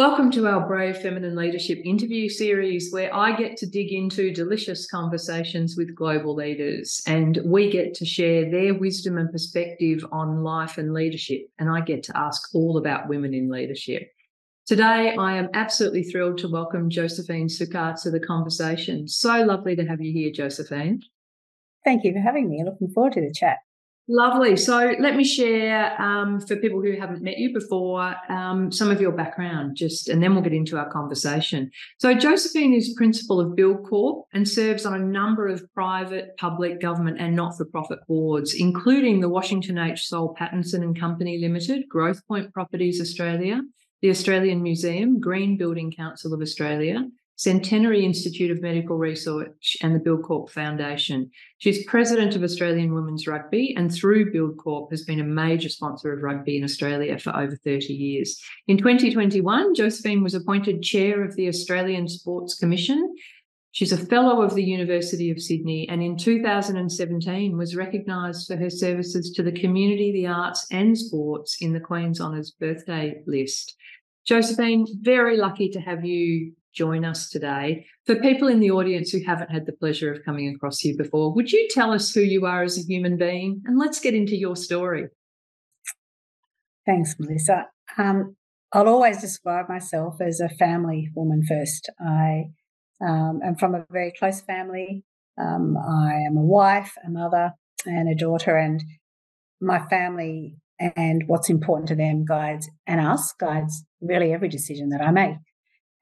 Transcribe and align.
Welcome 0.00 0.30
to 0.30 0.46
our 0.46 0.66
Brave 0.66 0.96
Feminine 0.96 1.36
Leadership 1.36 1.78
interview 1.84 2.30
series, 2.30 2.90
where 2.90 3.14
I 3.14 3.36
get 3.36 3.58
to 3.58 3.66
dig 3.66 3.92
into 3.92 4.32
delicious 4.32 4.86
conversations 4.86 5.76
with 5.76 5.94
global 5.94 6.34
leaders 6.34 7.02
and 7.06 7.38
we 7.44 7.70
get 7.70 7.92
to 7.96 8.06
share 8.06 8.50
their 8.50 8.72
wisdom 8.72 9.18
and 9.18 9.30
perspective 9.30 10.02
on 10.10 10.42
life 10.42 10.78
and 10.78 10.94
leadership. 10.94 11.42
And 11.58 11.68
I 11.68 11.82
get 11.82 12.02
to 12.04 12.16
ask 12.16 12.48
all 12.54 12.78
about 12.78 13.10
women 13.10 13.34
in 13.34 13.50
leadership. 13.50 14.08
Today, 14.66 15.16
I 15.18 15.36
am 15.36 15.50
absolutely 15.52 16.04
thrilled 16.04 16.38
to 16.38 16.48
welcome 16.48 16.88
Josephine 16.88 17.48
Sukkar 17.48 18.02
to 18.02 18.10
the 18.10 18.20
conversation. 18.20 19.06
So 19.06 19.42
lovely 19.42 19.76
to 19.76 19.84
have 19.84 20.00
you 20.00 20.14
here, 20.14 20.32
Josephine. 20.32 21.02
Thank 21.84 22.04
you 22.04 22.14
for 22.14 22.20
having 22.20 22.48
me. 22.48 22.60
I'm 22.60 22.68
looking 22.68 22.88
forward 22.88 23.12
to 23.12 23.20
the 23.20 23.34
chat. 23.34 23.58
Lovely. 24.08 24.56
So 24.56 24.94
let 24.98 25.14
me 25.14 25.22
share 25.22 26.00
um, 26.02 26.40
for 26.40 26.56
people 26.56 26.82
who 26.82 26.98
haven't 26.98 27.22
met 27.22 27.38
you 27.38 27.52
before 27.52 28.16
um, 28.28 28.72
some 28.72 28.90
of 28.90 29.00
your 29.00 29.12
background, 29.12 29.76
just 29.76 30.08
and 30.08 30.20
then 30.20 30.34
we'll 30.34 30.42
get 30.42 30.52
into 30.52 30.76
our 30.76 30.90
conversation. 30.90 31.70
So 31.98 32.12
Josephine 32.14 32.74
is 32.74 32.94
principal 32.96 33.38
of 33.38 33.56
Buildcorp 33.56 34.24
and 34.32 34.48
serves 34.48 34.84
on 34.84 34.94
a 34.94 34.98
number 34.98 35.46
of 35.46 35.62
private, 35.74 36.36
public, 36.38 36.80
government, 36.80 37.20
and 37.20 37.36
not-for-profit 37.36 38.00
boards, 38.08 38.54
including 38.54 39.20
the 39.20 39.28
Washington 39.28 39.78
H. 39.78 40.08
Soul 40.08 40.34
Pattinson 40.36 40.82
and 40.82 40.98
Company 40.98 41.38
Limited, 41.38 41.84
Growthpoint 41.88 42.52
Properties 42.52 43.00
Australia, 43.00 43.60
the 44.02 44.10
Australian 44.10 44.60
Museum, 44.60 45.20
Green 45.20 45.56
Building 45.56 45.92
Council 45.92 46.34
of 46.34 46.40
Australia, 46.40 47.06
Centenary 47.40 48.04
Institute 48.04 48.50
of 48.50 48.60
Medical 48.60 48.98
Research, 48.98 49.74
and 49.80 49.94
the 49.94 49.98
Buildcorp 49.98 50.50
Foundation. 50.50 51.30
She's 51.56 51.86
president 51.86 52.36
of 52.36 52.42
Australian 52.42 52.92
Women's 52.92 53.26
Rugby 53.26 53.74
and 53.78 53.90
through 53.90 54.30
Buildcorp 54.30 54.90
has 54.90 55.06
been 55.06 55.20
a 55.20 55.24
major 55.24 55.70
sponsor 55.70 56.12
of 56.12 56.22
rugby 56.22 56.58
in 56.58 56.64
Australia 56.64 57.18
for 57.18 57.34
over 57.34 57.56
30 57.56 57.94
years. 57.94 58.38
In 58.68 58.76
2021, 58.76 59.74
Josephine 59.74 60.22
was 60.22 60.34
appointed 60.34 60.82
chair 60.82 61.24
of 61.24 61.34
the 61.34 61.48
Australian 61.48 62.08
Sports 62.08 62.56
Commission. 62.56 63.16
She's 63.72 63.92
a 63.92 64.06
fellow 64.06 64.42
of 64.42 64.54
the 64.54 64.62
University 64.62 65.30
of 65.30 65.40
Sydney 65.40 65.88
and 65.88 66.02
in 66.02 66.18
2017 66.18 67.56
was 67.56 67.74
recognised 67.74 68.48
for 68.48 68.56
her 68.56 68.68
services 68.68 69.30
to 69.30 69.42
the 69.42 69.58
community, 69.58 70.12
the 70.12 70.26
arts, 70.26 70.66
and 70.70 70.98
sports 70.98 71.56
in 71.62 71.72
the 71.72 71.80
Queen's 71.80 72.20
Honours 72.20 72.50
birthday 72.50 73.22
list. 73.26 73.76
Josephine, 74.26 74.86
very 75.00 75.38
lucky 75.38 75.70
to 75.70 75.80
have 75.80 76.04
you 76.04 76.52
join 76.72 77.04
us 77.04 77.28
today. 77.28 77.86
For 78.06 78.16
people 78.16 78.48
in 78.48 78.60
the 78.60 78.70
audience 78.70 79.10
who 79.10 79.22
haven't 79.24 79.50
had 79.50 79.66
the 79.66 79.72
pleasure 79.72 80.12
of 80.12 80.24
coming 80.24 80.52
across 80.54 80.82
you 80.82 80.96
before, 80.96 81.32
would 81.34 81.52
you 81.52 81.68
tell 81.70 81.92
us 81.92 82.12
who 82.12 82.20
you 82.20 82.46
are 82.46 82.62
as 82.62 82.78
a 82.78 82.82
human 82.82 83.16
being? 83.16 83.62
And 83.66 83.78
let's 83.78 84.00
get 84.00 84.14
into 84.14 84.36
your 84.36 84.56
story. 84.56 85.08
Thanks, 86.86 87.14
Melissa. 87.18 87.66
Um, 87.98 88.36
I'll 88.72 88.88
always 88.88 89.20
describe 89.20 89.68
myself 89.68 90.20
as 90.20 90.40
a 90.40 90.48
family 90.48 91.10
woman 91.14 91.44
first. 91.46 91.90
I 92.00 92.50
um, 93.00 93.40
am 93.44 93.56
from 93.56 93.74
a 93.74 93.84
very 93.90 94.12
close 94.16 94.40
family. 94.40 95.04
Um, 95.40 95.76
I 95.76 96.14
am 96.26 96.36
a 96.36 96.42
wife, 96.42 96.92
a 97.04 97.10
mother, 97.10 97.52
and 97.84 98.08
a 98.08 98.14
daughter, 98.14 98.56
and 98.56 98.82
my 99.60 99.84
family 99.88 100.56
and 100.96 101.24
what's 101.26 101.50
important 101.50 101.88
to 101.88 101.94
them 101.94 102.24
guides 102.24 102.68
and 102.86 103.00
us 103.00 103.34
guides 103.38 103.84
really 104.00 104.32
every 104.32 104.48
decision 104.48 104.88
that 104.88 105.02
I 105.02 105.10
make 105.10 105.36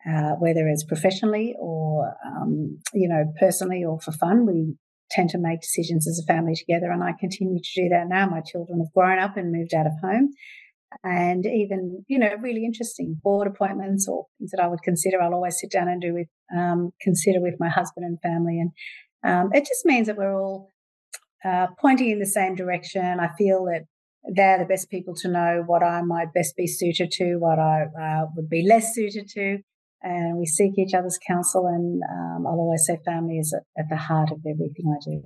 uh, 0.06 0.34
whether 0.38 0.68
it's 0.68 0.84
professionally 0.84 1.54
or 1.58 2.14
um, 2.24 2.78
you 2.94 3.08
know 3.08 3.32
personally 3.38 3.84
or 3.84 4.00
for 4.00 4.12
fun. 4.12 4.46
We 4.46 4.76
tend 5.10 5.30
to 5.30 5.38
make 5.38 5.60
decisions 5.62 6.06
as 6.06 6.22
a 6.22 6.26
family 6.26 6.54
together, 6.54 6.90
and 6.90 7.02
I 7.02 7.12
continue 7.18 7.58
to 7.58 7.82
do 7.82 7.88
that 7.88 8.08
now. 8.08 8.28
My 8.28 8.40
children 8.40 8.78
have 8.80 8.92
grown 8.94 9.18
up 9.18 9.36
and 9.36 9.52
moved 9.52 9.74
out 9.74 9.86
of 9.86 9.92
home, 10.02 10.30
and 11.02 11.44
even 11.46 12.04
you 12.08 12.18
know 12.18 12.30
really 12.40 12.64
interesting 12.64 13.20
board 13.22 13.48
appointments 13.48 14.06
or 14.08 14.26
things 14.38 14.50
that 14.52 14.62
I 14.62 14.68
would 14.68 14.82
consider. 14.82 15.20
I'll 15.20 15.34
always 15.34 15.58
sit 15.58 15.72
down 15.72 15.88
and 15.88 16.00
do 16.00 16.14
with 16.14 16.28
um, 16.56 16.92
consider 17.00 17.40
with 17.40 17.54
my 17.58 17.68
husband 17.68 18.06
and 18.06 18.20
family, 18.20 18.60
and 18.60 18.70
um, 19.24 19.50
it 19.52 19.66
just 19.66 19.84
means 19.84 20.06
that 20.06 20.16
we're 20.16 20.38
all 20.38 20.70
uh, 21.44 21.66
pointing 21.80 22.10
in 22.10 22.20
the 22.20 22.26
same 22.26 22.54
direction. 22.54 23.18
I 23.20 23.30
feel 23.36 23.64
that 23.64 23.86
they're 24.34 24.58
the 24.58 24.64
best 24.64 24.90
people 24.90 25.14
to 25.16 25.28
know 25.28 25.64
what 25.66 25.82
I 25.82 26.02
might 26.02 26.32
best 26.34 26.54
be 26.56 26.66
suited 26.66 27.10
to, 27.12 27.36
what 27.36 27.58
I 27.58 27.86
uh, 28.00 28.26
would 28.36 28.48
be 28.48 28.64
less 28.68 28.94
suited 28.94 29.28
to 29.34 29.58
and 30.02 30.38
we 30.38 30.46
seek 30.46 30.78
each 30.78 30.94
other's 30.94 31.18
counsel. 31.26 31.66
And 31.66 32.02
um, 32.10 32.46
I'll 32.46 32.58
always 32.58 32.84
say 32.86 32.98
family 33.04 33.38
is 33.38 33.54
at, 33.76 33.88
the 33.88 33.96
heart 33.96 34.30
of 34.30 34.38
everything 34.46 34.86
I 34.94 34.98
do. 35.04 35.22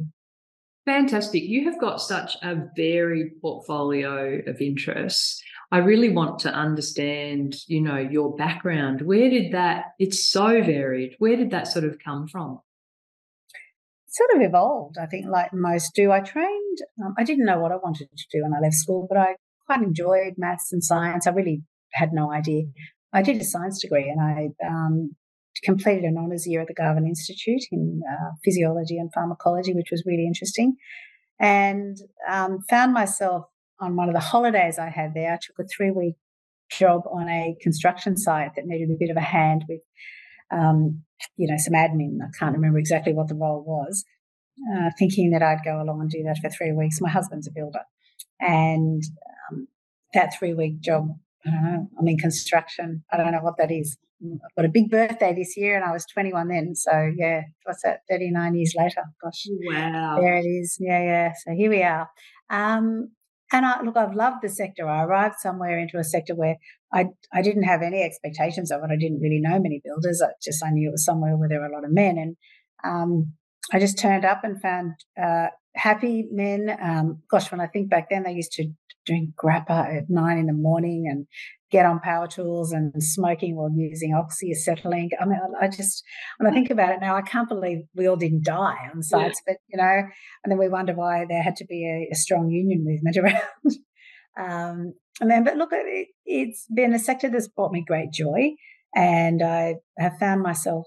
Fantastic. 0.85 1.45
You 1.45 1.65
have 1.67 1.81
got 1.81 2.01
such 2.01 2.37
a 2.43 2.57
varied 2.77 3.41
portfolio 3.41 4.41
of 4.47 4.61
interests. 4.61 5.41
I 5.71 5.79
really 5.79 6.09
want 6.09 6.41
to 6.41 6.53
understand, 6.53 7.57
you 7.69 7.81
know, 7.81 7.99
your 7.99 8.35
background. 8.35 9.03
Where 9.03 9.31
did 9.31 9.53
that, 9.53 9.93
it's 9.99 10.29
so 10.29 10.63
varied. 10.63 11.15
Where 11.19 11.37
did 11.37 11.51
that 11.53 11.69
sort 11.69 11.85
of 11.85 11.99
come 12.05 12.27
from? 12.27 12.61
sort 14.13 14.31
of 14.35 14.43
evolved, 14.43 14.97
I 14.99 15.07
think, 15.07 15.27
like 15.27 15.53
most 15.53 15.95
do. 15.95 16.13
I 16.13 16.21
trained, 16.21 16.79
um, 17.03 17.15
I 17.19 17.25
didn't 17.25 17.47
know 17.47 17.59
what 17.59 17.73
I 17.73 17.77
wanted 17.77 18.09
to 18.15 18.25
do 18.31 18.43
when 18.43 18.53
I 18.55 18.61
left 18.61 18.75
school, 18.75 19.07
but 19.09 19.19
I 19.19 19.37
quite 19.67 19.81
enjoyed 19.81 20.35
maths 20.37 20.73
and 20.73 20.85
science. 20.85 21.27
I 21.27 21.31
really 21.31 21.63
had 21.93 22.13
no 22.13 22.31
idea 22.31 22.65
I 23.13 23.23
did 23.23 23.41
a 23.41 23.45
science 23.45 23.81
degree 23.81 24.09
and 24.09 24.21
I 24.21 24.67
um, 24.67 25.15
completed 25.63 26.05
an 26.05 26.17
honours 26.19 26.47
year 26.47 26.63
at 26.63 26.69
the 26.69 26.75
Garvan 26.75 27.07
Institute 27.07 27.63
in 27.71 28.01
uh, 28.11 28.31
physiology 28.45 28.97
and 28.99 29.13
pharmacology, 29.13 29.75
which 29.75 29.91
was 29.91 30.05
really 30.07 30.27
interesting. 30.27 30.77
And 31.39 31.97
um, 32.29 32.61
found 32.71 32.93
myself 32.93 33.45
on 33.81 33.97
one 33.97 34.09
of 34.09 34.15
the 34.15 34.21
holidays 34.21 34.79
I 34.79 34.89
had 34.89 35.13
there. 35.15 35.33
I 35.33 35.39
took 35.45 35.59
a 35.59 35.69
three 35.69 35.91
week 35.91 36.15
job 36.71 37.03
on 37.11 37.29
a 37.29 37.57
construction 37.61 38.17
site 38.17 38.53
that 38.57 38.67
needed 38.67 38.91
a 38.91 38.99
bit 38.99 39.11
of 39.11 39.17
a 39.17 39.21
hand 39.21 39.65
with, 39.69 39.81
um, 40.51 41.03
you 41.37 41.51
know, 41.51 41.59
some 41.59 41.75
admin. 41.75 42.19
I 42.23 42.31
can't 42.39 42.55
remember 42.55 42.79
exactly 42.79 43.13
what 43.13 43.29
the 43.29 43.35
role 43.35 43.63
was. 43.67 44.05
Uh, 44.75 44.91
thinking 44.99 45.31
that 45.31 45.43
I'd 45.43 45.65
go 45.65 45.83
along 45.83 46.03
and 46.03 46.11
do 46.11 46.23
that 46.25 46.39
for 46.39 46.51
three 46.51 46.73
weeks. 46.73 47.01
My 47.01 47.09
husband's 47.09 47.49
a 47.49 47.51
builder, 47.51 47.81
and 48.39 49.03
um, 49.51 49.67
that 50.13 50.35
three 50.39 50.53
week 50.53 50.81
job 50.81 51.09
I 51.47 51.51
don't 51.51 51.65
know. 51.65 51.89
I'm 51.99 52.09
in 52.09 52.19
construction. 52.19 53.05
I 53.13 53.17
don't 53.17 53.33
know 53.33 53.41
what 53.43 53.57
that 53.59 53.71
is. 53.71 53.99
I've 54.25 54.55
got 54.57 54.65
a 54.65 54.69
big 54.69 54.89
birthday 54.91 55.35
this 55.35 55.57
year, 55.57 55.75
and 55.75 55.85
I 55.85 55.93
was 55.93 56.07
21 56.13 56.49
then. 56.49 56.75
So 56.75 57.11
yeah, 57.17 57.43
what's 57.65 57.83
that? 57.83 58.01
39 58.09 58.55
years 58.55 58.75
later. 58.79 59.03
Gosh, 59.23 59.47
wow. 59.67 60.19
There 60.21 60.37
it 60.37 60.47
is. 60.47 60.77
Yeah, 60.79 61.03
yeah. 61.03 61.33
So 61.45 61.53
here 61.55 61.71
we 61.71 61.83
are. 61.83 62.09
Um, 62.49 63.11
and 63.53 63.67
I 63.67 63.83
look, 63.83 63.97
I've 63.97 64.15
loved 64.15 64.43
the 64.43 64.49
sector. 64.49 64.89
I 64.89 65.05
arrived 65.05 65.37
somewhere 65.39 65.79
into 65.79 65.99
a 65.99 66.05
sector 66.05 66.35
where 66.35 66.57
I 66.93 67.07
I 67.33 67.43
didn't 67.43 67.65
have 67.65 67.83
any 67.83 68.03
expectations 68.03 68.71
of 68.71 68.81
it. 68.83 68.91
I 68.91 68.97
didn't 68.97 69.21
really 69.21 69.41
know 69.41 69.59
many 69.61 69.83
builders. 69.85 70.23
I 70.25 70.31
just 70.43 70.65
I 70.65 70.71
knew 70.71 70.89
it 70.89 70.93
was 70.93 71.05
somewhere 71.05 71.37
where 71.37 71.49
there 71.49 71.61
were 71.61 71.67
a 71.67 71.75
lot 71.75 71.85
of 71.85 71.93
men, 71.93 72.17
and 72.17 72.37
um, 72.85 73.33
I 73.73 73.79
just 73.79 73.99
turned 73.99 74.25
up 74.25 74.45
and 74.45 74.61
found 74.61 74.93
uh, 75.23 75.49
happy 75.75 76.27
men. 76.31 76.77
Um, 76.83 77.23
gosh, 77.31 77.51
when 77.51 77.61
I 77.61 77.67
think 77.67 77.91
back 77.91 78.09
then, 78.11 78.25
they 78.25 78.33
used 78.33 78.53
to 78.53 78.69
drink 79.07 79.31
grappa 79.43 79.97
at 79.97 80.05
nine 80.09 80.39
in 80.39 80.47
the 80.47 80.53
morning 80.53 81.07
and 81.11 81.27
get 81.71 81.87
on 81.87 81.99
power 82.01 82.29
tools 82.29 82.71
and 82.73 82.93
smoking 83.03 83.57
while 83.57 83.71
using 83.75 84.13
oxyacetylene. 84.13 85.09
I 85.21 85.25
mean, 85.25 85.39
I 85.61 85.69
just, 85.69 86.05
when 86.39 86.51
I 86.51 86.55
think 86.55 86.71
about 86.71 86.93
it 86.93 87.01
now, 87.01 87.17
I 87.17 87.23
can't 87.23 87.49
believe 87.49 87.79
we 87.95 88.07
all 88.07 88.17
didn't 88.17 88.45
die 88.45 88.91
on 88.95 89.03
sites, 89.03 89.41
yeah. 89.47 89.55
but 89.55 89.57
you 89.69 89.79
know, 89.79 90.03
and 90.45 90.51
then 90.51 90.59
we 90.59 90.69
wonder 90.69 90.93
why 90.95 91.25
there 91.29 91.43
had 91.43 91.57
to 91.57 91.65
be 91.65 91.87
a, 91.87 92.13
a 92.13 92.17
strong 92.17 92.51
union 92.51 92.85
movement 92.85 93.17
around. 93.19 93.43
um, 94.39 94.95
and 95.21 95.31
then, 95.31 95.45
but 95.45 95.57
look, 95.57 95.71
it, 95.73 96.09
it's 96.27 96.67
been 96.75 96.93
a 96.93 96.99
sector 96.99 97.31
that's 97.31 97.49
brought 97.49 97.73
me 97.73 97.85
great 97.87 98.13
joy. 98.13 98.55
And 98.95 99.43
I 99.43 99.77
have 99.99 100.19
found 100.19 100.43
myself 100.43 100.87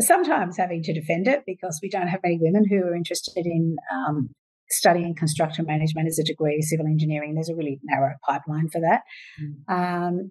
sometimes 0.00 0.56
having 0.56 0.82
to 0.82 0.92
defend 0.92 1.28
it 1.28 1.42
because 1.46 1.80
we 1.82 1.88
don't 1.88 2.08
have 2.08 2.20
many 2.22 2.38
women 2.40 2.64
who 2.68 2.78
are 2.78 2.94
interested 2.94 3.46
in 3.46 3.76
um, 3.92 4.30
studying 4.70 5.14
construction 5.14 5.66
management 5.66 6.08
as 6.08 6.18
a 6.18 6.24
degree, 6.24 6.60
civil 6.62 6.86
engineering. 6.86 7.34
There's 7.34 7.48
a 7.48 7.54
really 7.54 7.80
narrow 7.84 8.14
pipeline 8.26 8.68
for 8.70 8.80
that. 8.80 9.02
Mm. 9.40 10.08
Um, 10.08 10.30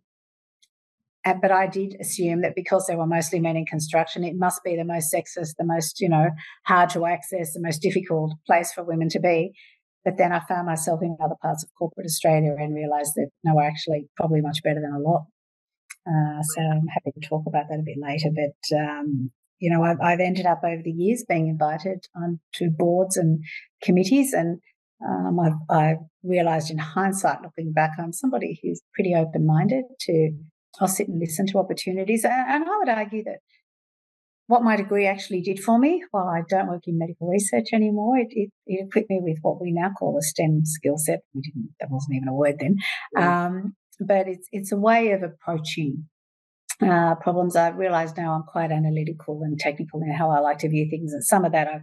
and, 1.26 1.40
but 1.42 1.52
I 1.52 1.68
did 1.68 1.96
assume 2.02 2.42
that 2.42 2.56
because 2.56 2.86
there 2.88 2.98
were 2.98 3.08
mostly 3.08 3.40
men 3.40 3.56
in 3.56 3.66
construction, 3.66 4.24
it 4.24 4.36
must 4.36 4.62
be 4.64 4.76
the 4.76 4.84
most 4.84 5.14
sexist, 5.14 5.54
the 5.58 5.66
most, 5.66 6.02
you 6.02 6.10
know, 6.10 6.30
hard 6.66 6.90
to 6.90 7.06
access, 7.06 7.54
the 7.54 7.62
most 7.62 7.82
difficult 7.82 8.34
place 8.46 8.74
for 8.74 8.84
women 8.84 9.08
to 9.10 9.20
be. 9.20 9.54
But 10.04 10.18
then 10.18 10.34
I 10.34 10.42
found 10.50 10.68
myself 10.68 11.00
in 11.02 11.16
other 11.24 11.36
parts 11.42 11.64
of 11.64 11.70
corporate 11.80 12.06
Australia 12.06 12.54
and 12.60 12.76
realised 12.76 13.14
that 13.16 13.30
no, 13.46 13.56
we're 13.56 13.64
actually 13.64 14.10
probably 14.18 14.42
much 14.42 14.60
better 14.62 14.82
than 14.82 14.92
a 14.94 15.00
lot. 15.00 15.28
Uh, 16.06 16.42
so 16.42 16.62
I'm 16.62 16.88
happy 16.88 17.14
to 17.18 17.26
talk 17.26 17.44
about 17.48 17.66
that 17.70 17.80
a 17.80 17.84
bit 17.86 17.96
later. 17.98 18.28
But 18.36 18.78
um, 18.78 19.32
you 19.64 19.70
know, 19.72 19.82
I've, 19.82 20.02
I've 20.02 20.20
ended 20.20 20.46
up 20.46 20.62
over 20.64 20.82
the 20.84 20.92
years 20.92 21.24
being 21.28 21.48
invited 21.48 22.06
onto 22.22 22.70
boards 22.70 23.16
and 23.16 23.42
committees, 23.82 24.34
and 24.34 24.60
um, 25.08 25.40
I've, 25.40 25.78
I've 25.82 26.02
realised 26.22 26.70
in 26.70 26.78
hindsight, 26.78 27.42
looking 27.42 27.72
back, 27.72 27.92
I'm 27.98 28.12
somebody 28.12 28.60
who's 28.62 28.82
pretty 28.94 29.14
open-minded 29.16 29.86
to. 30.02 30.32
I'll 30.82 30.88
sit 30.90 31.08
and 31.08 31.18
listen 31.18 31.46
to 31.48 31.60
opportunities, 31.60 32.26
and, 32.26 32.34
and 32.34 32.64
I 32.66 32.78
would 32.78 32.90
argue 32.90 33.24
that 33.24 33.40
what 34.48 34.64
my 34.64 34.76
degree 34.76 35.08
actually 35.08 35.40
did 35.40 35.60
for 35.62 35.80
me, 35.80 36.04
while 36.12 36.28
I 36.28 36.42
don't 36.50 36.68
work 36.68 36.84
in 36.86 36.98
medical 36.98 37.30
research 37.30 37.68
anymore, 37.72 38.18
it, 38.18 38.28
it, 38.32 38.50
it 38.66 38.86
equipped 38.88 39.10
me 39.10 39.20
with 39.22 39.38
what 39.44 39.62
we 39.62 39.72
now 39.72 39.92
call 39.98 40.18
a 40.18 40.22
STEM 40.22 40.66
skill 40.66 40.98
set. 40.98 41.22
We 41.34 41.42
didn't, 41.42 41.70
that 41.80 41.90
wasn't 41.90 42.18
even 42.18 42.28
a 42.28 42.34
word 42.34 42.56
then. 42.60 42.76
Um, 43.18 43.76
but 44.02 44.28
it's, 44.28 44.48
it's 44.52 44.74
a 44.74 44.78
way 44.78 45.12
of 45.12 45.24
approaching 45.24 46.10
uh, 46.86 47.16
problems. 47.16 47.56
I 47.56 47.70
realise 47.70 48.16
now 48.18 48.34
I'm 48.34 48.44
quite 48.44 48.72
analytical 48.72 49.42
and 49.44 49.60
technical 49.60 50.02
in 50.02 50.14
how 50.14 50.30
I 50.30 50.40
like 50.40 50.60
to 50.60 50.70
view 50.70 50.88
things, 50.90 51.14
and 51.14 51.24
some 51.24 51.46
of 51.46 51.52
that 51.52 51.68
I've 51.68 51.82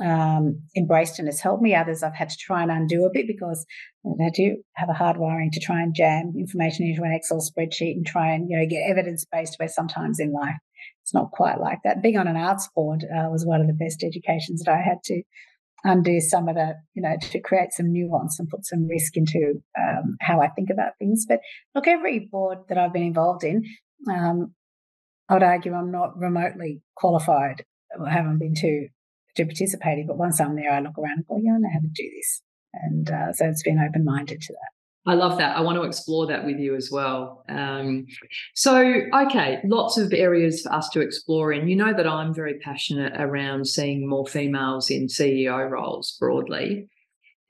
um, 0.00 0.60
embraced 0.76 1.18
and 1.18 1.28
has 1.28 1.40
helped 1.40 1.62
me. 1.62 1.74
Others 1.74 2.02
I've 2.02 2.14
had 2.14 2.30
to 2.30 2.36
try 2.36 2.62
and 2.62 2.70
undo 2.70 3.04
a 3.04 3.10
bit 3.12 3.26
because 3.26 3.64
I 4.06 4.30
do 4.34 4.56
have 4.74 4.88
a 4.88 4.94
hard 4.94 5.16
wiring 5.18 5.50
to 5.52 5.60
try 5.60 5.80
and 5.82 5.94
jam 5.94 6.32
information 6.38 6.86
into 6.86 7.02
an 7.02 7.12
Excel 7.12 7.38
spreadsheet 7.38 7.92
and 7.92 8.06
try 8.06 8.32
and 8.32 8.48
you 8.50 8.58
know 8.58 8.66
get 8.66 8.88
evidence 8.88 9.24
based. 9.30 9.56
Where 9.58 9.68
sometimes 9.68 10.18
in 10.18 10.32
life 10.32 10.56
it's 11.02 11.14
not 11.14 11.30
quite 11.32 11.60
like 11.60 11.80
that. 11.84 12.02
Being 12.02 12.16
on 12.16 12.28
an 12.28 12.36
arts 12.36 12.68
board 12.74 13.04
uh, 13.04 13.28
was 13.30 13.44
one 13.44 13.60
of 13.60 13.66
the 13.66 13.74
best 13.74 14.02
educations 14.02 14.62
that 14.62 14.72
I 14.72 14.78
had 14.78 15.02
to 15.04 15.22
undo 15.84 16.18
some 16.20 16.48
of 16.48 16.56
that, 16.56 16.76
you 16.94 17.02
know, 17.02 17.14
to 17.20 17.40
create 17.40 17.72
some 17.72 17.92
nuance 17.92 18.38
and 18.40 18.48
put 18.48 18.64
some 18.64 18.88
risk 18.88 19.16
into 19.16 19.62
um, 19.78 20.16
how 20.20 20.40
I 20.40 20.48
think 20.48 20.70
about 20.70 20.92
things. 20.98 21.26
But 21.28 21.40
look, 21.74 21.86
every 21.86 22.20
board 22.30 22.58
that 22.68 22.78
I've 22.78 22.92
been 22.92 23.02
involved 23.02 23.44
in, 23.44 23.64
um, 24.08 24.54
I 25.28 25.34
would 25.34 25.42
argue 25.42 25.74
I'm 25.74 25.90
not 25.90 26.18
remotely 26.18 26.82
qualified. 26.96 27.64
I 28.04 28.10
haven't 28.10 28.38
been 28.38 28.54
too 28.54 28.88
to 29.36 29.44
participating. 29.44 30.06
But 30.06 30.18
once 30.18 30.40
I'm 30.40 30.56
there, 30.56 30.72
I 30.72 30.80
look 30.80 30.98
around 30.98 31.18
and 31.18 31.26
go, 31.26 31.38
yeah, 31.42 31.54
I 31.54 31.58
know 31.58 31.68
how 31.72 31.80
to 31.80 31.88
do 31.88 32.10
this. 32.16 32.42
And 32.72 33.10
uh, 33.10 33.32
so 33.32 33.46
it's 33.46 33.62
been 33.62 33.78
open 33.78 34.04
minded 34.04 34.40
to 34.42 34.52
that. 34.52 34.70
I 35.06 35.14
love 35.14 35.36
that. 35.36 35.54
I 35.54 35.60
want 35.60 35.76
to 35.76 35.82
explore 35.82 36.26
that 36.28 36.46
with 36.46 36.58
you 36.58 36.74
as 36.74 36.88
well. 36.90 37.44
Um, 37.48 38.06
so, 38.54 38.78
okay, 39.14 39.60
lots 39.64 39.98
of 39.98 40.14
areas 40.14 40.62
for 40.62 40.72
us 40.72 40.88
to 40.90 41.00
explore 41.00 41.52
in. 41.52 41.68
You 41.68 41.76
know 41.76 41.92
that 41.94 42.06
I'm 42.06 42.32
very 42.32 42.58
passionate 42.58 43.12
around 43.18 43.66
seeing 43.66 44.08
more 44.08 44.26
females 44.26 44.90
in 44.90 45.08
CEO 45.08 45.68
roles 45.68 46.16
broadly. 46.18 46.88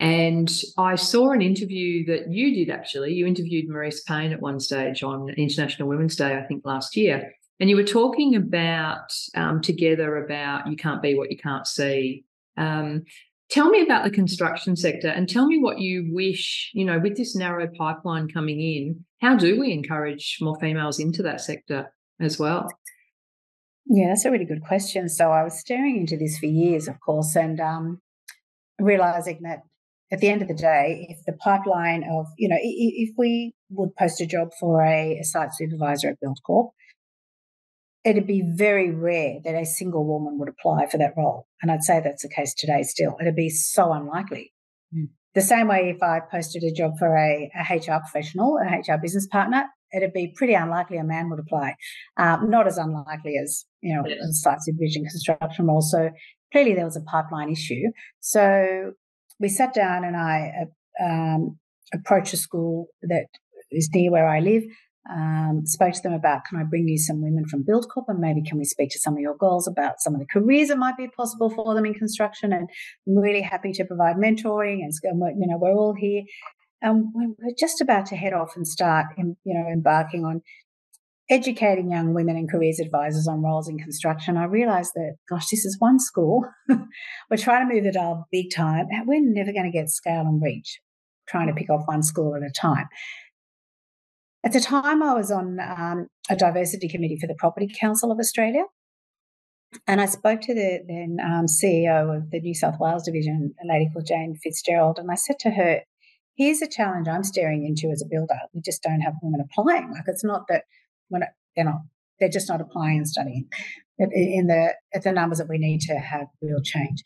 And 0.01 0.51
I 0.77 0.97
saw 0.97 1.31
an 1.31 1.41
interview 1.41 2.05
that 2.07 2.31
you 2.31 2.55
did 2.55 2.71
actually. 2.71 3.15
You 3.15 3.27
interviewed 3.27 3.69
Marise 3.69 4.05
Payne 4.07 4.33
at 4.33 4.41
one 4.41 4.61
stage 4.61 5.03
on 5.03 5.31
International 5.31 5.89
Women's 5.89 6.17
Day, 6.17 6.37
I 6.37 6.43
think 6.43 6.65
last 6.65 6.97
year. 6.97 7.33
And 7.61 7.71
you 7.71 7.77
were 7.77 7.85
talking 7.85 8.35
about 8.35 9.13
um, 9.37 9.61
together 9.61 10.17
about 10.25 10.67
you 10.69 10.77
can't 10.77 11.01
be 11.01 11.15
what 11.15 11.31
you 11.31 11.39
can't 11.39 11.67
see. 11.67 12.25
Um, 12.57 13.05
tell 13.49 13.71
me 13.71 13.83
about 13.83 14.03
the 14.05 14.11
construction 14.11 14.75
sector 14.75 15.09
and 15.09 15.29
tell 15.29 15.47
me 15.47 15.59
what 15.59 15.79
you 15.79 16.09
wish, 16.13 16.71
you 16.75 16.85
know, 16.85 16.99
with 16.99 17.17
this 17.17 17.37
narrow 17.37 17.69
pipeline 17.79 18.29
coming 18.29 18.61
in, 18.61 19.05
how 19.21 19.37
do 19.37 19.59
we 19.59 19.73
encourage 19.73 20.39
more 20.41 20.59
females 20.59 20.99
into 20.99 21.23
that 21.23 21.41
sector 21.41 21.93
as 22.21 22.39
well? 22.39 22.69
Yeah, 23.87 24.09
that's 24.09 24.25
a 24.25 24.31
really 24.31 24.47
good 24.47 24.65
question. 24.65 25.09
So 25.09 25.31
I 25.31 25.45
was 25.45 25.59
staring 25.59 25.99
into 25.99 26.17
this 26.17 26.39
for 26.39 26.47
years, 26.47 26.89
of 26.89 26.99
course, 27.01 27.37
and 27.37 27.61
um, 27.61 28.01
realizing 28.81 29.41
that 29.43 29.63
at 30.15 30.21
the 30.21 30.29
end 30.29 30.43
of 30.43 30.49
the 30.49 30.55
day, 30.55 31.07
if 31.11 31.25
the 31.27 31.33
pipeline 31.33 32.05
of, 32.05 32.27
you 32.39 32.49
know, 32.49 32.57
if 32.61 33.11
we 33.19 33.53
would 33.71 33.95
post 33.97 34.21
a 34.21 34.27
job 34.27 34.51
for 34.61 34.81
a, 34.81 35.19
a 35.21 35.25
site 35.25 35.53
supervisor 35.53 36.09
at 36.09 36.19
Buildcorp, 36.25 36.71
it'd 38.05 38.27
be 38.27 38.45
very 38.55 38.91
rare 38.95 39.41
that 39.45 39.57
a 39.57 39.67
single 39.67 40.07
woman 40.07 40.39
would 40.39 40.49
apply 40.49 40.87
for 40.87 40.99
that 40.99 41.15
role. 41.17 41.49
And 41.61 41.73
I'd 41.73 41.83
say 41.83 42.01
that's 42.01 42.23
the 42.23 42.29
case 42.29 42.55
today 42.55 42.83
still. 42.83 43.17
It'd 43.21 43.35
be 43.35 43.51
so 43.51 43.93
unlikely. 43.93 44.53
Mm. 44.97 45.09
The 45.35 45.41
same 45.41 45.67
way 45.67 45.93
if 45.95 46.01
I 46.01 46.21
posted 46.21 46.63
a 46.63 46.73
job 46.73 46.93
for 46.97 47.17
a, 47.17 47.51
a, 47.59 47.75
HR 47.75 47.99
professional, 47.99 48.57
a 48.59 48.77
HR 48.79 48.99
business 48.99 49.27
partner, 49.27 49.65
it'd 49.93 50.13
be 50.13 50.33
pretty 50.37 50.55
unlikely 50.55 50.99
a 50.99 51.05
man 51.05 51.29
would 51.31 51.41
apply. 51.41 51.75
Um, 52.19 52.51
not 52.51 52.69
as 52.69 52.79
unlikely 52.79 53.35
as, 53.43 53.65
you 53.81 53.97
know, 53.97 54.05
yes. 54.07 54.19
site 54.43 54.63
supervision 54.63 55.05
construction 55.07 55.67
role. 55.67 55.83
So 55.83 56.11
clearly 56.53 56.75
there 56.75 56.85
was 56.85 56.97
a 56.97 57.01
pipeline 57.01 57.51
issue. 57.51 57.91
So 58.21 58.93
we 59.41 59.49
sat 59.49 59.75
down 59.75 60.05
and 60.05 60.17
I 60.17 60.53
uh, 60.63 61.05
um, 61.05 61.59
approached 61.93 62.33
a 62.33 62.37
school 62.37 62.89
that 63.03 63.27
is 63.71 63.91
near 63.93 64.11
where 64.11 64.29
I 64.29 64.41
live 64.41 64.65
um, 65.11 65.63
spoke 65.67 65.93
to 65.93 66.03
them 66.03 66.15
about 66.15 66.47
can 66.47 66.59
I 66.59 66.65
bring 66.65 66.89
you 66.89 66.97
some 66.97 67.21
women 67.21 67.47
from 67.47 67.63
Buildcorp 67.63 68.05
and 68.09 68.21
maybe 68.21 68.43
can 68.43 68.57
we 68.57 68.65
speak 68.65 68.91
to 68.91 68.99
some 68.99 69.15
of 69.15 69.21
your 69.21 69.37
girls 69.37 69.69
about 69.69 70.01
some 70.01 70.15
of 70.15 70.21
the 70.21 70.27
careers 70.27 70.69
that 70.69 70.79
might 70.79 70.97
be 70.97 71.09
possible 71.09 71.51
for 71.51 71.75
them 71.75 71.85
in 71.85 71.95
construction? 71.95 72.53
And 72.53 72.69
I'm 73.07 73.19
really 73.19 73.43
happy 73.43 73.73
to 73.73 73.85
provide 73.85 74.17
mentoring 74.17 74.81
and 74.83 74.93
you 75.03 75.47
know 75.47 75.59
we're 75.59 75.75
all 75.75 75.95
here. 75.95 76.23
And 76.81 77.07
we're 77.15 77.55
just 77.59 77.81
about 77.81 78.07
to 78.07 78.17
head 78.17 78.33
off 78.33 78.57
and 78.57 78.67
start 78.67 79.07
you 79.19 79.35
know 79.45 79.69
embarking 79.71 80.25
on 80.25 80.41
educating 81.31 81.91
young 81.91 82.13
women 82.13 82.37
and 82.37 82.51
careers 82.51 82.79
advisors 82.79 83.27
on 83.27 83.43
roles 83.43 83.69
in 83.69 83.79
construction 83.79 84.37
I 84.37 84.45
realized 84.45 84.93
that 84.95 85.17
gosh 85.29 85.49
this 85.49 85.65
is 85.65 85.77
one 85.79 85.99
school 85.99 86.45
we're 86.69 87.37
trying 87.39 87.67
to 87.67 87.75
move 87.75 87.85
the 87.85 87.93
dial 87.93 88.27
big 88.31 88.47
time 88.55 88.87
we're 89.07 89.21
never 89.23 89.53
going 89.53 89.71
to 89.71 89.77
get 89.77 89.89
scale 89.89 90.21
and 90.21 90.43
reach 90.43 90.81
trying 91.27 91.47
to 91.47 91.55
pick 91.55 91.71
off 91.71 91.87
one 91.87 92.03
school 92.03 92.35
at 92.35 92.43
a 92.43 92.51
time 92.51 92.89
at 94.45 94.53
the 94.53 94.61
time, 94.61 95.03
I 95.03 95.15
was 95.15 95.31
on 95.31 95.59
um, 95.59 96.09
a 96.29 96.37
diversity 96.37 96.87
committee 96.87 97.17
for 97.19 97.27
the 97.27 97.35
Property 97.39 97.67
Council 97.81 98.13
of 98.13 98.19
Australia. 98.19 98.65
And 99.87 100.03
I 100.03 100.07
spoke 100.07 100.43
to 100.43 100.55
the 100.55 100.81
then 100.87 101.17
um, 101.25 101.47
CEO 101.47 102.15
of 102.15 102.31
the 102.31 102.41
New 102.41 102.55
South 102.55 102.75
Wales 102.79 103.05
division, 103.05 103.55
a 103.65 103.67
lady 103.67 103.89
called 103.91 104.07
Jane 104.07 104.37
Fitzgerald, 104.37 104.99
and 104.99 105.11
I 105.11 105.15
said 105.15 105.39
to 105.41 105.51
her, 105.51 105.81
"Here's 106.37 106.63
a 106.63 106.69
challenge 106.69 107.09
I'm 107.09 107.25
staring 107.25 107.65
into 107.67 107.91
as 107.91 108.03
a 108.03 108.09
builder. 108.09 108.39
We 108.53 108.61
just 108.61 108.83
don't 108.83 109.01
have 109.01 109.15
women 109.23 109.41
applying. 109.41 109.91
Like 109.91 110.05
it's 110.07 110.23
not 110.23 110.43
that 110.49 110.65
when 111.09 111.23
they're 111.57 111.65
not, 111.65 111.83
they're 112.19 112.29
just 112.29 112.49
not 112.49 112.61
applying 112.61 112.99
and 112.99 113.09
studying 113.09 113.49
in 113.99 114.47
the 114.47 114.75
at 114.95 115.03
the 115.03 115.13
numbers 115.13 115.39
that 115.39 115.49
we 115.49 115.59
need 115.59 115.81
to 115.83 115.95
have 115.95 116.27
real 116.43 116.63
change." 116.63 117.03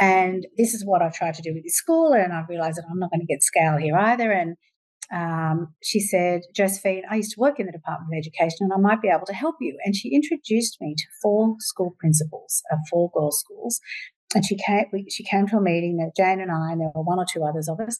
And 0.00 0.46
this 0.56 0.74
is 0.74 0.84
what 0.84 1.02
I've 1.02 1.14
tried 1.14 1.34
to 1.34 1.42
do 1.42 1.54
with 1.54 1.64
this 1.64 1.76
school, 1.76 2.12
and 2.12 2.32
I've 2.32 2.48
realised 2.48 2.78
that 2.78 2.86
I'm 2.90 2.98
not 2.98 3.10
going 3.10 3.20
to 3.20 3.26
get 3.26 3.42
scale 3.42 3.76
here 3.76 3.96
either. 3.96 4.32
And 4.32 4.56
um, 5.12 5.74
she 5.82 6.00
said, 6.00 6.40
Josephine, 6.54 7.02
I 7.10 7.16
used 7.16 7.32
to 7.32 7.40
work 7.40 7.60
in 7.60 7.66
the 7.66 7.72
Department 7.72 8.14
of 8.14 8.18
Education 8.18 8.60
and 8.62 8.72
I 8.72 8.78
might 8.78 9.02
be 9.02 9.08
able 9.08 9.26
to 9.26 9.34
help 9.34 9.56
you. 9.60 9.76
And 9.84 9.94
she 9.94 10.14
introduced 10.14 10.78
me 10.80 10.94
to 10.96 11.04
four 11.20 11.56
school 11.58 11.94
principals 11.98 12.62
of 12.72 12.78
four 12.90 13.10
girls' 13.14 13.38
schools. 13.40 13.80
And 14.34 14.44
she 14.44 14.56
came, 14.56 14.86
we, 14.92 15.06
she 15.10 15.22
came 15.22 15.46
to 15.48 15.58
a 15.58 15.60
meeting 15.60 15.98
that 15.98 16.16
Jane 16.16 16.40
and 16.40 16.50
I, 16.50 16.72
and 16.72 16.80
there 16.80 16.90
were 16.94 17.02
one 17.02 17.18
or 17.18 17.26
two 17.30 17.44
others 17.44 17.68
of 17.68 17.78
us, 17.80 17.98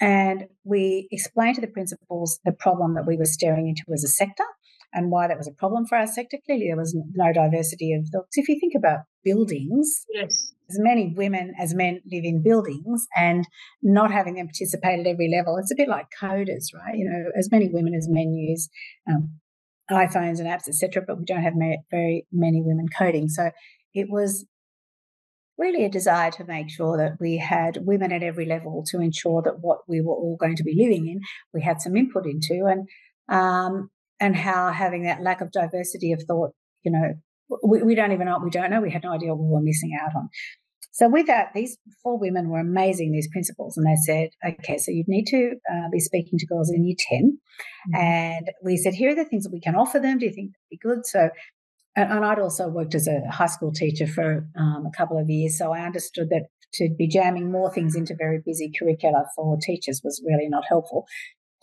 and 0.00 0.44
we 0.64 1.08
explained 1.10 1.56
to 1.56 1.60
the 1.60 1.66
principals 1.66 2.38
the 2.44 2.52
problem 2.52 2.94
that 2.94 3.06
we 3.06 3.16
were 3.16 3.24
staring 3.24 3.68
into 3.68 3.82
as 3.92 4.04
a 4.04 4.08
sector 4.08 4.44
and 4.92 5.10
why 5.10 5.26
that 5.28 5.36
was 5.36 5.48
a 5.48 5.52
problem 5.52 5.86
for 5.86 5.96
our 5.98 6.06
sector. 6.06 6.38
Clearly, 6.46 6.68
there 6.68 6.76
was 6.76 6.96
no 7.14 7.32
diversity 7.32 7.92
of 7.92 8.08
thoughts. 8.12 8.38
If 8.38 8.48
you 8.48 8.58
think 8.60 8.74
about 8.76 9.00
buildings, 9.24 10.06
yes 10.12 10.52
as 10.68 10.78
many 10.78 11.12
women 11.16 11.52
as 11.60 11.74
men 11.74 12.00
live 12.10 12.24
in 12.24 12.42
buildings 12.42 13.06
and 13.16 13.46
not 13.82 14.10
having 14.10 14.34
them 14.34 14.46
participate 14.46 15.00
at 15.00 15.06
every 15.06 15.30
level. 15.30 15.56
It's 15.56 15.72
a 15.72 15.76
bit 15.76 15.88
like 15.88 16.06
coders, 16.20 16.74
right? 16.74 16.94
You 16.94 17.08
know, 17.08 17.30
as 17.38 17.50
many 17.50 17.68
women 17.68 17.94
as 17.94 18.08
men 18.08 18.34
use 18.34 18.68
um, 19.08 19.30
iPhones 19.90 20.40
and 20.40 20.48
apps, 20.48 20.68
etc., 20.68 21.02
but 21.06 21.18
we 21.18 21.24
don't 21.24 21.42
have 21.42 21.54
very 21.90 22.26
many 22.32 22.62
women 22.62 22.86
coding. 22.96 23.28
So 23.28 23.50
it 23.94 24.08
was 24.10 24.44
really 25.58 25.84
a 25.84 25.88
desire 25.88 26.30
to 26.32 26.44
make 26.44 26.70
sure 26.70 26.96
that 26.96 27.18
we 27.20 27.38
had 27.38 27.78
women 27.82 28.12
at 28.12 28.22
every 28.22 28.46
level 28.46 28.84
to 28.88 29.00
ensure 29.00 29.42
that 29.42 29.60
what 29.60 29.78
we 29.88 30.00
were 30.00 30.14
all 30.14 30.36
going 30.38 30.56
to 30.56 30.64
be 30.64 30.74
living 30.76 31.08
in, 31.08 31.20
we 31.52 31.62
had 31.62 31.80
some 31.80 31.96
input 31.96 32.26
into, 32.26 32.66
and 32.66 32.88
um, 33.28 33.90
and 34.20 34.36
how 34.36 34.70
having 34.72 35.04
that 35.04 35.22
lack 35.22 35.40
of 35.40 35.52
diversity 35.52 36.12
of 36.12 36.22
thought, 36.26 36.52
you 36.82 36.92
know, 36.92 37.14
we, 37.62 37.82
we 37.82 37.94
don't 37.94 38.12
even 38.12 38.26
know 38.26 38.40
we 38.42 38.50
don't 38.50 38.70
know. 38.70 38.80
We 38.80 38.90
had 38.90 39.04
no 39.04 39.12
idea 39.12 39.34
what 39.34 39.44
we 39.44 39.52
were 39.52 39.60
missing 39.60 39.96
out 40.00 40.16
on. 40.16 40.28
So 40.96 41.10
with 41.10 41.26
that, 41.26 41.48
these 41.54 41.76
four 42.02 42.18
women 42.18 42.48
were 42.48 42.58
amazing, 42.58 43.12
these 43.12 43.28
principals, 43.30 43.76
and 43.76 43.86
they 43.86 43.96
said, 44.06 44.30
okay, 44.42 44.78
so 44.78 44.90
you'd 44.90 45.08
need 45.08 45.26
to 45.26 45.56
uh, 45.70 45.90
be 45.92 46.00
speaking 46.00 46.38
to 46.38 46.46
girls 46.46 46.72
in 46.72 46.86
year 46.86 46.96
10. 47.10 47.20
Mm-hmm. 47.20 47.96
And 48.02 48.50
we 48.64 48.78
said, 48.78 48.94
here 48.94 49.10
are 49.10 49.14
the 49.14 49.26
things 49.26 49.44
that 49.44 49.52
we 49.52 49.60
can 49.60 49.74
offer 49.74 49.98
them. 49.98 50.16
Do 50.16 50.24
you 50.24 50.32
think 50.32 50.52
that'd 50.52 50.70
be 50.70 50.78
good? 50.78 51.04
So, 51.04 51.28
and, 51.96 52.12
and 52.12 52.24
I'd 52.24 52.38
also 52.38 52.68
worked 52.68 52.94
as 52.94 53.08
a 53.08 53.28
high 53.30 53.46
school 53.46 53.72
teacher 53.72 54.06
for 54.06 54.46
um, 54.56 54.84
a 54.86 54.96
couple 54.96 55.18
of 55.18 55.28
years. 55.28 55.58
So 55.58 55.72
I 55.72 55.80
understood 55.80 56.28
that 56.30 56.46
to 56.74 56.90
be 56.96 57.08
jamming 57.08 57.50
more 57.50 57.72
things 57.72 57.96
into 57.96 58.14
very 58.14 58.40
busy 58.44 58.70
curricula 58.78 59.24
for 59.34 59.56
teachers 59.60 60.02
was 60.04 60.22
really 60.26 60.48
not 60.48 60.64
helpful. 60.68 61.06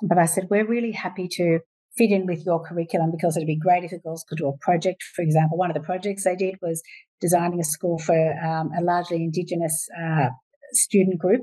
But 0.01 0.17
I 0.17 0.25
said, 0.25 0.47
we're 0.49 0.67
really 0.67 0.91
happy 0.91 1.27
to 1.33 1.59
fit 1.97 2.09
in 2.09 2.25
with 2.25 2.43
your 2.45 2.63
curriculum 2.63 3.11
because 3.11 3.37
it'd 3.37 3.47
be 3.47 3.55
great 3.55 3.83
if 3.83 3.91
the 3.91 3.99
girls 3.99 4.25
could 4.27 4.39
do 4.39 4.47
a 4.47 4.57
project. 4.57 5.03
For 5.15 5.21
example, 5.21 5.57
one 5.57 5.69
of 5.69 5.75
the 5.75 5.83
projects 5.83 6.23
they 6.23 6.35
did 6.35 6.55
was 6.61 6.81
designing 7.21 7.59
a 7.59 7.63
school 7.63 7.99
for 7.99 8.33
um, 8.43 8.71
a 8.77 8.81
largely 8.81 9.17
Indigenous 9.17 9.87
uh, 10.01 10.29
student 10.71 11.19
group 11.19 11.41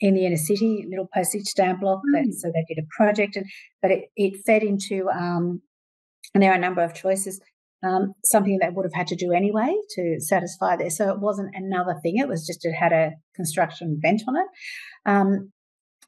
in 0.00 0.14
the 0.14 0.26
inner 0.26 0.36
city, 0.36 0.86
little 0.88 1.08
postage 1.14 1.44
stamp 1.44 1.80
block. 1.80 2.00
Mm. 2.14 2.24
That, 2.24 2.34
so 2.34 2.48
they 2.48 2.74
did 2.74 2.82
a 2.82 2.86
project, 2.96 3.36
and 3.36 3.46
but 3.82 3.90
it, 3.90 4.04
it 4.16 4.42
fed 4.44 4.62
into, 4.62 5.08
um, 5.10 5.60
and 6.34 6.42
there 6.42 6.50
are 6.50 6.56
a 6.56 6.60
number 6.60 6.82
of 6.82 6.94
choices. 6.94 7.40
Um, 7.84 8.12
something 8.24 8.58
they 8.60 8.68
would 8.70 8.84
have 8.84 8.94
had 8.94 9.08
to 9.08 9.16
do 9.16 9.32
anyway 9.32 9.74
to 9.96 10.20
satisfy 10.20 10.76
there. 10.76 10.88
So 10.88 11.10
it 11.10 11.18
wasn't 11.18 11.50
another 11.54 11.96
thing. 12.00 12.16
It 12.16 12.28
was 12.28 12.46
just 12.46 12.64
it 12.64 12.74
had 12.74 12.92
a 12.92 13.10
construction 13.34 13.98
bent 14.00 14.22
on 14.28 14.36
it. 14.36 14.46
Um, 15.04 15.52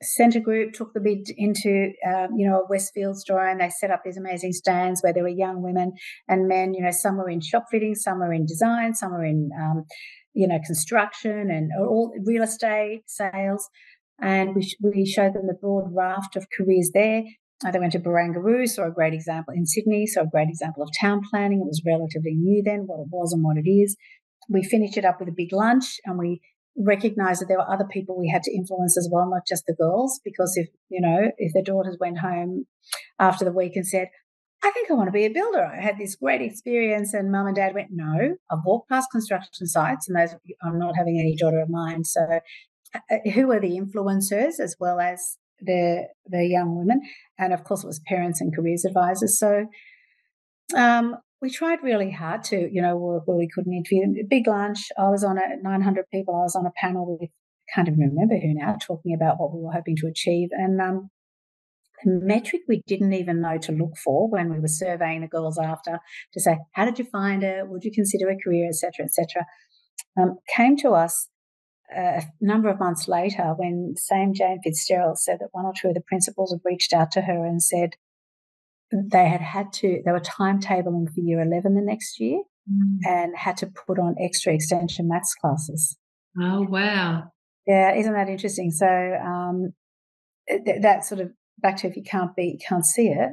Scentre 0.02 0.40
Group 0.40 0.73
took 0.73 0.93
the 0.93 1.00
bid 1.00 1.28
into, 1.37 1.93
um, 2.07 2.31
you 2.37 2.49
know, 2.49 2.61
a 2.61 2.66
Westfield 2.69 3.19
store 3.19 3.47
and 3.47 3.61
they 3.61 3.71
set 3.71 3.90
up 3.90 4.02
these 4.04 4.16
amazing 4.16 4.52
stands 4.52 5.02
where 5.02 5.12
there 5.12 5.23
were 5.23 5.28
young 5.28 5.62
women 5.62 5.93
and 6.28 6.49
men, 6.49 6.75
you 6.75 6.83
know, 6.83 6.90
some 6.90 7.16
were 7.16 7.28
in 7.28 7.40
shop 7.40 7.64
fitting, 7.71 7.95
some 7.95 8.19
were 8.19 8.33
in 8.33 8.47
design, 8.47 8.95
some 8.95 9.12
were 9.12 9.25
in, 9.25 9.50
um, 9.59 9.85
you 10.33 10.47
know, 10.47 10.59
construction 10.64 11.50
and 11.50 11.71
all 11.78 12.12
real 12.25 12.43
estate 12.43 13.02
sales. 13.07 13.69
And 14.21 14.54
we, 14.54 14.75
we 14.81 15.07
showed 15.07 15.35
them 15.35 15.47
the 15.47 15.59
broad 15.61 15.95
raft 15.95 16.37
of 16.37 16.47
careers 16.57 16.90
there. 16.95 17.23
They 17.63 17.79
went 17.79 17.93
to 17.93 18.01
Barangaroo, 18.01 18.69
saw 18.69 18.87
a 18.87 18.91
great 18.91 19.15
example 19.15 19.55
in 19.55 19.67
Sydney, 19.67 20.07
saw 20.07 20.23
a 20.23 20.27
great 20.27 20.49
example 20.49 20.83
of 20.83 20.91
town 21.01 21.23
planning. 21.31 21.61
It 21.61 21.67
was 21.67 21.83
relatively 21.87 22.35
new 22.35 22.63
then, 22.63 22.87
what 22.87 23.01
it 23.01 23.09
was 23.11 23.33
and 23.33 23.43
what 23.43 23.57
it 23.57 23.69
is. 23.69 23.97
We 24.49 24.63
finished 24.63 24.97
it 24.97 25.05
up 25.05 25.21
with 25.21 25.29
a 25.29 25.35
big 25.37 25.53
lunch 25.53 26.01
and 26.05 26.19
we 26.19 26.41
recognized 26.77 27.41
that 27.41 27.47
there 27.47 27.59
were 27.59 27.71
other 27.71 27.87
people 27.91 28.19
we 28.19 28.29
had 28.29 28.43
to 28.43 28.55
influence 28.55 28.99
as 28.99 29.09
well, 29.11 29.31
not 29.31 29.47
just 29.47 29.65
the 29.67 29.75
girls, 29.75 30.21
because 30.25 30.57
if, 30.57 30.69
you 30.89 31.01
know, 31.01 31.31
if 31.39 31.53
their 31.53 31.63
daughters 31.63 31.97
went 32.01 32.19
home 32.19 32.67
after 33.19 33.45
the 33.45 33.53
week 33.53 33.77
and 33.77 33.87
said, 33.87 34.09
I 34.63 34.71
think 34.71 34.91
I 34.91 34.95
want 34.95 35.09
to 35.09 35.13
be 35.13 35.27
a 35.27 35.31
builder. 35.31 35.65
I 35.65 35.81
had 35.81 35.99
this 35.99 36.17
great 36.17 36.41
experience, 36.41 37.13
and 37.13 37.31
mum 37.31 37.47
and 37.47 37.55
dad 37.55 37.75
went, 37.75 37.89
No, 37.91 38.37
I've 38.51 38.65
walked 38.65 38.89
past 38.89 39.11
construction 39.11 39.67
sites, 39.67 40.09
and 40.09 40.17
those 40.17 40.35
I'm 40.63 40.79
not 40.79 40.97
having 40.97 41.19
any 41.19 41.37
daughter 41.37 41.61
of 41.61 41.69
mine. 41.69 42.05
So, 42.05 42.41
uh, 42.95 43.17
who 43.35 43.53
are 43.53 43.61
the 43.61 43.79
influencers 43.79 44.59
as 44.61 44.75
well 44.81 45.01
as 45.01 45.37
the 45.61 46.09
the 46.27 46.47
young 46.47 46.77
women? 46.77 47.01
And 47.39 47.53
of 47.53 47.65
course, 47.65 47.85
it 47.85 47.87
was 47.87 48.01
parents 48.07 48.41
and 48.41 48.55
careers 48.55 48.85
advisors. 48.85 49.39
So, 49.39 49.67
um, 50.77 51.17
we 51.41 51.51
tried 51.51 51.83
really 51.83 52.11
hard 52.11 52.43
to, 52.45 52.71
you 52.73 52.81
know, 52.81 52.97
work 52.97 53.25
where 53.27 53.37
we 53.37 53.49
could 53.55 53.67
not 53.67 53.77
interview. 53.77 54.25
Big 54.29 54.47
lunch. 54.47 54.89
I 54.99 55.11
was 55.11 55.23
on 55.23 55.37
a 55.37 55.63
900 55.63 56.07
people. 56.11 56.35
I 56.35 56.45
was 56.45 56.57
on 56.57 56.65
a 56.65 56.73
panel 56.75 57.07
with, 57.07 57.29
I 57.29 57.73
can't 57.75 57.89
even 57.89 58.01
remember 58.01 58.37
who 58.37 58.55
now, 58.55 58.77
talking 58.81 59.15
about 59.15 59.37
what 59.39 59.55
we 59.55 59.61
were 59.61 59.73
hoping 59.73 59.97
to 59.97 60.07
achieve. 60.07 60.49
And 60.53 60.81
um, 60.81 61.11
the 62.03 62.21
metric 62.23 62.63
we 62.67 62.83
didn't 62.87 63.13
even 63.13 63.43
know 63.43 63.59
to 63.59 63.73
look 63.73 63.97
for 64.03 64.31
when 64.31 64.51
we 64.51 64.59
were 64.59 64.69
surveying 64.69 65.21
the 65.21 65.29
girls 65.29 65.59
after 65.59 65.99
to 66.33 66.41
say, 66.41 66.59
how 66.73 66.87
did 66.87 66.99
you 66.99 67.05
find 67.05 67.43
it? 67.43 67.69
Would 67.69 67.85
you 67.85 67.93
consider 67.93 68.31
a 68.31 68.39
career, 68.43 68.69
etc., 68.69 69.05
etc., 69.05 69.45
um, 70.19 70.39
came 70.55 70.77
to 70.79 70.91
us 70.91 71.29
a 71.95 72.23
number 72.41 72.69
of 72.69 72.81
months 72.81 73.09
later 73.09 73.55
when 73.57 73.95
same 73.97 74.33
Jane 74.35 74.61
Fitzgerald 74.62 75.19
said 75.19 75.38
that 75.41 75.49
one 75.53 75.64
or 75.64 75.73
two 75.79 75.88
of 75.88 75.95
the 75.95 76.00
principals 76.00 76.53
had 76.53 76.61
reached 76.64 76.93
out 76.93 77.11
to 77.12 77.23
her 77.23 77.45
and 77.45 77.62
said, 77.62 77.91
they 78.93 79.29
had 79.29 79.41
had 79.41 79.73
to, 79.75 80.03
they 80.05 80.12
were 80.12 80.21
timetabling 80.21 81.12
for 81.12 81.21
year 81.21 81.41
11 81.41 81.75
the 81.75 81.81
next 81.83 82.21
year 82.21 82.43
mm. 82.71 82.99
and 83.05 83.37
had 83.37 83.57
to 83.59 83.67
put 83.67 83.99
on 83.99 84.14
extra 84.21 84.55
extension 84.55 85.09
maths 85.09 85.35
classes. 85.35 85.97
Oh, 86.41 86.62
wow. 86.62 87.25
Yeah, 87.67 87.95
isn't 87.95 88.12
that 88.12 88.29
interesting? 88.29 88.71
So 88.71 88.87
um, 88.87 89.73
th- 90.49 90.83
that 90.83 91.05
sort 91.05 91.21
of 91.21 91.33
back 91.59 91.79
to 91.79 91.88
if 91.88 91.97
you 91.97 92.03
can't 92.03 92.35
be, 92.37 92.45
you 92.45 92.59
can't 92.67 92.85
see 92.85 93.09
it. 93.09 93.31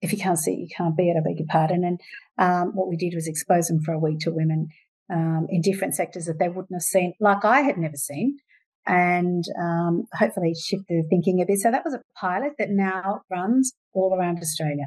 If 0.00 0.12
you 0.12 0.18
can't 0.18 0.38
see 0.38 0.52
it, 0.52 0.60
you 0.60 0.68
can't 0.74 0.96
be 0.96 1.08
it. 1.08 1.16
I 1.16 1.20
beg 1.20 1.38
your 1.38 1.48
pardon. 1.48 1.84
And 1.84 2.00
um, 2.38 2.72
what 2.74 2.88
we 2.88 2.96
did 2.96 3.14
was 3.14 3.26
expose 3.26 3.68
them 3.68 3.80
for 3.80 3.92
a 3.92 3.98
week 3.98 4.20
to 4.20 4.30
women 4.30 4.68
um, 5.12 5.46
in 5.48 5.60
different 5.60 5.94
sectors 5.94 6.26
that 6.26 6.38
they 6.38 6.48
wouldn't 6.48 6.74
have 6.74 6.82
seen, 6.82 7.14
like 7.20 7.44
I 7.44 7.60
had 7.60 7.76
never 7.76 7.96
seen, 7.96 8.38
and 8.86 9.44
um, 9.60 10.04
hopefully 10.12 10.54
shift 10.54 10.84
their 10.88 11.02
thinking 11.08 11.40
a 11.40 11.46
bit. 11.46 11.58
So 11.58 11.70
that 11.70 11.84
was 11.84 11.94
a 11.94 12.02
pilot 12.18 12.52
that 12.58 12.70
now 12.70 13.22
runs 13.30 13.72
all 13.92 14.16
around 14.18 14.38
Australia 14.38 14.86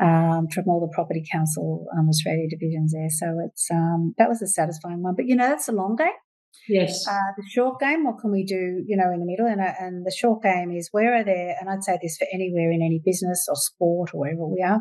um, 0.00 0.48
from 0.52 0.64
all 0.68 0.80
the 0.80 0.94
property 0.94 1.24
council 1.30 1.86
um, 1.96 2.08
Australia 2.08 2.48
divisions 2.48 2.92
there. 2.92 3.10
So 3.10 3.38
it's 3.46 3.68
um, 3.70 4.14
that 4.18 4.28
was 4.28 4.42
a 4.42 4.46
satisfying 4.46 5.02
one. 5.02 5.14
But 5.16 5.26
you 5.26 5.36
know, 5.36 5.48
that's 5.48 5.68
a 5.68 5.72
long 5.72 5.96
game. 5.96 6.18
Yes. 6.68 7.06
Uh, 7.08 7.32
the 7.36 7.44
short 7.48 7.80
game, 7.80 8.04
what 8.04 8.18
can 8.20 8.30
we 8.30 8.44
do, 8.44 8.84
you 8.86 8.96
know, 8.96 9.10
in 9.12 9.20
the 9.20 9.26
middle? 9.26 9.46
And, 9.46 9.60
uh, 9.60 9.72
and 9.80 10.06
the 10.06 10.14
short 10.16 10.42
game 10.42 10.70
is 10.70 10.88
where 10.92 11.14
are 11.14 11.24
there, 11.24 11.56
and 11.58 11.68
I'd 11.68 11.82
say 11.82 11.98
this 12.00 12.16
for 12.18 12.26
anywhere 12.32 12.70
in 12.70 12.82
any 12.82 13.00
business 13.04 13.46
or 13.48 13.56
sport 13.56 14.10
or 14.14 14.20
wherever 14.20 14.46
we 14.46 14.62
are, 14.62 14.80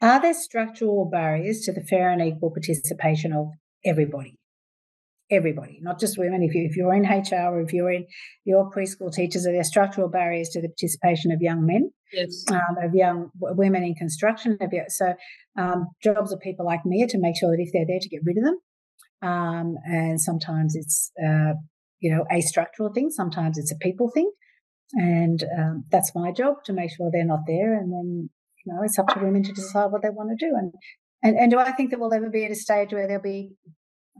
are 0.00 0.20
there 0.20 0.34
structural 0.34 1.04
barriers 1.04 1.60
to 1.62 1.72
the 1.72 1.82
fair 1.82 2.10
and 2.10 2.22
equal 2.22 2.50
participation 2.50 3.32
of 3.32 3.48
everybody? 3.84 4.38
everybody, 5.30 5.78
not 5.82 6.00
just 6.00 6.18
women. 6.18 6.42
If 6.42 6.54
you 6.54 6.66
if 6.68 6.76
you're 6.76 6.94
in 6.94 7.04
HR 7.04 7.54
or 7.54 7.60
if 7.60 7.72
you're 7.72 7.90
in 7.90 8.06
your 8.44 8.70
preschool 8.70 9.12
teachers, 9.12 9.46
are 9.46 9.52
there 9.52 9.64
structural 9.64 10.08
barriers 10.08 10.48
to 10.50 10.60
the 10.60 10.68
participation 10.68 11.32
of 11.32 11.40
young 11.40 11.66
men, 11.66 11.90
yes, 12.12 12.44
um, 12.50 12.76
of 12.82 12.94
young 12.94 13.30
women 13.40 13.84
in 13.84 13.94
construction? 13.94 14.58
Of, 14.60 14.72
so 14.88 15.14
um, 15.58 15.88
jobs 16.02 16.32
of 16.32 16.40
people 16.40 16.64
like 16.64 16.84
me 16.84 17.02
are 17.04 17.08
to 17.08 17.18
make 17.18 17.36
sure 17.38 17.50
that 17.50 17.62
if 17.62 17.70
they're 17.72 17.86
there 17.86 18.00
to 18.00 18.08
get 18.08 18.22
rid 18.24 18.38
of 18.38 18.44
them, 18.44 18.58
um, 19.22 19.74
and 19.84 20.20
sometimes 20.20 20.74
it's 20.74 21.10
uh, 21.22 21.54
you 22.00 22.14
know 22.14 22.24
a 22.30 22.40
structural 22.40 22.92
thing, 22.92 23.10
sometimes 23.10 23.58
it's 23.58 23.72
a 23.72 23.76
people 23.76 24.10
thing, 24.10 24.30
and 24.94 25.44
um, 25.58 25.84
that's 25.90 26.12
my 26.14 26.32
job 26.32 26.64
to 26.64 26.72
make 26.72 26.90
sure 26.90 27.10
they're 27.12 27.24
not 27.24 27.46
there, 27.46 27.74
and 27.74 27.92
then 27.92 28.30
you 28.68 28.74
know 28.74 28.82
it's 28.84 28.98
up 28.98 29.08
to 29.08 29.20
women 29.20 29.42
to 29.42 29.52
decide 29.52 29.86
what 29.86 30.02
they 30.02 30.10
want 30.10 30.30
to 30.38 30.46
do 30.46 30.52
and. 30.54 30.72
And, 31.20 31.36
and 31.36 31.50
do 31.50 31.58
I 31.58 31.72
think 31.72 31.90
that 31.90 31.98
we'll 31.98 32.14
ever 32.14 32.30
be 32.30 32.44
at 32.44 32.52
a 32.52 32.54
stage 32.54 32.92
where 32.92 33.08
there'll 33.08 33.20
be 33.20 33.50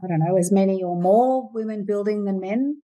I 0.03 0.07
don't 0.07 0.19
know, 0.19 0.37
as 0.37 0.51
many 0.51 0.81
or 0.83 0.99
more 0.99 1.49
women 1.53 1.85
building 1.85 2.25
than 2.25 2.39
men? 2.39 2.81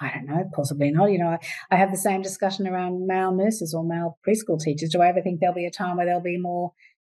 I 0.00 0.10
don't 0.12 0.26
know, 0.26 0.44
possibly 0.52 0.90
not. 0.90 1.10
You 1.10 1.18
know, 1.18 1.28
I, 1.28 1.38
I 1.70 1.76
have 1.76 1.90
the 1.90 1.96
same 1.96 2.20
discussion 2.20 2.66
around 2.66 3.06
male 3.06 3.32
nurses 3.34 3.74
or 3.74 3.84
male 3.84 4.18
preschool 4.26 4.60
teachers. 4.60 4.90
Do 4.90 5.00
I 5.00 5.08
ever 5.08 5.22
think 5.22 5.40
there'll 5.40 5.54
be 5.54 5.66
a 5.66 5.70
time 5.70 5.96
where 5.96 6.06
there'll 6.06 6.20
be 6.20 6.38
more 6.38 6.72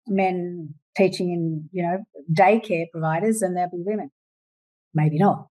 men 0.08 0.74
teaching 0.96 1.30
in, 1.30 1.68
you 1.72 1.82
know, 1.82 1.98
daycare 2.32 2.86
providers 2.90 3.40
than 3.40 3.54
there'll 3.54 3.70
be 3.70 3.82
women? 3.84 4.10
Maybe 4.94 5.18
not. 5.18 5.46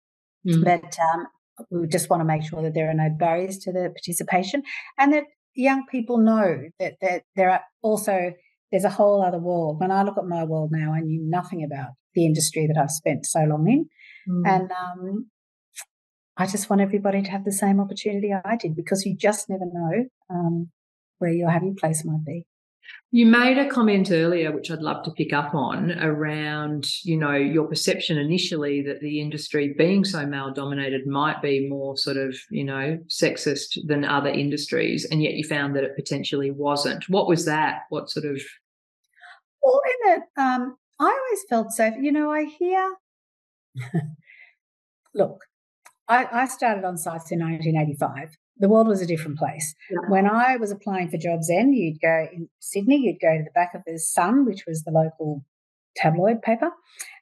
Mm. 0.48 0.64
But 0.64 0.98
um, 1.14 1.28
we 1.70 1.88
just 1.88 2.10
want 2.10 2.22
to 2.22 2.26
make 2.26 2.44
sure 2.44 2.64
that 2.64 2.74
there 2.74 2.90
are 2.90 2.96
no 2.96 3.10
barriers 3.10 3.60
to 3.60 3.72
the 3.72 3.90
participation 3.94 4.64
and 4.98 5.14
that 5.14 5.26
young 5.60 5.86
people 5.86 6.18
know 6.18 6.70
that, 6.80 6.96
that 7.02 7.24
there 7.36 7.52
are 7.52 7.62
also 7.82 8.34
there's 8.72 8.84
a 8.84 8.90
whole 8.90 9.24
other 9.24 9.40
world. 9.40 9.80
When 9.80 9.92
I 9.92 10.04
look 10.04 10.18
at 10.18 10.26
my 10.26 10.44
world 10.44 10.70
now, 10.72 10.94
I 10.94 11.00
knew 11.00 11.22
nothing 11.24 11.64
about 11.64 11.92
the 12.14 12.26
industry 12.26 12.68
that 12.68 12.80
I've 12.80 12.92
spent 12.92 13.26
so 13.26 13.42
long 13.42 13.68
in. 13.68 13.90
Mm. 14.32 14.48
And 14.48 14.72
um, 14.72 15.26
I 16.38 16.46
just 16.46 16.70
want 16.70 16.82
everybody 16.82 17.22
to 17.22 17.32
have 17.32 17.46
the 17.46 17.52
same 17.52 17.80
opportunity 17.80 18.32
I 18.34 18.56
did 18.56 18.76
because 18.76 19.06
you 19.06 19.16
just 19.16 19.50
never 19.50 19.66
know 19.66 20.06
um, 20.30 20.70
where 21.18 21.32
your 21.32 21.50
happy 21.50 21.74
place 21.78 22.04
might 22.06 22.24
be. 22.26 22.46
You 23.12 23.26
made 23.26 23.58
a 23.58 23.68
comment 23.68 24.12
earlier, 24.12 24.52
which 24.52 24.70
I'd 24.70 24.84
love 24.84 25.04
to 25.06 25.12
pick 25.12 25.34
up 25.34 25.56
on, 25.56 25.92
around 26.00 26.88
you 27.04 27.18
know 27.18 27.34
your 27.34 27.68
perception 27.68 28.20
initially 28.20 28.84
that 28.84 29.00
the 29.00 29.20
industry, 29.20 29.74
being 29.76 30.06
so 30.06 30.26
male 30.28 30.54
dominated, 30.54 31.08
might 31.08 31.42
be 31.42 31.68
more 31.68 31.98
sort 31.98 32.18
of 32.18 32.36
you 32.52 32.64
know 32.64 33.00
sexist 33.08 33.80
than 33.88 34.06
other 34.06 34.30
industries, 34.30 35.06
and 35.06 35.24
yet 35.24 35.34
you 35.34 35.44
found 35.44 35.76
that 35.76 35.84
it 35.84 35.96
potentially 35.96 36.52
wasn't. 36.52 37.10
What 37.10 37.28
was 37.28 37.46
that? 37.46 37.82
What 37.90 38.10
sort 38.10 38.28
of? 38.28 38.40
Well, 39.64 39.82
in 39.86 40.14
it, 40.14 40.22
um, 40.38 40.78
I 41.00 41.06
always 41.06 41.44
felt 41.50 41.72
safe. 41.72 41.96
You 42.00 42.12
know, 42.12 42.32
I 42.32 42.44
hear. 42.44 42.96
Look, 45.16 45.42
I, 46.08 46.28
I 46.32 46.46
started 46.48 46.84
on 46.84 46.98
sites 46.98 47.32
in 47.32 47.40
1985 47.40 48.38
the 48.60 48.70
world 48.70 48.88
was 48.88 49.02
a 49.02 49.08
different 49.08 49.38
place. 49.38 49.76
Yeah. 49.90 50.10
When 50.10 50.28
I 50.30 50.58
was 50.58 50.72
applying 50.72 51.10
for 51.10 51.18
jobs 51.18 51.48
then, 51.48 51.74
you'd 51.74 52.02
go 52.02 52.28
in 52.32 52.50
Sydney, 52.60 52.98
you'd 52.98 53.22
go 53.22 53.38
to 53.38 53.44
the 53.44 53.52
back 53.56 53.74
of 53.74 53.82
the 53.86 53.98
Sun, 53.98 54.46
which 54.46 54.66
was 54.68 54.84
the 54.84 54.92
local 54.92 55.44
tabloid 55.96 56.42
paper, 56.42 56.70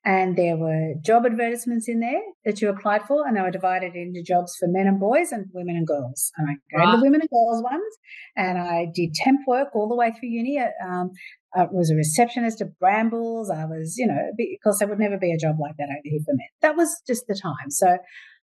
and 0.06 0.38
there 0.38 0.58
were 0.58 0.94
job 1.04 1.26
advertisements 1.26 1.88
in 1.88 2.00
there 2.00 2.22
that 2.46 2.62
you 2.62 2.70
applied 2.70 3.04
for, 3.04 3.26
and 3.26 3.36
they 3.36 3.42
were 3.42 3.52
divided 3.52 3.96
into 3.96 4.22
jobs 4.22 4.56
for 4.60 4.68
men 4.68 4.88
and 4.88 5.00
boys 5.00 5.32
and 5.32 5.46
women 5.54 5.76
and 5.76 5.88
girls. 5.88 6.32
And 6.38 6.50
I 6.50 6.54
go 6.76 6.84
wow. 6.84 6.92
to 6.92 6.98
the 6.98 7.04
women 7.04 7.22
and 7.22 7.30
girls 7.30 7.64
ones, 7.64 7.98
and 8.36 8.58
I 8.58 8.88
did 8.94 9.14
temp 9.14 9.42
work 9.48 9.70
all 9.74 9.88
the 9.88 9.96
way 9.96 10.12
through 10.12 10.30
uni. 10.30 10.60
Um, 10.60 11.12
I 11.56 11.66
was 11.72 11.90
a 11.90 11.96
receptionist 11.96 12.62
at 12.62 12.78
Brambles. 12.80 13.50
I 13.50 13.66
was, 13.66 13.96
you 13.98 14.06
know, 14.06 14.32
because 14.38 14.80
there 14.80 14.88
would 14.88 15.00
never 15.00 15.18
be 15.18 15.32
a 15.32 15.38
job 15.38 15.56
like 15.60 15.76
that 15.78 15.90
over 15.90 16.02
here 16.04 16.20
for 16.26 16.34
men. 16.34 16.48
That 16.62 16.76
was 16.76 17.02
just 17.08 17.26
the 17.28 17.40
time. 17.42 17.72
So 17.72 17.98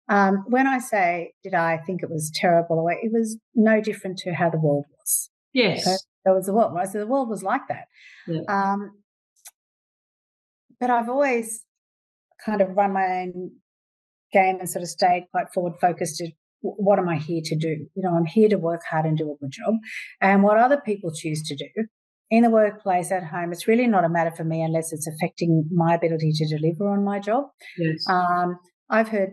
um, 0.09 0.43
when 0.47 0.67
I 0.67 0.79
say, 0.79 1.33
did 1.43 1.53
I 1.53 1.77
think 1.77 2.03
it 2.03 2.09
was 2.09 2.31
terrible? 2.33 2.87
It 2.89 3.11
was 3.11 3.37
no 3.55 3.81
different 3.81 4.17
to 4.19 4.33
how 4.33 4.49
the 4.49 4.59
world 4.59 4.85
was. 4.97 5.29
Yes. 5.53 5.85
So 5.85 5.91
that 6.25 6.33
was 6.33 6.45
the 6.45 6.53
world, 6.53 6.73
right? 6.73 6.87
So 6.87 6.99
the 6.99 7.07
world 7.07 7.29
was 7.29 7.43
like 7.43 7.61
that. 7.69 7.85
Yeah. 8.27 8.41
Um, 8.47 8.91
but 10.79 10.89
I've 10.89 11.09
always 11.09 11.63
kind 12.45 12.61
of 12.61 12.75
run 12.75 12.93
my 12.93 13.21
own 13.21 13.51
game 14.33 14.57
and 14.59 14.69
sort 14.69 14.83
of 14.83 14.89
stayed 14.89 15.27
quite 15.31 15.53
forward 15.53 15.73
focused 15.79 16.17
to 16.17 16.31
what 16.63 16.97
am 16.97 17.09
I 17.09 17.17
here 17.17 17.41
to 17.43 17.55
do? 17.57 17.87
You 17.93 18.03
know, 18.03 18.15
I'm 18.15 18.25
here 18.25 18.47
to 18.49 18.57
work 18.57 18.81
hard 18.89 19.05
and 19.05 19.17
do 19.17 19.31
a 19.31 19.35
good 19.35 19.51
job. 19.51 19.75
And 20.21 20.43
what 20.43 20.57
other 20.57 20.81
people 20.85 21.11
choose 21.13 21.43
to 21.43 21.55
do 21.55 21.85
in 22.29 22.43
the 22.43 22.49
workplace, 22.49 23.11
at 23.11 23.23
home, 23.23 23.51
it's 23.51 23.67
really 23.67 23.85
not 23.85 24.05
a 24.05 24.09
matter 24.09 24.31
for 24.31 24.43
me 24.43 24.63
unless 24.63 24.93
it's 24.93 25.07
affecting 25.07 25.65
my 25.71 25.93
ability 25.93 26.31
to 26.33 26.57
deliver 26.57 26.89
on 26.89 27.03
my 27.03 27.19
job. 27.19 27.45
Yes. 27.77 28.05
Um, 28.09 28.57
I've 28.89 29.09
heard 29.09 29.31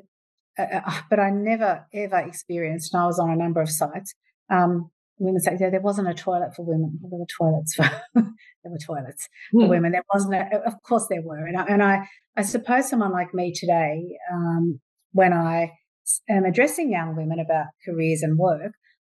uh, 0.61 0.81
uh, 0.87 1.00
but 1.09 1.19
I 1.21 1.31
never 1.31 1.87
ever 1.93 2.19
experienced, 2.19 2.95
and 2.95 3.02
I 3.02 3.07
was 3.07 3.19
on 3.19 3.31
a 3.31 3.37
number 3.37 3.61
of 3.61 3.71
sites. 3.71 4.14
Um, 4.50 4.90
women 5.19 5.40
say 5.40 5.57
there 5.57 5.81
wasn't 5.81 6.09
a 6.09 6.14
toilet 6.14 6.55
for 6.57 6.64
women. 6.64 6.99
There 7.02 7.19
were 7.19 7.26
toilets 7.26 7.75
for 7.75 7.85
there 8.14 8.73
were 8.73 8.79
toilets 8.79 9.29
for 9.52 9.64
hmm. 9.64 9.71
women. 9.71 9.93
There 9.93 10.05
wasn't. 10.12 10.35
A, 10.35 10.62
of 10.67 10.75
course, 10.83 11.07
there 11.09 11.23
were, 11.23 11.47
and 11.47 11.57
I, 11.57 11.64
and 11.67 11.83
I, 11.83 12.09
I 12.37 12.43
suppose 12.43 12.88
someone 12.88 13.12
like 13.12 13.35
me 13.35 13.52
today, 13.55 14.02
um, 14.33 14.81
when 15.12 15.33
I 15.33 15.73
am 16.29 16.45
addressing 16.45 16.90
young 16.90 17.17
women 17.17 17.38
about 17.38 17.67
careers 17.85 18.23
and 18.23 18.38
work, 18.38 18.73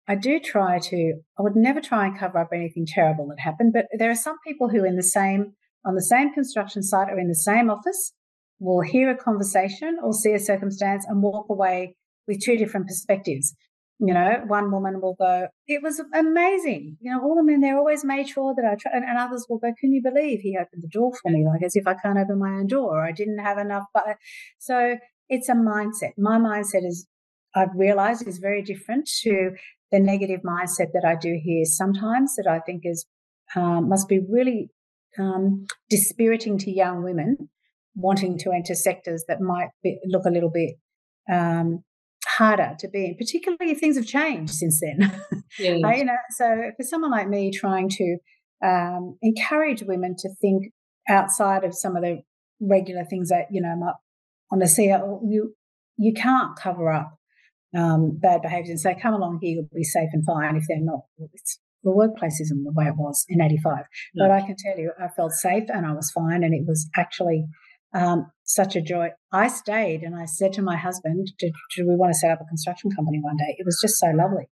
I 0.08 0.16
do 0.16 0.40
try 0.40 0.80
to. 0.80 1.14
I 1.38 1.42
would 1.42 1.56
never 1.56 1.82
try 1.82 2.06
and 2.06 2.18
cover 2.18 2.38
up 2.38 2.50
anything 2.54 2.86
terrible 2.88 3.28
that 3.30 3.40
happened, 3.40 3.74
but 3.74 3.86
there 3.98 4.12
are 4.12 4.16
some 4.16 4.38
people 4.46 4.70
who, 4.70 4.86
in 4.86 4.96
the 4.96 5.04
same 5.04 5.54
on 5.86 5.96
the 5.96 6.02
same 6.02 6.34
construction 6.34 6.82
site 6.82 7.10
or 7.10 7.20
in 7.20 7.28
the 7.28 7.36
same 7.36 7.70
office, 7.70 8.14
will 8.60 8.82
hear 8.82 9.10
a 9.10 9.18
conversation 9.18 9.98
or 10.02 10.14
see 10.14 10.34
a 10.34 10.40
circumstance 10.40 11.06
and 11.08 11.22
walk 11.22 11.48
away 11.50 11.96
with 12.28 12.42
two 12.44 12.58
different 12.58 12.88
perspectives. 12.88 13.56
You 14.00 14.14
know, 14.14 14.44
one 14.48 14.72
woman 14.72 15.00
will 15.00 15.16
go, 15.18 15.48
it 15.68 15.82
was 15.82 16.02
amazing. 16.14 16.98
You 17.00 17.14
know, 17.14 17.22
all 17.24 17.36
the 17.36 17.44
men 17.44 17.62
there 17.62 17.78
always 17.78 18.04
made 18.04 18.28
sure 18.28 18.54
that 18.54 18.66
I 18.66 18.76
tried, 18.76 18.94
and, 18.94 19.06
and, 19.06 19.18
others 19.18 19.46
will 19.48 19.58
go, 19.58 19.72
can 19.80 19.94
you 19.94 20.02
believe 20.02 20.42
he 20.42 20.58
opened 20.58 20.84
the 20.84 20.90
door 20.90 21.14
for 21.22 21.32
me? 21.32 21.46
Like 21.46 21.64
as 21.64 21.78
if 21.78 21.88
I 21.88 21.94
can't 21.94 22.18
open 22.18 22.40
my 22.40 22.50
own 22.50 22.68
door 22.68 23.00
or 23.00 23.06
I 23.06 23.14
didn't 23.14 23.40
have 23.40 23.58
enough. 23.58 23.86
But 23.94 24.18
so 24.60 24.98
it's 25.30 25.48
a 25.48 25.54
mindset. 25.54 26.12
My 26.18 26.38
mindset 26.38 26.86
is, 26.86 27.08
I've 27.56 27.74
realized 27.74 28.28
is 28.28 28.38
very 28.38 28.62
different 28.62 29.10
to 29.22 29.52
the 29.92 30.00
negative 30.02 30.42
mindset 30.42 30.92
that 30.94 31.06
I 31.06 31.16
do 31.16 31.40
hear 31.42 31.64
sometimes 31.64 32.36
that 32.36 32.48
I 32.50 32.60
think 32.60 32.82
is, 32.84 33.06
um, 33.56 33.88
must 33.88 34.10
be 34.10 34.20
really 34.20 34.72
um, 35.18 35.68
dispiriting 35.90 36.58
to 36.58 36.72
young 36.72 37.02
women 37.02 37.50
wanting 37.96 38.38
to 38.40 38.52
enter 38.52 38.76
sectors 38.76 39.24
that 39.28 39.42
might 39.42 39.70
be, 39.84 40.00
look 40.06 40.26
a 40.26 40.30
little 40.30 40.52
bit 40.52 40.76
um, 41.32 41.84
harder 42.26 42.76
to 42.80 42.88
be 42.88 43.06
in, 43.06 43.16
particularly 43.16 43.72
if 43.72 43.80
things 43.80 43.96
have 43.96 44.06
changed 44.06 44.54
since 44.54 44.82
then. 44.82 45.12
Yeah. 45.58 45.76
you 45.94 46.04
know, 46.04 46.18
so 46.32 46.72
for 46.76 46.84
someone 46.84 47.12
like 47.12 47.30
me 47.30 47.50
trying 47.50 47.88
to 47.88 48.18
um, 48.62 49.18
encourage 49.22 49.84
women 49.84 50.16
to 50.20 50.30
think 50.42 50.74
outside 51.08 51.64
of 51.64 51.74
some 51.74 51.96
of 51.96 52.04
the 52.04 52.24
regular 52.60 53.06
things 53.06 53.30
that 53.30 53.46
you 53.52 53.62
know 53.62 53.94
on 54.52 54.60
the 54.60 54.68
sea, 54.68 54.88
you 54.88 55.56
you 55.98 56.14
can't 56.14 56.58
cover 56.58 56.92
up 56.92 57.18
um, 57.76 58.18
bad 58.22 58.42
behaviours 58.42 58.70
and 58.70 58.80
say, 58.80 58.98
"Come 59.02 59.14
along 59.14 59.40
here, 59.42 59.56
you'll 59.56 59.70
be 59.74 59.84
safe 59.84 60.10
and 60.12 60.26
fine." 60.26 60.56
If 60.56 60.64
they're 60.68 60.78
not, 60.82 61.02
it's, 61.34 61.60
the 61.84 61.92
workplace 61.92 62.40
isn't 62.42 62.64
the 62.64 62.74
way 62.74 62.86
it 62.86 62.96
was 62.98 63.26
in 63.30 63.42
'85. 63.42 63.86
But 64.16 64.32
I 64.32 64.42
can 64.42 64.56
tell 64.58 64.78
you, 64.78 64.92
I 65.00 65.08
felt 65.08 65.32
safe 65.32 65.70
and 65.70 65.86
I 65.86 65.94
was 65.94 66.12
fine, 66.12 66.44
and 66.44 66.54
it 66.54 66.66
was 66.68 66.90
actually 66.98 67.46
um, 67.96 68.32
such 68.44 68.76
a 68.76 68.82
joy. 68.82 69.10
I 69.32 69.48
stayed 69.48 70.02
and 70.02 70.16
I 70.16 70.26
said 70.26 70.54
to 70.54 70.62
my 70.62 70.76
husband, 70.76 71.32
do, 71.40 71.50
do, 71.76 71.88
we 71.88 71.96
want 71.96 72.14
to 72.14 72.20
set 72.20 72.30
up 72.30 72.42
a 72.42 72.46
construction 72.46 72.92
company 72.92 73.20
one 73.22 73.38
day? 73.38 73.56
It 73.58 73.66
was 73.66 73.80
just 73.82 73.98
so 73.98 74.08
lovely. 74.08 74.48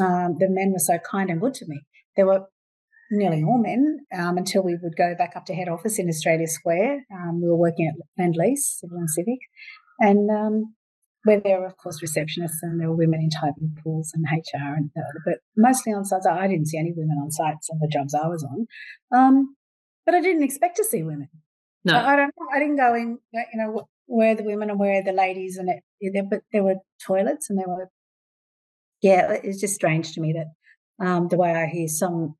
Um, 0.00 0.36
the 0.38 0.48
men 0.48 0.72
were 0.72 0.78
so 0.78 0.98
kind 0.98 1.30
and 1.30 1.40
good 1.40 1.54
to 1.54 1.66
me. 1.68 1.82
There 2.16 2.26
were 2.26 2.46
nearly 3.10 3.42
all 3.42 3.58
men 3.58 3.98
um, 4.16 4.38
until 4.38 4.62
we 4.62 4.78
would 4.82 4.96
go 4.96 5.14
back 5.18 5.34
up 5.36 5.44
to 5.46 5.54
head 5.54 5.68
office 5.68 5.98
in 5.98 6.08
Australia 6.08 6.46
Square. 6.46 7.04
Um, 7.12 7.42
we 7.42 7.48
were 7.48 7.56
working 7.56 7.86
at 7.86 8.22
Lendlease, 8.22 8.78
Civil 8.78 8.98
and 8.98 9.10
Civic, 9.10 9.40
and 9.98 10.30
um, 10.30 10.74
where 11.24 11.40
there 11.40 11.60
were, 11.60 11.66
of 11.66 11.76
course, 11.76 12.00
receptionists 12.02 12.62
and 12.62 12.80
there 12.80 12.88
were 12.88 12.96
women 12.96 13.20
in 13.20 13.28
typing 13.30 13.76
pools 13.82 14.12
and 14.14 14.24
HR, 14.24 14.74
and 14.74 14.90
uh, 14.96 15.20
but 15.26 15.38
mostly 15.56 15.92
on 15.92 16.04
sites. 16.04 16.26
I 16.26 16.46
didn't 16.46 16.68
see 16.68 16.78
any 16.78 16.92
women 16.96 17.18
on 17.22 17.30
sites 17.30 17.68
on 17.70 17.78
the 17.80 17.90
jobs 17.92 18.14
I 18.14 18.26
was 18.26 18.44
on, 18.44 18.66
um, 19.12 19.56
but 20.06 20.14
I 20.14 20.20
didn't 20.20 20.44
expect 20.44 20.76
to 20.76 20.84
see 20.84 21.02
women. 21.02 21.28
No, 21.84 21.94
I, 21.94 22.12
I 22.12 22.16
don't. 22.16 22.34
I 22.54 22.58
didn't 22.58 22.76
go 22.76 22.94
in. 22.94 23.18
You 23.32 23.44
know, 23.54 23.88
where 24.06 24.34
the 24.34 24.42
women 24.42 24.70
and 24.70 24.78
where 24.78 25.02
the 25.02 25.12
ladies, 25.12 25.56
and 25.56 25.70
it, 26.00 26.26
but 26.28 26.42
there 26.52 26.64
were 26.64 26.76
toilets 27.04 27.48
and 27.48 27.58
there 27.58 27.68
were. 27.68 27.88
Yeah, 29.02 29.32
it's 29.42 29.60
just 29.60 29.74
strange 29.74 30.12
to 30.12 30.20
me 30.20 30.34
that 30.34 31.06
um, 31.06 31.28
the 31.28 31.36
way 31.36 31.54
I 31.54 31.66
hear 31.66 31.88
some 31.88 32.34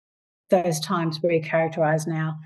those 0.50 0.80
times 0.80 1.18
very 1.18 1.40
characterized 1.40 2.09
now, 2.09 2.37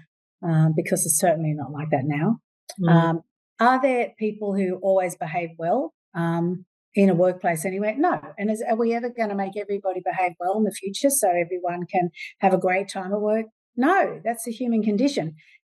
um, 0.43 0.75
because 0.77 1.05
it's 1.07 1.19
certainly 1.19 1.55
not 1.55 1.73
like 1.73 1.91
that 1.91 2.05
now. 2.05 2.39
Mm. 2.81 2.91
Um, 2.91 3.21
are 3.61 3.81
there 3.81 4.13
people 4.19 4.55
who 4.55 4.77
always 4.83 5.17
behave 5.17 5.51
well 5.59 5.95
um, 6.15 6.65
in 6.95 7.09
a 7.09 7.15
workplace 7.15 7.65
anyway? 7.65 7.95
No. 7.99 8.21
And 8.39 8.51
is, 8.51 8.63
are 8.69 8.77
we 8.77 8.95
ever 8.95 9.09
going 9.09 9.31
to 9.31 9.35
make 9.35 9.57
everybody 9.57 10.01
behave 10.05 10.33
well 10.39 10.57
in 10.59 10.65
the 10.65 10.71
future 10.71 11.11
so 11.11 11.29
everyone 11.29 11.87
can 11.87 12.11
have 12.41 12.53
a 12.53 12.59
great 12.59 12.89
time 12.89 13.13
at 13.13 13.21
work? 13.21 13.47
No, 13.77 14.21
that's 14.25 14.47
a 14.47 14.51
human 14.51 14.83
condition. 14.83 15.35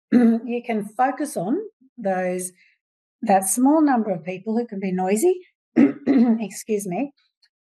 you 0.12 0.62
can 0.64 0.84
focus 0.84 1.36
on 1.36 1.58
those 1.98 2.52
that 3.22 3.44
small 3.48 3.82
number 3.82 4.10
of 4.10 4.24
people 4.24 4.56
who 4.56 4.66
can 4.66 4.78
be 4.78 4.92
noisy, 4.92 5.34
excuse 5.76 6.86
me, 6.86 7.12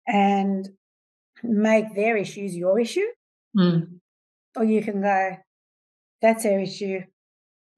and 0.08 0.70
make 1.44 1.96
their 1.96 2.18
issues 2.18 2.56
your 2.56 2.80
issue. 2.80 3.06
Mm. 3.58 4.00
Or 4.56 4.64
you 4.64 4.82
can 4.82 5.02
go, 5.02 5.38
that's 6.22 6.44
their 6.44 6.60
issue. 6.60 7.02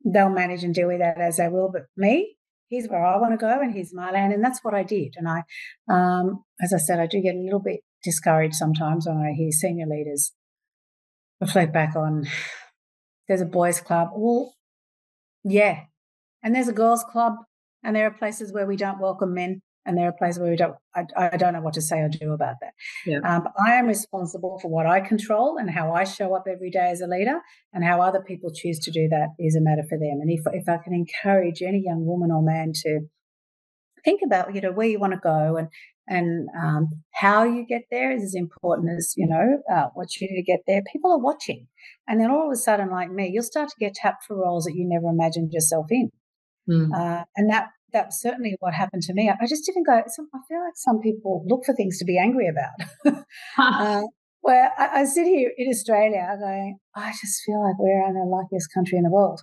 They'll 0.06 0.30
manage 0.30 0.64
and 0.64 0.74
deal 0.74 0.88
with 0.88 1.00
that 1.00 1.20
as 1.20 1.38
they 1.38 1.48
will. 1.48 1.70
But 1.72 1.84
me, 1.96 2.36
here's 2.70 2.88
where 2.88 3.06
I 3.06 3.18
want 3.18 3.34
to 3.34 3.38
go 3.38 3.60
and 3.62 3.74
here's 3.74 3.94
my 3.94 4.12
land. 4.12 4.34
And 4.34 4.44
that's 4.44 4.64
what 4.64 4.74
I 4.74 4.84
did. 4.84 5.16
And 5.18 5.28
I, 5.28 5.44
um, 5.90 6.44
as 6.62 6.74
I 6.74 6.78
said, 6.78 7.00
I 7.00 7.08
do 7.08 7.22
get 7.22 7.36
a 7.36 7.40
little 7.40 7.60
bit 7.60 7.82
discouraged 8.04 8.56
sometimes 8.56 9.08
when 9.08 9.18
I 9.18 9.34
hear 9.34 9.52
senior 9.52 9.86
leaders 9.88 10.34
reflect 11.40 11.74
back 11.74 11.96
on 11.96 12.26
there's 13.28 13.42
a 13.42 13.46
boys' 13.46 13.82
club. 13.82 14.10
Well, 14.16 14.54
yeah. 15.44 15.82
And 16.42 16.54
there's 16.54 16.68
a 16.68 16.74
girls' 16.74 17.04
club, 17.04 17.34
and 17.84 17.96
there 17.96 18.08
are 18.08 18.12
places 18.12 18.52
where 18.52 18.68
we 18.68 18.76
don't 18.76 19.00
welcome 19.00 19.34
men, 19.34 19.62
and 19.86 19.98
there 19.98 20.08
are 20.08 20.14
places 20.14 20.40
where 20.40 20.52
we 20.52 20.58
don't. 20.58 20.76
I, 20.96 21.06
I 21.16 21.38
don't 21.38 21.54
know 21.54 21.62
what 21.62 21.74
to 21.76 21.82
say 21.82 22.00
or 22.00 22.10
do 22.10 22.34
about 22.34 22.56
that. 22.62 22.74
Yeah. 23.06 23.20
Um, 23.20 23.48
I 23.66 23.74
am 23.76 23.88
responsible 23.88 24.60
for 24.62 24.70
what 24.70 24.86
I 24.86 25.00
control 25.00 25.58
and 25.58 25.70
how 25.70 25.94
I 25.94 26.04
show 26.04 26.36
up 26.36 26.44
every 26.50 26.70
day 26.70 26.90
as 26.92 27.02
a 27.02 27.08
leader, 27.08 27.40
and 27.72 27.84
how 27.84 28.02
other 28.02 28.22
people 28.22 28.52
choose 28.54 28.80
to 28.80 28.92
do 28.92 29.08
that 29.10 29.30
is 29.40 29.56
a 29.56 29.62
matter 29.62 29.84
for 29.88 29.98
them. 29.98 30.20
And 30.22 30.30
if 30.30 30.42
if 30.54 30.68
I 30.68 30.78
can 30.84 30.94
encourage 30.94 31.62
any 31.62 31.82
young 31.86 32.06
woman 32.06 32.32
or 32.32 32.42
man 32.42 32.72
to 32.84 33.02
think 34.04 34.22
about, 34.26 34.54
you 34.54 34.62
know, 34.62 34.72
where 34.72 34.88
you 34.88 35.00
want 35.00 35.14
to 35.14 35.20
go 35.20 35.56
and 35.56 35.70
and 36.08 36.48
um, 36.62 36.90
how 37.14 37.44
you 37.44 37.66
get 37.66 37.84
there 37.90 38.12
is 38.12 38.24
as 38.24 38.36
important 38.36 38.90
as 38.98 39.14
you 39.16 39.28
know 39.28 39.62
uh, 39.74 39.88
what 39.94 40.16
you 40.16 40.28
do 40.28 40.36
to 40.36 40.44
get 40.44 40.62
there. 40.68 40.82
People 40.92 41.12
are 41.12 41.20
watching, 41.20 41.68
and 42.08 42.20
then 42.20 42.30
all 42.30 42.48
of 42.48 42.54
a 42.54 42.58
sudden, 42.58 42.90
like 42.90 43.12
me, 43.12 43.30
you'll 43.32 43.44
start 43.44 43.70
to 43.70 43.76
get 43.80 43.94
tapped 43.94 44.26
for 44.26 44.36
roles 44.36 44.66
that 44.66 44.76
you 44.76 44.88
never 44.88 45.08
imagined 45.08 45.52
yourself 45.54 45.88
in. 45.90 46.10
Mm. 46.70 46.92
Uh, 46.94 47.24
and 47.36 47.50
that 47.50 47.70
that's 47.92 48.22
certainly 48.22 48.56
what 48.60 48.74
happened 48.74 49.04
to 49.04 49.14
me. 49.14 49.30
I 49.30 49.46
just 49.46 49.66
didn't 49.66 49.86
go. 49.86 50.02
Some, 50.08 50.28
I 50.34 50.40
feel 50.50 50.60
like 50.60 50.74
some 50.76 51.00
people 51.00 51.46
look 51.48 51.66
for 51.66 51.74
things 51.74 52.00
to 52.00 52.06
be 52.06 52.18
angry 52.18 52.48
about. 52.50 53.24
uh, 53.58 54.02
where 54.42 54.72
I, 54.78 55.02
I, 55.02 55.06
sit 55.06 55.26
here 55.26 55.52
in 55.58 55.70
Australia 55.70 56.28
going, 56.38 56.78
I 56.96 57.12
just 57.12 57.44
feel 57.46 57.64
like 57.64 57.80
we're 57.80 58.06
in 58.06 58.14
the 58.14 58.26
luckiest 58.26 58.74
country 58.74 58.98
in 58.98 59.06
the 59.06 59.10
world. 59.10 59.42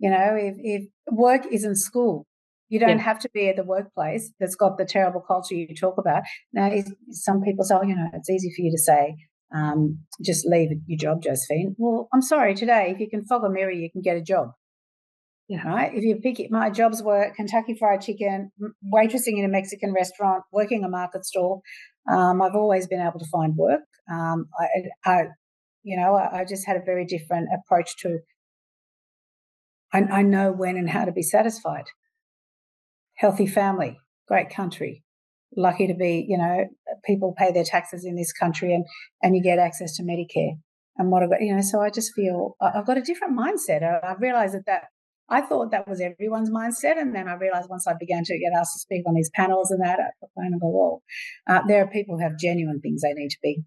You 0.00 0.10
know, 0.10 0.34
if, 0.36 0.56
if 0.58 0.88
work 1.12 1.42
isn't 1.52 1.76
school, 1.76 2.26
you 2.72 2.80
don't 2.80 2.96
yeah. 2.96 3.04
have 3.04 3.18
to 3.18 3.28
be 3.34 3.50
at 3.50 3.56
the 3.56 3.64
workplace 3.64 4.32
that's 4.40 4.54
got 4.54 4.78
the 4.78 4.86
terrible 4.86 5.20
culture 5.20 5.54
you 5.54 5.68
talk 5.78 5.98
about. 5.98 6.22
Now, 6.54 6.70
some 7.10 7.42
people 7.42 7.66
say, 7.66 7.74
oh, 7.74 7.82
you 7.82 7.94
know, 7.94 8.08
it's 8.14 8.30
easy 8.30 8.50
for 8.56 8.62
you 8.62 8.70
to 8.70 8.78
say, 8.78 9.14
um, 9.54 9.98
just 10.24 10.46
leave 10.46 10.70
your 10.86 10.98
job, 10.98 11.22
Josephine. 11.22 11.76
Well, 11.76 12.08
I'm 12.14 12.22
sorry, 12.22 12.54
today, 12.54 12.90
if 12.90 12.98
you 12.98 13.10
can 13.10 13.26
fog 13.26 13.44
a 13.44 13.50
mirror, 13.50 13.70
you 13.70 13.90
can 13.90 14.00
get 14.00 14.16
a 14.16 14.22
job. 14.22 14.52
Yeah. 15.48 15.68
Right. 15.68 15.92
If 15.92 16.02
you 16.02 16.16
pick 16.16 16.40
it, 16.40 16.50
my 16.50 16.70
jobs 16.70 17.02
were 17.02 17.30
Kentucky 17.36 17.76
Fried 17.78 18.00
Chicken, 18.00 18.52
waitressing 18.82 19.36
in 19.38 19.44
a 19.44 19.48
Mexican 19.48 19.92
restaurant, 19.92 20.44
working 20.50 20.82
a 20.82 20.88
market 20.88 21.26
stall. 21.26 21.60
Um, 22.10 22.40
I've 22.40 22.54
always 22.54 22.86
been 22.86 23.02
able 23.02 23.18
to 23.18 23.26
find 23.30 23.54
work. 23.54 23.82
Um, 24.10 24.46
I, 24.58 25.10
I, 25.10 25.24
you 25.82 26.00
know, 26.00 26.14
I, 26.14 26.40
I, 26.40 26.44
just 26.46 26.66
had 26.66 26.78
a 26.78 26.82
very 26.82 27.04
different 27.04 27.48
approach 27.54 27.98
to. 27.98 28.20
I, 29.92 29.98
I 29.98 30.22
know 30.22 30.52
when 30.52 30.78
and 30.78 30.88
how 30.88 31.04
to 31.04 31.12
be 31.12 31.22
satisfied 31.22 31.84
healthy 33.16 33.46
family, 33.46 33.98
great 34.28 34.50
country. 34.50 35.02
Lucky 35.56 35.86
to 35.86 35.94
be, 35.94 36.24
you 36.26 36.38
know, 36.38 36.64
people 37.04 37.34
pay 37.36 37.52
their 37.52 37.64
taxes 37.64 38.04
in 38.06 38.16
this 38.16 38.32
country 38.32 38.74
and, 38.74 38.86
and 39.22 39.36
you 39.36 39.42
get 39.42 39.58
access 39.58 39.96
to 39.96 40.02
Medicare. 40.02 40.54
And 40.96 41.10
what 41.10 41.22
I've 41.22 41.30
got, 41.30 41.42
you 41.42 41.54
know, 41.54 41.60
so 41.62 41.80
I 41.80 41.90
just 41.90 42.12
feel 42.14 42.56
I've 42.60 42.86
got 42.86 42.98
a 42.98 43.02
different 43.02 43.38
mindset. 43.38 43.82
I, 43.82 44.06
I 44.06 44.14
realized 44.18 44.54
that 44.54 44.64
that 44.66 44.84
I 45.28 45.40
thought 45.40 45.70
that 45.70 45.88
was 45.88 46.00
everyone's 46.00 46.50
mindset. 46.50 46.98
And 46.98 47.14
then 47.14 47.28
I 47.28 47.34
realized 47.34 47.68
once 47.70 47.86
I 47.86 47.94
began 47.98 48.24
to 48.24 48.38
get 48.38 48.52
asked 48.58 48.74
to 48.74 48.80
speak 48.80 49.02
on 49.06 49.14
these 49.14 49.30
panels 49.34 49.70
and 49.70 49.82
that, 49.82 49.98
I 49.98 50.26
kind 50.38 50.54
of 50.54 50.60
go, 50.60 50.68
well, 50.68 51.02
uh, 51.48 51.62
there 51.66 51.82
are 51.82 51.86
people 51.86 52.16
who 52.16 52.22
have 52.22 52.38
genuine 52.38 52.80
things 52.80 53.02
they 53.02 53.14
need 53.14 53.30
to 53.30 53.38
be 53.42 53.62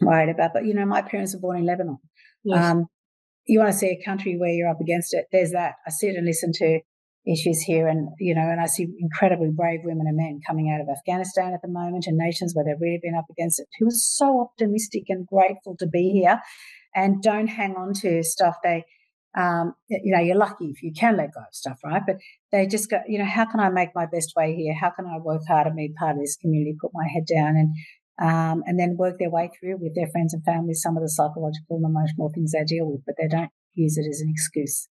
worried 0.00 0.30
about. 0.30 0.52
But, 0.54 0.64
you 0.64 0.74
know, 0.74 0.86
my 0.86 1.02
parents 1.02 1.34
were 1.34 1.40
born 1.40 1.58
in 1.58 1.66
Lebanon. 1.66 1.98
Yes. 2.44 2.64
Um, 2.64 2.86
you 3.46 3.58
want 3.58 3.72
to 3.72 3.78
see 3.78 3.88
a 3.88 4.04
country 4.04 4.36
where 4.38 4.50
you're 4.50 4.68
up 4.68 4.80
against 4.80 5.12
it, 5.12 5.26
there's 5.32 5.52
that. 5.52 5.74
I 5.86 5.90
sit 5.90 6.14
and 6.14 6.26
listen 6.26 6.52
to 6.54 6.80
issues 7.26 7.60
here 7.60 7.86
and 7.86 8.08
you 8.18 8.34
know 8.34 8.40
and 8.40 8.60
i 8.60 8.66
see 8.66 8.86
incredibly 8.98 9.50
brave 9.50 9.80
women 9.84 10.06
and 10.06 10.16
men 10.16 10.40
coming 10.46 10.72
out 10.72 10.80
of 10.80 10.88
afghanistan 10.88 11.52
at 11.52 11.60
the 11.62 11.68
moment 11.68 12.06
and 12.06 12.16
nations 12.16 12.54
where 12.54 12.64
they've 12.64 12.80
really 12.80 13.00
been 13.02 13.14
up 13.14 13.26
against 13.30 13.60
it 13.60 13.66
who 13.78 13.86
are 13.86 13.90
so 13.90 14.40
optimistic 14.40 15.04
and 15.08 15.26
grateful 15.26 15.76
to 15.78 15.86
be 15.86 16.10
here 16.10 16.40
and 16.94 17.22
don't 17.22 17.48
hang 17.48 17.74
on 17.76 17.92
to 17.92 18.22
stuff 18.22 18.56
they 18.64 18.84
um, 19.38 19.74
you 19.88 20.12
know 20.12 20.20
you're 20.20 20.36
lucky 20.36 20.66
if 20.66 20.82
you 20.82 20.92
can 20.92 21.16
let 21.16 21.32
go 21.32 21.40
of 21.40 21.54
stuff 21.54 21.78
right? 21.84 22.02
But 22.04 22.16
they 22.50 22.66
just 22.66 22.90
go 22.90 22.98
you 23.06 23.18
know 23.18 23.24
how 23.24 23.44
can 23.44 23.60
i 23.60 23.68
make 23.68 23.90
my 23.94 24.06
best 24.06 24.32
way 24.36 24.56
here? 24.56 24.74
How 24.74 24.90
can 24.90 25.06
i 25.06 25.18
work 25.18 25.42
hard 25.46 25.68
and 25.68 25.76
be 25.76 25.92
part 25.96 26.16
of 26.16 26.20
this 26.20 26.36
community 26.36 26.76
put 26.80 26.90
my 26.92 27.06
head 27.06 27.26
down 27.32 27.56
and 27.56 27.74
um, 28.20 28.62
and 28.66 28.78
then 28.78 28.96
work 28.98 29.18
their 29.18 29.30
way 29.30 29.50
through 29.58 29.78
with 29.78 29.94
their 29.94 30.08
friends 30.08 30.34
and 30.34 30.44
families 30.44 30.82
some 30.82 30.96
of 30.96 31.02
the 31.02 31.08
psychological 31.08 31.76
and 31.76 31.84
emotional 31.84 32.30
things 32.34 32.52
they 32.52 32.64
deal 32.64 32.90
with 32.90 33.02
but 33.06 33.14
they 33.20 33.28
don't 33.28 33.50
use 33.74 33.96
it 33.96 34.08
as 34.08 34.20
an 34.20 34.30
excuse 34.30 34.88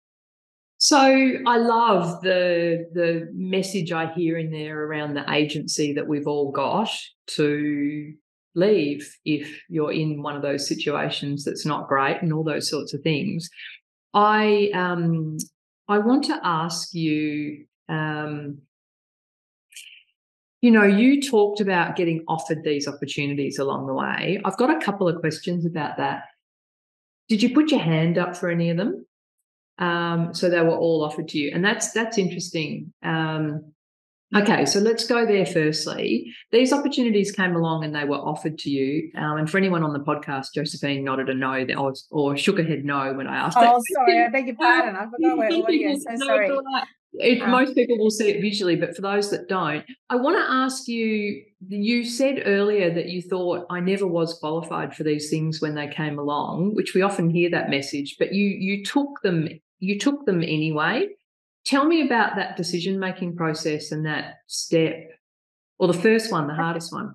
so 0.82 0.98
I 0.98 1.58
love 1.58 2.22
the 2.22 2.88
the 2.92 3.30
message 3.32 3.92
I 3.92 4.12
hear 4.14 4.36
in 4.36 4.50
there 4.50 4.84
around 4.84 5.14
the 5.14 5.30
agency 5.30 5.92
that 5.92 6.08
we've 6.08 6.26
all 6.26 6.50
got 6.50 6.90
to 7.28 8.12
leave 8.56 9.16
if 9.24 9.62
you're 9.68 9.92
in 9.92 10.24
one 10.24 10.34
of 10.34 10.42
those 10.42 10.66
situations 10.66 11.44
that's 11.44 11.64
not 11.64 11.86
great 11.86 12.20
and 12.20 12.32
all 12.32 12.42
those 12.42 12.68
sorts 12.68 12.94
of 12.94 13.00
things. 13.02 13.48
I 14.12 14.72
um 14.74 15.36
I 15.86 16.00
want 16.00 16.24
to 16.24 16.40
ask 16.42 16.92
you 16.92 17.64
um 17.88 18.58
you 20.62 20.72
know, 20.72 20.82
you 20.82 21.22
talked 21.22 21.60
about 21.60 21.94
getting 21.94 22.24
offered 22.26 22.64
these 22.64 22.88
opportunities 22.88 23.60
along 23.60 23.86
the 23.86 23.94
way. 23.94 24.40
I've 24.44 24.56
got 24.56 24.76
a 24.76 24.84
couple 24.84 25.08
of 25.08 25.20
questions 25.20 25.64
about 25.64 25.98
that. 25.98 26.24
Did 27.28 27.40
you 27.40 27.54
put 27.54 27.70
your 27.70 27.80
hand 27.80 28.18
up 28.18 28.36
for 28.36 28.48
any 28.48 28.68
of 28.68 28.76
them? 28.76 29.06
Um, 29.78 30.34
so 30.34 30.48
they 30.48 30.60
were 30.60 30.76
all 30.76 31.04
offered 31.04 31.28
to 31.28 31.38
you, 31.38 31.50
and 31.54 31.64
that's 31.64 31.92
that's 31.92 32.18
interesting. 32.18 32.92
Um, 33.02 33.72
okay, 34.36 34.66
so 34.66 34.80
let's 34.80 35.06
go 35.06 35.26
there. 35.26 35.46
Firstly, 35.46 36.32
these 36.50 36.72
opportunities 36.72 37.32
came 37.32 37.56
along 37.56 37.84
and 37.84 37.94
they 37.94 38.04
were 38.04 38.16
offered 38.16 38.58
to 38.58 38.70
you. 38.70 39.10
Um, 39.16 39.38
and 39.38 39.50
for 39.50 39.58
anyone 39.58 39.82
on 39.82 39.92
the 39.92 40.00
podcast, 40.00 40.48
Josephine 40.54 41.04
nodded 41.04 41.30
a 41.30 41.34
no, 41.34 41.64
that, 41.64 41.76
or, 41.76 41.94
or 42.10 42.36
shook 42.36 42.58
her 42.58 42.64
head 42.64 42.84
no 42.84 43.12
when 43.14 43.26
I 43.26 43.36
asked. 43.36 43.56
Oh, 43.58 43.80
sorry, 43.94 44.22
I 44.22 44.28
beg 44.28 44.46
your 44.46 44.56
pardon. 44.56 44.96
I 44.96 45.06
forgot 45.06 45.38
where 45.38 45.52
audio. 45.52 45.94
So 45.94 46.16
sorry. 46.16 46.50
It, 47.14 47.42
um, 47.42 47.50
most 47.50 47.74
people 47.74 47.98
will 47.98 48.10
see 48.10 48.30
it 48.30 48.40
visually, 48.40 48.76
but 48.76 48.96
for 48.96 49.02
those 49.02 49.30
that 49.30 49.48
don't, 49.48 49.84
I 50.08 50.16
want 50.16 50.36
to 50.38 50.50
ask 50.50 50.88
you. 50.88 51.44
You 51.68 52.04
said 52.04 52.42
earlier 52.44 52.92
that 52.92 53.08
you 53.08 53.22
thought 53.22 53.66
I 53.70 53.78
never 53.80 54.06
was 54.06 54.36
qualified 54.38 54.96
for 54.96 55.04
these 55.04 55.30
things 55.30 55.60
when 55.60 55.74
they 55.76 55.86
came 55.86 56.18
along, 56.18 56.74
which 56.74 56.94
we 56.94 57.02
often 57.02 57.30
hear 57.30 57.50
that 57.50 57.70
message. 57.70 58.16
But 58.18 58.32
you 58.32 58.46
you 58.46 58.84
took 58.84 59.20
them 59.22 59.48
you 59.82 59.98
took 59.98 60.24
them 60.26 60.42
anyway. 60.42 61.08
Tell 61.66 61.84
me 61.84 62.06
about 62.06 62.36
that 62.36 62.56
decision 62.56 63.00
making 63.00 63.36
process 63.36 63.90
and 63.90 64.06
that 64.06 64.36
step, 64.46 64.94
or 65.78 65.88
the 65.88 65.92
first 65.92 66.30
one, 66.30 66.46
the 66.46 66.54
hardest 66.54 66.92
one. 66.92 67.14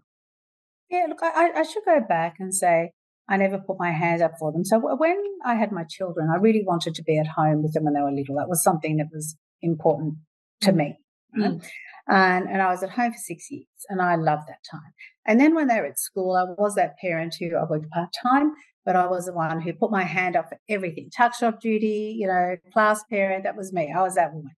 Yeah, 0.89 1.05
look, 1.07 1.19
I, 1.21 1.51
I 1.55 1.63
should 1.63 1.85
go 1.85 2.01
back 2.07 2.35
and 2.39 2.53
say 2.53 2.91
I 3.29 3.37
never 3.37 3.57
put 3.57 3.79
my 3.79 3.91
hand 3.91 4.21
up 4.21 4.33
for 4.37 4.51
them. 4.51 4.65
So 4.65 4.79
when 4.79 5.17
I 5.45 5.55
had 5.55 5.71
my 5.71 5.85
children, 5.89 6.29
I 6.29 6.37
really 6.37 6.63
wanted 6.65 6.93
to 6.95 7.03
be 7.03 7.17
at 7.17 7.27
home 7.27 7.63
with 7.63 7.73
them 7.73 7.85
when 7.85 7.93
they 7.93 8.01
were 8.01 8.11
little. 8.11 8.35
That 8.35 8.49
was 8.49 8.61
something 8.61 8.97
that 8.97 9.07
was 9.13 9.37
important 9.61 10.15
to 10.61 10.73
me. 10.73 10.97
Right? 11.37 11.51
Mm. 11.51 11.69
And, 12.09 12.49
and 12.49 12.61
I 12.61 12.69
was 12.69 12.83
at 12.83 12.89
home 12.89 13.11
for 13.11 13.17
six 13.17 13.49
years 13.49 13.67
and 13.89 14.01
I 14.01 14.15
loved 14.15 14.47
that 14.47 14.63
time. 14.69 14.93
And 15.25 15.39
then 15.39 15.55
when 15.55 15.67
they 15.67 15.79
were 15.79 15.87
at 15.87 15.99
school, 15.99 16.35
I 16.35 16.43
was 16.61 16.75
that 16.75 16.97
parent 16.99 17.35
who 17.37 17.55
I 17.55 17.63
worked 17.63 17.89
part 17.91 18.09
time, 18.23 18.53
but 18.87 18.95
I 18.95 19.05
was 19.05 19.25
the 19.25 19.33
one 19.33 19.59
who 19.59 19.73
put 19.73 19.91
my 19.91 20.05
hand 20.05 20.37
up 20.37 20.47
for 20.47 20.57
everything 20.69 21.09
tuck 21.15 21.35
shop 21.35 21.59
duty, 21.59 22.15
you 22.17 22.25
know, 22.25 22.55
class 22.71 23.03
parent. 23.11 23.43
That 23.43 23.57
was 23.57 23.73
me. 23.73 23.93
I 23.93 24.01
was 24.01 24.15
that 24.15 24.33
woman. 24.33 24.53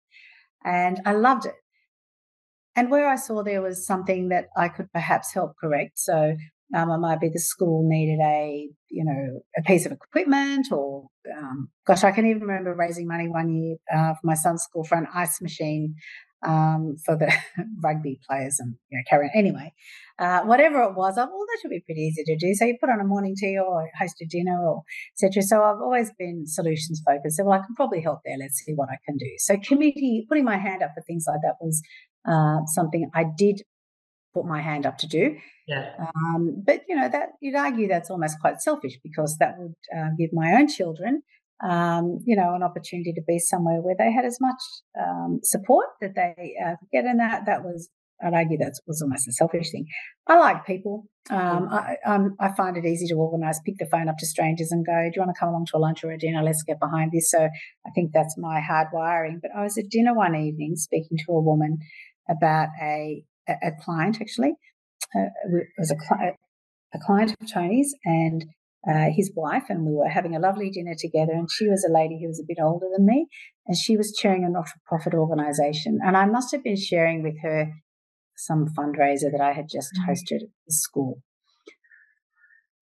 And 0.64 1.02
I 1.04 1.14
loved 1.14 1.48
it. 1.48 1.56
And 2.76 2.92
where 2.92 3.10
I 3.10 3.16
saw 3.16 3.42
there 3.42 3.64
was 3.64 3.88
something 3.88 4.30
that 4.30 4.50
I 4.56 4.68
could 4.70 4.92
perhaps 4.94 5.34
help 5.34 5.54
correct. 5.60 5.98
So 5.98 6.36
um, 6.76 6.92
it 6.92 6.98
might 7.00 7.20
be 7.20 7.30
the 7.30 7.40
school 7.40 7.82
needed 7.90 8.20
a, 8.24 8.70
you 8.92 9.04
know, 9.04 9.40
a 9.58 9.64
piece 9.64 9.88
of 9.88 9.94
equipment, 9.94 10.68
or 10.72 11.08
um, 11.36 11.70
gosh, 11.88 12.04
I 12.04 12.12
can 12.12 12.28
even 12.28 12.44
remember 12.44 12.76
raising 12.76 13.08
money 13.08 13.28
one 13.28 13.52
year 13.52 13.78
uh, 13.92 14.14
for 14.14 14.28
my 14.28 14.36
son's 14.36 14.62
school 14.62 14.84
for 14.84 14.96
an 14.96 15.08
ice 15.12 15.42
machine 15.42 15.96
um, 16.46 16.96
for 17.06 17.18
the 17.18 17.32
rugby 17.84 18.20
players 18.28 18.60
and 18.60 18.76
you 18.90 18.98
know 18.98 19.04
carry 19.10 19.26
on. 19.26 19.32
Anyway, 19.36 19.74
uh, 20.18 20.42
whatever 20.42 20.82
it 20.84 20.96
was, 20.96 21.18
I 21.18 21.26
well, 21.26 21.46
that 21.48 21.60
should 21.62 21.72
be 21.72 21.84
pretty 21.86 22.02
easy 22.02 22.24
to 22.24 22.38
do. 22.38 22.54
So 22.54 22.66
you 22.66 22.78
put 22.80 22.90
on 22.90 23.00
a 23.00 23.06
morning 23.06 23.36
tea 23.38 23.58
or 23.58 23.90
host 24.00 24.16
a 24.22 24.26
dinner 24.26 24.58
or 24.60 24.84
etc. 25.14 25.44
So 25.44 25.64
I've 25.64 25.82
always 25.82 26.12
been 26.18 26.46
solutions 26.48 27.02
focused. 27.06 27.38
So 27.38 27.46
well, 27.46 27.60
I 27.60 27.66
can 27.66 27.76
probably 27.76 28.02
help 28.02 28.20
there. 28.26 28.38
Let's 28.40 28.62
see 28.66 28.74
what 28.74 28.90
I 28.90 28.98
can 29.06 29.18
do. 29.18 29.30
So 29.38 29.58
committee, 29.58 30.26
putting 30.28 30.46
my 30.46 30.58
hand 30.58 30.84
up 30.84 30.92
for 30.96 31.02
things 31.02 31.26
like 31.28 31.40
that 31.44 31.56
was 31.60 31.82
uh, 32.28 32.66
something 32.66 33.10
I 33.14 33.26
did 33.38 33.62
put 34.34 34.46
my 34.46 34.62
hand 34.62 34.86
up 34.86 34.98
to 35.00 35.08
do. 35.08 35.36
Yeah. 35.68 35.92
Um, 36.00 36.64
but 36.66 36.82
you 36.88 36.96
know 36.96 37.10
that 37.10 37.30
you'd 37.42 37.56
argue 37.56 37.88
that's 37.88 38.10
almost 38.10 38.40
quite 38.40 38.62
selfish 38.62 38.98
because 39.04 39.38
that 39.40 39.56
would 39.58 39.76
uh, 39.96 40.10
give 40.18 40.32
my 40.34 40.54
own 40.54 40.68
children, 40.68 41.22
um, 41.68 42.20
you 42.26 42.36
know, 42.36 42.56
an 42.56 42.64
opportunity 42.64 43.14
to 43.14 43.22
be 43.28 43.40
somewhere 43.40 43.82
where 43.82 43.96
they 43.98 44.12
had 44.12 44.26
as 44.26 44.38
much 44.40 44.62
um, 45.00 45.40
support 45.44 45.88
that 46.02 46.16
they 46.16 46.56
uh, 46.64 46.76
get. 46.92 47.06
And 47.06 47.20
that 47.20 47.46
that 47.46 47.64
was, 47.64 47.90
I'd 48.24 48.34
argue, 48.34 48.58
that 48.60 48.74
was 48.88 49.02
almost 49.02 49.28
a 49.28 49.34
selfish 49.34 49.72
thing. 49.72 49.86
I 50.28 50.38
like 50.38 50.66
people. 50.66 51.06
Um, 51.30 51.68
I, 51.70 51.98
um, 52.06 52.36
I 52.40 52.50
find 52.56 52.76
it 52.76 52.86
easy 52.86 53.08
to 53.08 53.16
organise. 53.16 53.60
Pick 53.66 53.76
the 53.78 53.86
phone 53.92 54.10
up 54.10 54.18
to 54.20 54.26
strangers 54.26 54.72
and 54.72 54.86
go, 54.86 54.94
"Do 54.94 55.12
you 55.16 55.22
want 55.22 55.36
to 55.36 55.40
come 55.40 55.50
along 55.50 55.68
to 55.68 55.78
a 55.78 55.80
lunch 55.80 56.04
or 56.04 56.12
a 56.12 56.18
dinner? 56.18 56.42
Let's 56.42 56.64
get 56.64 56.80
behind 56.80 57.12
this." 57.12 57.30
So 57.30 57.44
I 57.44 57.90
think 57.94 58.12
that's 58.14 58.36
my 58.38 58.62
hard 58.62 58.88
wiring. 58.92 59.40
But 59.42 59.52
I 59.56 59.64
was 59.64 59.78
at 59.78 59.90
dinner 59.90 60.16
one 60.16 60.36
evening 60.36 60.76
speaking 60.76 61.18
to 61.26 61.34
a 61.34 61.42
woman 61.42 61.80
about 62.30 62.70
a 62.82 63.24
a, 63.50 63.72
client 63.82 64.18
actually. 64.22 64.54
Uh, 65.16 65.30
it 65.52 65.68
was 65.78 65.92
a, 65.92 65.96
cli- 65.96 66.36
a 66.94 67.00
client 67.00 67.36
of 67.42 67.52
Tony's 67.52 67.96
and 68.06 68.46
uh, 68.88 69.08
his 69.16 69.32
wife, 69.36 69.64
and 69.70 69.86
we 69.86 69.94
were 69.94 70.10
having 70.10 70.36
a 70.36 70.40
lovely 70.40 70.70
dinner 70.70 70.96
together. 70.98 71.34
And 71.34 71.50
she 71.52 71.68
was 71.68 71.84
a 71.84 71.94
lady 71.94 72.20
who 72.22 72.28
was 72.28 72.40
a 72.40 72.48
bit 72.48 72.58
older 72.62 72.88
than 72.96 73.06
me, 73.06 73.28
and 73.68 73.78
she 73.78 73.98
was 73.98 74.16
chairing 74.16 74.44
a 74.44 74.50
not 74.50 74.68
for 74.70 74.80
profit 74.86 75.14
organization. 75.14 76.00
And 76.04 76.16
I 76.16 76.26
must 76.26 76.52
have 76.52 76.64
been 76.64 76.78
sharing 76.78 77.24
with 77.24 77.36
her 77.42 77.74
some 78.36 78.68
fundraiser 78.78 79.32
that 79.32 79.42
I 79.42 79.54
had 79.54 79.68
just 79.70 79.92
mm. 79.94 80.10
hosted 80.10 80.44
at 80.44 80.50
the 80.68 80.74
school. 80.74 81.22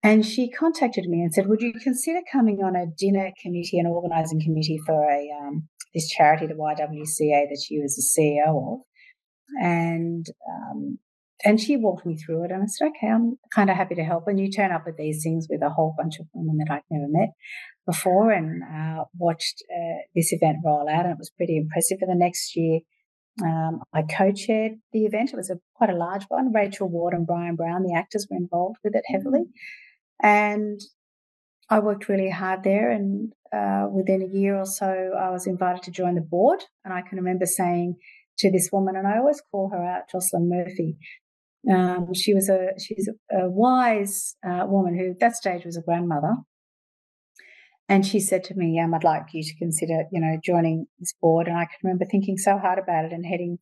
And 0.03 0.23
she 0.25 0.49
contacted 0.49 1.05
me 1.05 1.21
and 1.21 1.33
said, 1.33 1.47
Would 1.47 1.61
you 1.61 1.73
consider 1.73 2.19
coming 2.31 2.59
on 2.63 2.75
a 2.75 2.85
dinner 2.85 3.31
committee 3.41 3.79
and 3.79 3.87
organizing 3.87 4.41
committee 4.41 4.79
for 4.85 5.09
a 5.09 5.29
um, 5.41 5.67
this 5.93 6.07
charity, 6.09 6.45
the 6.45 6.53
YWCA, 6.53 7.49
that 7.49 7.63
she 7.65 7.79
was 7.79 7.95
the 7.95 8.21
CEO 8.21 8.73
of? 8.73 8.79
and 9.55 10.25
um, 10.49 10.99
and 11.43 11.59
she 11.59 11.77
walked 11.77 12.05
me 12.05 12.17
through 12.17 12.45
it 12.45 12.51
and 12.51 12.63
I 12.63 12.65
said, 12.65 12.89
okay, 12.89 13.07
I'm 13.07 13.37
kind 13.53 13.69
of 13.69 13.75
happy 13.75 13.95
to 13.95 14.03
help. 14.03 14.27
And 14.27 14.39
you 14.39 14.51
turn 14.51 14.71
up 14.71 14.85
with 14.85 14.97
these 14.97 15.21
things 15.23 15.47
with 15.49 15.61
a 15.61 15.69
whole 15.69 15.93
bunch 15.97 16.19
of 16.19 16.25
women 16.33 16.57
that 16.57 16.71
I'd 16.71 16.81
never 16.89 17.07
met 17.07 17.29
before 17.85 18.31
and 18.31 18.63
uh, 18.63 19.03
watched 19.17 19.63
uh, 19.71 20.01
this 20.15 20.33
event 20.33 20.57
roll 20.65 20.87
out. 20.89 21.05
And 21.05 21.11
it 21.11 21.19
was 21.19 21.29
pretty 21.29 21.57
impressive. 21.57 21.99
For 21.99 22.07
the 22.07 22.15
next 22.15 22.55
year, 22.55 22.79
um, 23.43 23.81
I 23.93 24.01
co-chaired 24.01 24.73
the 24.93 25.05
event. 25.05 25.31
It 25.31 25.35
was 25.35 25.51
a 25.51 25.59
quite 25.75 25.91
a 25.91 25.95
large 25.95 26.23
one. 26.29 26.51
Rachel 26.53 26.89
Ward 26.89 27.13
and 27.13 27.27
Bryan 27.27 27.55
Brown, 27.55 27.83
the 27.83 27.95
actors, 27.95 28.27
were 28.29 28.37
involved 28.37 28.77
with 28.83 28.95
it 28.95 29.03
heavily. 29.07 29.43
And 30.23 30.79
I 31.69 31.79
worked 31.79 32.09
really 32.09 32.31
hard 32.31 32.63
there. 32.63 32.89
And 32.89 33.31
uh, 33.53 33.87
within 33.91 34.23
a 34.23 34.35
year 34.35 34.55
or 34.55 34.65
so, 34.65 35.11
I 35.15 35.29
was 35.29 35.45
invited 35.45 35.83
to 35.83 35.91
join 35.91 36.15
the 36.15 36.21
board. 36.21 36.63
And 36.83 36.93
I 36.93 37.01
can 37.01 37.19
remember 37.19 37.45
saying, 37.45 37.97
to 38.39 38.51
this 38.51 38.69
woman, 38.71 38.95
and 38.95 39.07
I 39.07 39.17
always 39.17 39.41
call 39.51 39.69
her 39.69 39.83
out, 39.83 40.09
Jocelyn 40.11 40.49
Murphy. 40.49 40.97
Um, 41.71 42.13
she 42.13 42.33
was 42.33 42.49
a 42.49 42.69
she's 42.79 43.09
a, 43.31 43.49
wise 43.49 44.35
uh, 44.47 44.65
woman 44.67 44.97
who 44.97 45.11
at 45.11 45.19
that 45.19 45.35
stage 45.35 45.65
was 45.65 45.77
a 45.77 45.81
grandmother, 45.81 46.35
and 47.89 48.05
she 48.05 48.19
said 48.19 48.43
to 48.45 48.55
me, 48.55 48.79
um, 48.79 48.93
"I'd 48.93 49.03
like 49.03 49.33
you 49.33 49.43
to 49.43 49.57
consider, 49.57 50.03
you 50.11 50.21
know, 50.21 50.37
joining 50.43 50.87
this 50.99 51.13
board." 51.21 51.47
And 51.47 51.57
I 51.57 51.65
can 51.65 51.79
remember 51.83 52.05
thinking 52.05 52.37
so 52.37 52.57
hard 52.57 52.79
about 52.79 53.05
it 53.05 53.11
and 53.11 53.25
heading 53.25 53.57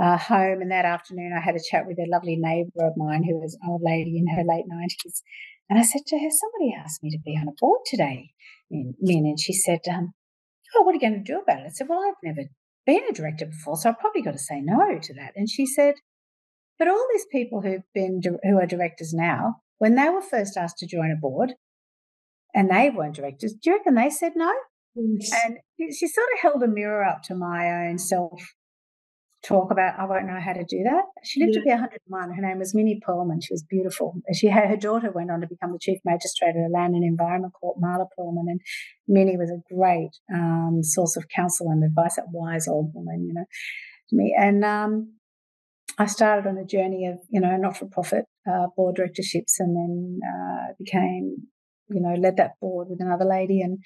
uh, 0.00 0.18
home. 0.18 0.62
And 0.62 0.70
that 0.72 0.84
afternoon, 0.84 1.32
I 1.36 1.40
had 1.40 1.54
a 1.54 1.62
chat 1.70 1.86
with 1.86 1.98
a 1.98 2.10
lovely 2.10 2.36
neighbour 2.36 2.86
of 2.86 2.96
mine 2.96 3.22
who 3.22 3.38
was 3.38 3.56
an 3.60 3.68
old 3.70 3.82
lady 3.84 4.18
in 4.18 4.34
her 4.36 4.42
late 4.42 4.64
nineties, 4.66 5.22
and 5.70 5.78
I 5.78 5.82
said 5.82 6.02
to 6.06 6.18
her, 6.18 6.28
"Somebody 6.30 6.74
asked 6.74 7.02
me 7.02 7.10
to 7.10 7.22
be 7.24 7.36
on 7.40 7.48
a 7.48 7.58
board 7.60 7.80
today, 7.86 8.30
Min," 8.70 9.26
and 9.26 9.38
she 9.38 9.52
said, 9.52 9.80
um, 9.88 10.14
"Oh, 10.74 10.82
what 10.82 10.92
are 10.92 10.94
you 10.94 11.00
going 11.00 11.24
to 11.24 11.32
do 11.32 11.40
about 11.40 11.60
it?" 11.60 11.66
I 11.66 11.70
said, 11.70 11.88
"Well, 11.88 12.00
I've 12.00 12.14
never 12.24 12.48
been 12.86 13.02
a 13.08 13.12
director 13.12 13.46
before, 13.46 13.76
so 13.76 13.90
I've 13.90 13.98
probably 13.98 14.22
got 14.22 14.32
to 14.32 14.38
say 14.38 14.60
no 14.60 14.98
to 15.00 15.14
that. 15.14 15.32
And 15.36 15.48
she 15.48 15.66
said, 15.66 15.94
but 16.78 16.88
all 16.88 17.06
these 17.12 17.26
people 17.30 17.62
who've 17.62 17.82
been 17.94 18.20
who 18.42 18.58
are 18.58 18.66
directors 18.66 19.12
now, 19.12 19.56
when 19.78 19.94
they 19.94 20.08
were 20.08 20.22
first 20.22 20.56
asked 20.56 20.78
to 20.78 20.86
join 20.86 21.10
a 21.10 21.20
board, 21.20 21.54
and 22.54 22.70
they 22.70 22.90
weren't 22.90 23.16
directors, 23.16 23.52
do 23.52 23.70
you 23.70 23.76
reckon 23.76 23.94
they 23.94 24.10
said 24.10 24.32
no? 24.36 24.52
Yes. 24.94 25.30
And 25.44 25.58
she 25.78 26.06
sort 26.06 26.28
of 26.34 26.40
held 26.40 26.62
a 26.62 26.68
mirror 26.68 27.04
up 27.04 27.22
to 27.24 27.34
my 27.34 27.88
own 27.88 27.98
self 27.98 28.40
talk 29.44 29.70
about 29.70 29.98
I 29.98 30.06
won't 30.06 30.26
know 30.26 30.40
how 30.40 30.52
to 30.52 30.64
do 30.64 30.82
that. 30.84 31.04
She 31.22 31.40
lived 31.40 31.52
yeah. 31.54 31.60
to 31.60 31.64
be 31.64 31.70
101. 31.70 32.32
Her 32.32 32.42
name 32.42 32.58
was 32.58 32.74
Minnie 32.74 33.00
Pearlman. 33.06 33.42
She 33.42 33.52
was 33.52 33.62
beautiful. 33.62 34.14
She 34.32 34.48
had 34.48 34.68
her 34.68 34.76
daughter 34.76 35.10
went 35.10 35.30
on 35.30 35.40
to 35.42 35.46
become 35.46 35.72
the 35.72 35.78
chief 35.78 35.98
magistrate 36.04 36.56
at 36.56 36.68
a 36.68 36.72
land 36.72 36.94
and 36.94 37.04
environment 37.04 37.52
court, 37.52 37.76
Mahla 37.80 38.06
Pearlman, 38.18 38.48
and 38.48 38.60
Minnie 39.06 39.36
was 39.36 39.50
a 39.50 39.74
great 39.74 40.10
um, 40.32 40.80
source 40.82 41.16
of 41.16 41.28
counsel 41.28 41.68
and 41.68 41.84
advice. 41.84 42.16
That 42.16 42.32
wise 42.32 42.66
old 42.66 42.92
woman, 42.94 43.26
you 43.26 43.34
know, 43.34 43.44
to 44.08 44.16
me. 44.16 44.34
And 44.38 44.64
um, 44.64 45.12
I 45.98 46.06
started 46.06 46.48
on 46.48 46.58
a 46.58 46.64
journey 46.64 47.06
of 47.06 47.18
you 47.30 47.40
know 47.40 47.56
not-for-profit 47.56 48.24
uh, 48.50 48.66
board 48.76 48.96
directorships, 48.96 49.60
and 49.60 49.76
then 49.76 50.20
uh, 50.26 50.72
became 50.78 51.48
you 51.88 52.00
know 52.00 52.14
led 52.14 52.36
that 52.36 52.58
board 52.60 52.88
with 52.90 53.00
another 53.00 53.24
lady 53.24 53.60
and 53.60 53.78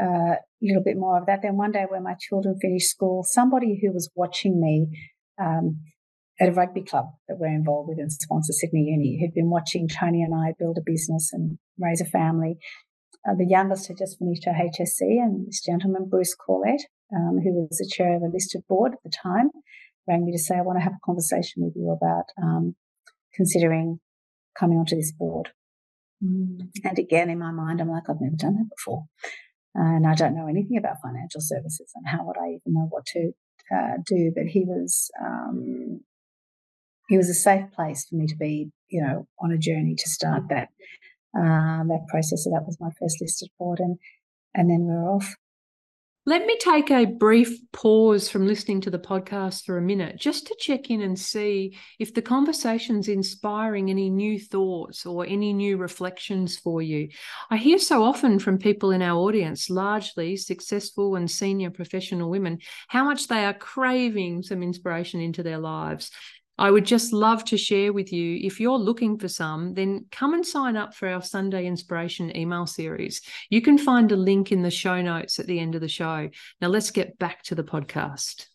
uh, 0.00 0.36
a 0.36 0.62
little 0.62 0.82
bit 0.82 0.96
more 0.96 1.18
of 1.18 1.26
that. 1.26 1.40
Then 1.42 1.56
one 1.56 1.72
day 1.72 1.86
when 1.88 2.02
my 2.02 2.14
children 2.20 2.58
finished 2.60 2.90
school, 2.90 3.24
somebody 3.24 3.78
who 3.80 3.92
was 3.92 4.10
watching 4.14 4.60
me 4.60 4.88
um, 5.40 5.80
at 6.40 6.48
a 6.48 6.52
rugby 6.52 6.82
club 6.82 7.06
that 7.28 7.38
we're 7.38 7.54
involved 7.54 7.88
with 7.88 7.98
and 7.98 8.12
sponsor 8.12 8.52
Sydney 8.52 8.86
Uni, 8.90 9.20
who'd 9.20 9.34
been 9.34 9.50
watching 9.50 9.88
Tony 9.88 10.22
and 10.22 10.34
I 10.34 10.52
build 10.58 10.78
a 10.78 10.82
business 10.84 11.30
and 11.32 11.58
raise 11.78 12.00
a 12.00 12.06
family. 12.06 12.58
Uh, 13.26 13.34
the 13.38 13.46
youngest 13.46 13.88
had 13.88 13.96
just 13.96 14.18
finished 14.18 14.44
her 14.44 14.52
HSC, 14.52 15.00
and 15.00 15.46
this 15.46 15.62
gentleman, 15.64 16.08
Bruce 16.10 16.36
Corlett, 16.36 16.82
um, 17.14 17.38
who 17.42 17.54
was 17.54 17.78
the 17.78 17.90
chair 17.90 18.16
of 18.16 18.22
a 18.22 18.26
listed 18.26 18.62
board 18.68 18.92
at 18.92 19.02
the 19.02 19.10
time, 19.10 19.50
rang 20.06 20.24
me 20.24 20.32
to 20.32 20.38
say, 20.38 20.56
I 20.56 20.62
want 20.62 20.78
to 20.78 20.84
have 20.84 20.94
a 20.94 21.04
conversation 21.06 21.64
with 21.64 21.74
you 21.76 21.90
about 21.90 22.24
um, 22.42 22.74
considering 23.34 24.00
coming 24.58 24.78
onto 24.78 24.96
this 24.96 25.12
board. 25.12 25.50
Mm. 26.24 26.68
And 26.84 26.98
again, 26.98 27.30
in 27.30 27.38
my 27.38 27.50
mind, 27.50 27.80
I'm 27.80 27.90
like, 27.90 28.04
I've 28.08 28.20
never 28.20 28.36
done 28.36 28.54
that 28.54 28.70
before 28.76 29.04
and 29.74 30.06
I 30.06 30.14
don't 30.14 30.36
know 30.36 30.46
anything 30.46 30.78
about 30.78 31.02
financial 31.02 31.40
services 31.40 31.90
and 31.94 32.06
how 32.06 32.24
would 32.24 32.36
I 32.38 32.48
even 32.48 32.74
know 32.74 32.86
what 32.88 33.06
to 33.06 33.32
uh, 33.74 33.96
do. 34.06 34.32
But 34.34 34.46
he 34.46 34.64
was 34.64 35.10
um, 35.20 36.00
it 37.10 37.16
was 37.16 37.28
a 37.28 37.34
safe 37.34 37.70
place 37.72 38.06
for 38.08 38.16
me 38.16 38.26
to 38.26 38.36
be, 38.36 38.70
you 38.88 39.02
know, 39.02 39.26
on 39.40 39.52
a 39.52 39.58
journey 39.58 39.94
to 39.96 40.08
start 40.08 40.44
that 40.50 40.68
um, 41.36 41.88
that 41.88 42.06
process. 42.08 42.44
So 42.44 42.50
that 42.50 42.66
was 42.66 42.78
my 42.80 42.90
first 43.00 43.20
listed 43.20 43.50
board, 43.58 43.80
and 43.80 43.98
and 44.54 44.70
then 44.70 44.86
we 44.86 44.94
we're 44.94 45.10
off. 45.10 45.34
Let 46.26 46.46
me 46.46 46.56
take 46.58 46.90
a 46.90 47.04
brief 47.04 47.58
pause 47.70 48.30
from 48.30 48.46
listening 48.46 48.80
to 48.82 48.90
the 48.90 48.98
podcast 48.98 49.66
for 49.66 49.76
a 49.76 49.82
minute 49.82 50.16
just 50.16 50.46
to 50.46 50.56
check 50.58 50.88
in 50.88 51.02
and 51.02 51.18
see 51.18 51.76
if 51.98 52.14
the 52.14 52.22
conversation's 52.22 53.08
inspiring 53.08 53.90
any 53.90 54.08
new 54.08 54.40
thoughts 54.40 55.04
or 55.04 55.26
any 55.26 55.52
new 55.52 55.76
reflections 55.76 56.56
for 56.56 56.80
you. 56.80 57.10
I 57.50 57.58
hear 57.58 57.78
so 57.78 58.02
often 58.02 58.38
from 58.38 58.56
people 58.56 58.90
in 58.90 59.02
our 59.02 59.18
audience, 59.18 59.68
largely 59.68 60.38
successful 60.38 61.16
and 61.16 61.30
senior 61.30 61.68
professional 61.68 62.30
women, 62.30 62.60
how 62.88 63.04
much 63.04 63.28
they 63.28 63.44
are 63.44 63.52
craving 63.52 64.44
some 64.44 64.62
inspiration 64.62 65.20
into 65.20 65.42
their 65.42 65.58
lives. 65.58 66.10
I 66.56 66.70
would 66.70 66.86
just 66.86 67.12
love 67.12 67.44
to 67.46 67.58
share 67.58 67.92
with 67.92 68.12
you. 68.12 68.38
If 68.42 68.60
you're 68.60 68.78
looking 68.78 69.18
for 69.18 69.28
some, 69.28 69.74
then 69.74 70.06
come 70.10 70.34
and 70.34 70.46
sign 70.46 70.76
up 70.76 70.94
for 70.94 71.08
our 71.08 71.22
Sunday 71.22 71.66
Inspiration 71.66 72.36
email 72.36 72.66
series. 72.66 73.22
You 73.50 73.60
can 73.60 73.76
find 73.76 74.10
a 74.12 74.16
link 74.16 74.52
in 74.52 74.62
the 74.62 74.70
show 74.70 75.02
notes 75.02 75.38
at 75.38 75.46
the 75.46 75.58
end 75.58 75.74
of 75.74 75.80
the 75.80 75.88
show. 75.88 76.28
Now, 76.60 76.68
let's 76.68 76.90
get 76.90 77.18
back 77.18 77.42
to 77.44 77.54
the 77.54 77.64
podcast. 77.64 78.46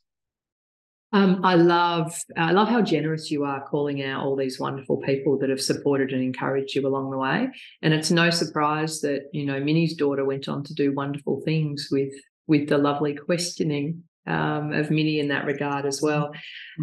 Um, 1.12 1.42
I 1.44 1.56
love 1.56 2.16
I 2.38 2.52
love 2.52 2.68
how 2.70 2.84
generous 2.84 3.32
you 3.32 3.44
are 3.44 3.66
calling 3.68 4.04
out 4.04 4.24
all 4.24 4.36
these 4.36 4.60
wonderful 4.60 4.98
people 4.98 5.40
that 5.40 5.50
have 5.50 5.60
supported 5.60 6.12
and 6.12 6.22
encouraged 6.22 6.76
you 6.76 6.86
along 6.86 7.10
the 7.10 7.18
way. 7.18 7.50
And 7.82 7.96
it's 7.96 8.12
no 8.12 8.30
surprise 8.30 9.02
that 9.02 9.24
you 9.34 9.46
know 9.46 9.60
Minnie's 9.60 9.96
daughter 9.96 10.24
went 10.24 10.48
on 10.48 10.64
to 10.66 10.74
do 10.76 10.94
wonderful 10.94 11.42
things 11.44 11.88
with 11.92 12.14
with 12.46 12.70
the 12.70 12.78
lovely 12.78 13.16
questioning 13.16 14.04
um, 14.28 14.72
of 14.72 14.92
Minnie 14.92 15.20
in 15.20 15.30
that 15.30 15.46
regard 15.46 15.88
as 15.88 16.00
well. 16.00 16.32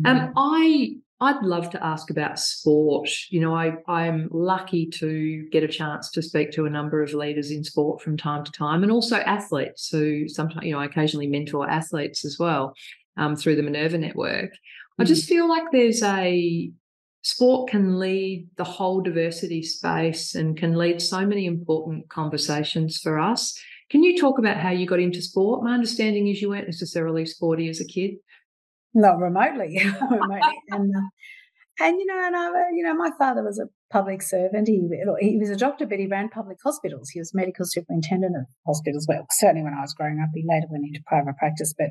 Um, 0.04 0.18
mm-hmm. 0.18 0.32
I 0.36 0.96
I'd 1.18 1.42
love 1.42 1.70
to 1.70 1.82
ask 1.82 2.10
about 2.10 2.38
sport. 2.38 3.08
You 3.30 3.40
know, 3.40 3.54
I, 3.54 3.72
I'm 3.88 4.28
lucky 4.30 4.86
to 4.86 5.48
get 5.50 5.62
a 5.62 5.68
chance 5.68 6.10
to 6.10 6.22
speak 6.22 6.50
to 6.52 6.66
a 6.66 6.70
number 6.70 7.02
of 7.02 7.14
leaders 7.14 7.50
in 7.50 7.64
sport 7.64 8.02
from 8.02 8.16
time 8.18 8.44
to 8.44 8.52
time, 8.52 8.82
and 8.82 8.92
also 8.92 9.16
athletes 9.16 9.88
who 9.88 10.28
sometimes, 10.28 10.66
you 10.66 10.72
know, 10.72 10.80
I 10.80 10.84
occasionally 10.84 11.26
mentor 11.26 11.68
athletes 11.68 12.24
as 12.24 12.38
well 12.38 12.74
um, 13.16 13.34
through 13.34 13.56
the 13.56 13.62
Minerva 13.62 13.96
Network. 13.96 14.50
Mm-hmm. 14.50 15.02
I 15.02 15.04
just 15.04 15.26
feel 15.26 15.48
like 15.48 15.64
there's 15.72 16.02
a 16.02 16.70
sport 17.22 17.70
can 17.70 17.98
lead 17.98 18.48
the 18.56 18.64
whole 18.64 19.00
diversity 19.00 19.62
space 19.62 20.34
and 20.34 20.56
can 20.56 20.74
lead 20.74 21.00
so 21.02 21.26
many 21.26 21.46
important 21.46 22.08
conversations 22.08 22.98
for 22.98 23.18
us. 23.18 23.58
Can 23.88 24.02
you 24.02 24.18
talk 24.18 24.38
about 24.38 24.58
how 24.58 24.70
you 24.70 24.86
got 24.86 25.00
into 25.00 25.22
sport? 25.22 25.64
My 25.64 25.74
understanding 25.74 26.28
is 26.28 26.42
you 26.42 26.50
weren't 26.50 26.66
necessarily 26.66 27.24
sporty 27.24 27.68
as 27.68 27.80
a 27.80 27.84
kid. 27.84 28.16
Not 28.96 29.18
remotely, 29.18 29.78
remotely. 30.10 30.40
and 30.70 30.90
uh, 30.96 31.08
and 31.78 32.00
you 32.00 32.06
know, 32.06 32.18
and 32.24 32.34
I, 32.34 32.48
you 32.74 32.82
know, 32.82 32.94
my 32.94 33.10
father 33.18 33.44
was 33.44 33.58
a 33.58 33.68
public 33.92 34.22
servant. 34.22 34.68
He 34.68 34.80
he 35.20 35.36
was 35.36 35.50
a 35.50 35.56
doctor, 35.56 35.86
but 35.86 35.98
he 35.98 36.06
ran 36.06 36.30
public 36.30 36.56
hospitals. 36.64 37.10
He 37.10 37.20
was 37.20 37.34
medical 37.34 37.66
superintendent 37.66 38.34
of 38.34 38.46
hospitals. 38.66 39.04
Well, 39.06 39.26
certainly 39.32 39.62
when 39.62 39.74
I 39.74 39.82
was 39.82 39.92
growing 39.92 40.18
up, 40.22 40.30
he 40.34 40.44
later 40.48 40.66
went 40.70 40.86
into 40.86 41.02
private 41.06 41.36
practice. 41.36 41.74
But 41.76 41.90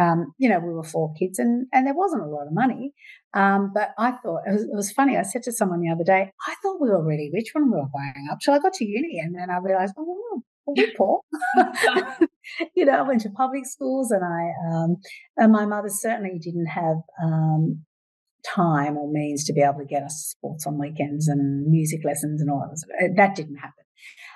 um, 0.00 0.32
you 0.38 0.48
know, 0.48 0.60
we 0.60 0.72
were 0.72 0.82
four 0.82 1.12
kids, 1.12 1.38
and 1.38 1.66
and 1.74 1.86
there 1.86 1.94
wasn't 1.94 2.22
a 2.22 2.26
lot 2.26 2.46
of 2.46 2.54
money. 2.54 2.94
Um, 3.34 3.72
but 3.74 3.90
I 3.98 4.12
thought 4.12 4.44
it 4.46 4.52
was, 4.52 4.62
it 4.62 4.74
was, 4.74 4.90
funny. 4.92 5.18
I 5.18 5.22
said 5.22 5.42
to 5.42 5.52
someone 5.52 5.80
the 5.80 5.92
other 5.92 6.04
day, 6.04 6.32
I 6.48 6.54
thought 6.62 6.80
we 6.80 6.88
were 6.88 7.04
really 7.04 7.30
rich 7.32 7.50
when 7.52 7.66
we 7.66 7.76
were 7.76 7.86
growing 7.92 8.28
up. 8.32 8.38
So 8.40 8.54
I 8.54 8.58
got 8.58 8.72
to 8.74 8.86
uni, 8.86 9.20
and 9.22 9.36
then 9.36 9.50
I 9.50 9.58
realised, 9.58 9.94
oh, 9.98 10.42
we're 10.76 10.92
poor. 10.96 11.20
you 12.74 12.84
know, 12.84 12.92
I 12.92 13.02
went 13.02 13.22
to 13.22 13.30
public 13.30 13.66
schools, 13.66 14.10
and 14.10 14.24
I 14.24 14.52
um, 14.72 14.96
and 15.36 15.52
my 15.52 15.66
mother 15.66 15.88
certainly 15.88 16.38
didn't 16.38 16.66
have 16.66 16.96
um, 17.22 17.84
time 18.54 18.96
or 18.96 19.10
means 19.10 19.44
to 19.44 19.52
be 19.52 19.62
able 19.62 19.78
to 19.78 19.84
get 19.84 20.02
us 20.02 20.34
sports 20.36 20.66
on 20.66 20.78
weekends 20.78 21.28
and 21.28 21.70
music 21.70 22.00
lessons 22.04 22.40
and 22.40 22.50
all 22.50 22.60
that. 22.60 23.14
That 23.16 23.36
didn't 23.36 23.56
happen. 23.56 23.84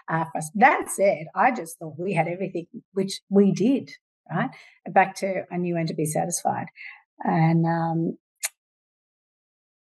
Uh, 0.06 0.24
for 0.30 0.38
us. 0.38 0.50
That 0.54 0.90
said, 0.94 1.26
I 1.34 1.50
just 1.50 1.78
thought 1.78 1.94
we 1.98 2.12
had 2.12 2.28
everything, 2.28 2.66
which 2.92 3.20
we 3.30 3.52
did. 3.52 3.90
Right 4.30 4.50
back 4.90 5.14
to 5.16 5.44
I 5.52 5.56
knew 5.58 5.74
when 5.74 5.86
to 5.86 5.94
be 5.94 6.06
satisfied, 6.06 6.66
and 7.20 7.66
um, 7.66 8.18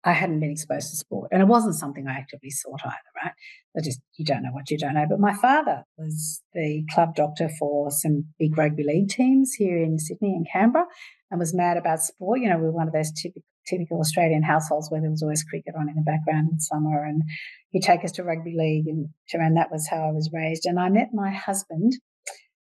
I 0.05 0.13
hadn't 0.13 0.41
been 0.41 0.53
exposed 0.53 0.91
to 0.91 0.97
sport, 0.97 1.31
and 1.33 1.43
it 1.43 1.49
wasn't 1.49 1.75
something 1.75 2.07
I 2.07 2.13
actively 2.13 2.51
sought 2.51 2.81
either, 2.85 3.11
right? 3.25 3.33
I 3.77 3.81
just 3.83 4.01
you 4.17 4.25
don't 4.25 4.43
know 4.43 4.53
what 4.53 4.71
you 4.71 4.79
don't 4.79 4.95
know. 4.95 5.07
But 5.09 5.19
my 5.19 5.35
father 5.35 5.83
was 5.97 6.43
the 6.55 6.85
club 6.95 7.15
doctor 7.17 7.49
for 7.59 7.91
some 7.91 8.27
big 8.39 8.57
rugby 8.57 8.85
league 8.85 9.09
teams 9.09 9.55
here 9.55 9.77
in 9.83 9.99
Sydney 9.99 10.35
and 10.35 10.47
Canberra, 10.51 10.87
and 11.31 11.41
was 11.41 11.55
mad 11.55 11.77
about 11.77 12.01
sport. 12.01 12.41
You 12.41 12.49
know, 12.49 12.59
we 12.59 12.65
were 12.65 12.73
one 12.73 12.87
of 12.87 12.93
those 12.93 13.13
typical, 13.13 13.43
typical 13.67 13.99
Australian 13.99 14.43
households 14.43 14.89
where 14.91 15.01
there 15.01 15.11
was 15.11 15.23
always 15.23 15.43
cricket 15.43 15.75
on 15.77 15.89
in 15.89 15.97
the 15.97 16.03
background 16.03 16.49
in 16.53 16.61
summer, 16.61 17.05
and 17.05 17.23
he'd 17.71 17.83
take 17.83 18.05
us 18.05 18.13
to 18.13 18.25
rugby 18.25 18.55
league, 18.57 18.87
and 18.87 19.09
and 19.33 19.57
that 19.57 19.73
was 19.73 19.89
how 19.91 20.09
I 20.09 20.13
was 20.13 20.31
raised. 20.33 20.65
And 20.65 20.79
I 20.79 20.91
met 20.91 21.09
my 21.13 21.31
husband, 21.31 21.95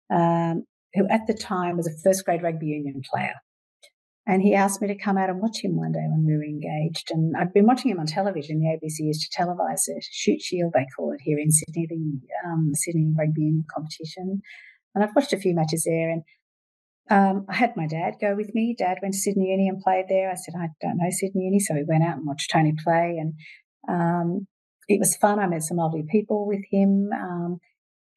um, 0.09 0.63
who 0.93 1.05
at 1.09 1.27
the 1.27 1.33
time 1.33 1.75
was 1.75 1.87
a 1.87 2.01
first 2.03 2.23
grade 2.23 2.43
rugby 2.43 2.67
union 2.67 3.01
player. 3.11 3.35
And 4.27 4.41
he 4.41 4.55
asked 4.55 4.81
me 4.81 4.87
to 4.87 4.97
come 4.97 5.17
out 5.17 5.29
and 5.29 5.39
watch 5.39 5.63
him 5.63 5.75
one 5.75 5.91
day 5.91 6.05
when 6.07 6.25
we 6.25 6.35
were 6.35 6.43
engaged. 6.43 7.11
And 7.11 7.35
I'd 7.37 7.53
been 7.53 7.67
watching 7.67 7.91
him 7.91 7.99
on 7.99 8.07
television. 8.07 8.59
The 8.59 8.75
ABC 8.75 9.05
used 9.05 9.29
to 9.29 9.37
televise 9.37 9.83
it, 9.85 10.03
Shute 10.11 10.41
Shield, 10.41 10.73
they 10.73 10.87
call 10.95 11.11
it 11.11 11.21
here 11.21 11.37
in 11.37 11.51
Sydney, 11.51 11.85
the 11.87 12.49
um, 12.49 12.71
Sydney 12.73 13.13
Rugby 13.15 13.41
Union 13.41 13.65
competition. 13.71 14.41
And 14.95 15.03
I've 15.03 15.15
watched 15.15 15.33
a 15.33 15.37
few 15.37 15.53
matches 15.53 15.83
there. 15.83 16.09
And 16.09 16.23
um, 17.11 17.45
I 17.47 17.53
had 17.53 17.77
my 17.77 17.85
dad 17.85 18.15
go 18.19 18.35
with 18.35 18.55
me. 18.55 18.75
Dad 18.75 18.97
went 19.01 19.13
to 19.13 19.19
Sydney 19.19 19.51
Uni 19.51 19.67
and 19.67 19.79
played 19.79 20.05
there. 20.09 20.31
I 20.31 20.35
said, 20.35 20.55
I 20.57 20.69
don't 20.81 20.97
know 20.97 21.09
Sydney 21.11 21.43
Uni. 21.43 21.59
So 21.59 21.75
we 21.75 21.85
went 21.87 22.03
out 22.03 22.17
and 22.17 22.25
watched 22.25 22.49
Tony 22.49 22.73
play. 22.83 23.19
And 23.19 23.33
um, 23.87 24.47
it 24.87 24.99
was 24.99 25.15
fun. 25.17 25.37
I 25.37 25.45
met 25.45 25.61
some 25.61 25.77
lovely 25.77 26.03
people 26.09 26.47
with 26.47 26.63
him. 26.71 27.09
Um, 27.13 27.59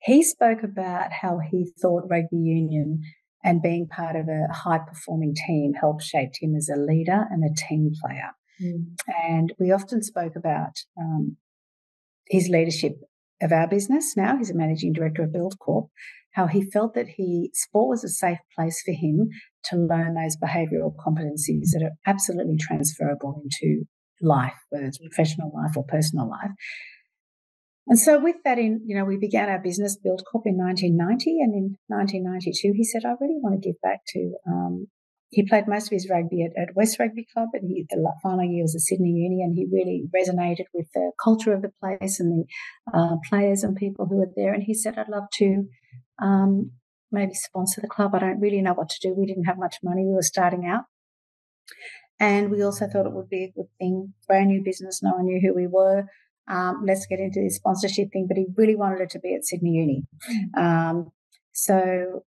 he 0.00 0.22
spoke 0.22 0.62
about 0.62 1.12
how 1.12 1.38
he 1.38 1.70
thought 1.82 2.08
rugby 2.08 2.36
union 2.36 3.02
and 3.44 3.62
being 3.62 3.86
part 3.86 4.16
of 4.16 4.28
a 4.28 4.52
high 4.52 4.78
performing 4.78 5.34
team 5.34 5.72
helped 5.74 6.02
shape 6.02 6.32
him 6.40 6.54
as 6.56 6.68
a 6.68 6.78
leader 6.78 7.24
and 7.30 7.44
a 7.44 7.54
team 7.54 7.92
player. 8.02 8.30
Mm. 8.62 8.96
And 9.24 9.52
we 9.58 9.70
often 9.70 10.02
spoke 10.02 10.34
about 10.36 10.72
um, 11.00 11.36
his 12.28 12.48
leadership 12.48 12.96
of 13.40 13.52
our 13.52 13.68
business 13.68 14.16
now. 14.16 14.36
He's 14.36 14.50
a 14.50 14.56
managing 14.56 14.92
director 14.92 15.22
of 15.22 15.30
Buildcorp. 15.30 15.88
How 16.32 16.46
he 16.46 16.62
felt 16.62 16.94
that 16.94 17.08
he 17.16 17.50
sport 17.54 17.88
was 17.88 18.04
a 18.04 18.08
safe 18.08 18.38
place 18.54 18.82
for 18.84 18.92
him 18.92 19.28
to 19.64 19.76
learn 19.76 20.14
those 20.14 20.36
behavioural 20.36 20.94
competencies 20.96 21.70
that 21.72 21.82
are 21.82 21.96
absolutely 22.06 22.56
transferable 22.58 23.42
into 23.42 23.84
life, 24.20 24.54
whether 24.70 24.86
it's 24.86 24.98
professional 24.98 25.52
life 25.54 25.76
or 25.76 25.84
personal 25.84 26.28
life. 26.28 26.50
And 27.88 27.98
so 27.98 28.20
with 28.20 28.36
that 28.44 28.58
in, 28.58 28.82
you 28.86 28.96
know, 28.96 29.04
we 29.04 29.16
began 29.16 29.48
our 29.48 29.58
business 29.58 29.96
Buildcorp 29.96 30.44
in 30.44 30.58
1990 30.58 31.40
and 31.40 31.54
in 31.54 31.76
1992 31.88 32.72
he 32.76 32.84
said, 32.84 33.02
I 33.06 33.16
really 33.18 33.40
want 33.40 33.60
to 33.60 33.66
give 33.66 33.80
back 33.80 34.00
to, 34.08 34.34
um, 34.46 34.88
he 35.30 35.46
played 35.48 35.64
most 35.66 35.86
of 35.86 35.92
his 35.92 36.08
rugby 36.10 36.44
at, 36.44 36.52
at 36.60 36.74
West 36.74 36.98
Rugby 36.98 37.26
Club, 37.32 37.48
and 37.52 37.68
he, 37.68 37.84
the 37.90 38.12
final 38.22 38.44
year 38.44 38.62
was 38.62 38.74
at 38.74 38.80
Sydney 38.80 39.10
Uni, 39.10 39.42
and 39.42 39.54
he 39.54 39.66
really 39.70 40.04
resonated 40.16 40.64
with 40.72 40.86
the 40.94 41.12
culture 41.22 41.52
of 41.52 41.60
the 41.60 41.70
place 41.82 42.18
and 42.18 42.32
the 42.32 42.98
uh, 42.98 43.16
players 43.28 43.62
and 43.62 43.76
people 43.76 44.06
who 44.06 44.16
were 44.16 44.32
there. 44.34 44.54
And 44.54 44.62
he 44.62 44.72
said, 44.72 44.96
I'd 44.96 45.10
love 45.10 45.28
to 45.34 45.64
um, 46.22 46.70
maybe 47.12 47.34
sponsor 47.34 47.82
the 47.82 47.88
club. 47.88 48.14
I 48.14 48.20
don't 48.20 48.40
really 48.40 48.62
know 48.62 48.72
what 48.72 48.88
to 48.88 48.98
do. 49.02 49.14
We 49.14 49.26
didn't 49.26 49.44
have 49.44 49.58
much 49.58 49.76
money. 49.82 50.06
We 50.06 50.14
were 50.14 50.22
starting 50.22 50.64
out. 50.66 50.84
And 52.18 52.50
we 52.50 52.62
also 52.62 52.86
thought 52.86 53.04
it 53.04 53.12
would 53.12 53.28
be 53.28 53.44
a 53.44 53.52
good 53.54 53.68
thing, 53.78 54.14
brand 54.26 54.48
new 54.48 54.62
business. 54.64 55.02
No 55.02 55.12
one 55.12 55.26
knew 55.26 55.40
who 55.42 55.54
we 55.54 55.66
were 55.66 56.06
um, 56.48 56.84
let's 56.86 57.06
get 57.06 57.20
into 57.20 57.40
this 57.40 57.56
sponsorship 57.56 58.08
thing. 58.12 58.26
But 58.28 58.36
he 58.36 58.46
really 58.56 58.76
wanted 58.76 59.00
it 59.00 59.10
to 59.10 59.20
be 59.20 59.34
at 59.34 59.44
Sydney 59.44 59.70
Uni. 59.70 60.02
Mm. 60.30 60.62
Um, 60.62 61.10
so, 61.52 62.24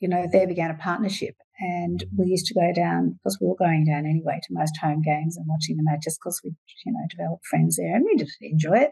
you 0.00 0.08
know, 0.08 0.26
there 0.30 0.46
began 0.46 0.70
a 0.70 0.74
partnership. 0.74 1.34
And 1.58 2.04
we 2.16 2.26
used 2.26 2.46
to 2.46 2.54
go 2.54 2.70
down, 2.74 3.18
because 3.18 3.38
we 3.40 3.48
were 3.48 3.56
going 3.56 3.86
down 3.86 4.04
anyway 4.04 4.40
to 4.42 4.48
most 4.50 4.76
home 4.76 5.00
games 5.00 5.38
and 5.38 5.46
watching 5.48 5.78
the 5.78 5.82
matches 5.84 6.18
because 6.18 6.40
we, 6.44 6.50
you 6.84 6.92
know, 6.92 7.06
developed 7.08 7.46
friends 7.46 7.76
there 7.76 7.96
and 7.96 8.04
we 8.04 8.16
just 8.16 8.36
enjoy 8.42 8.78
it. 8.80 8.90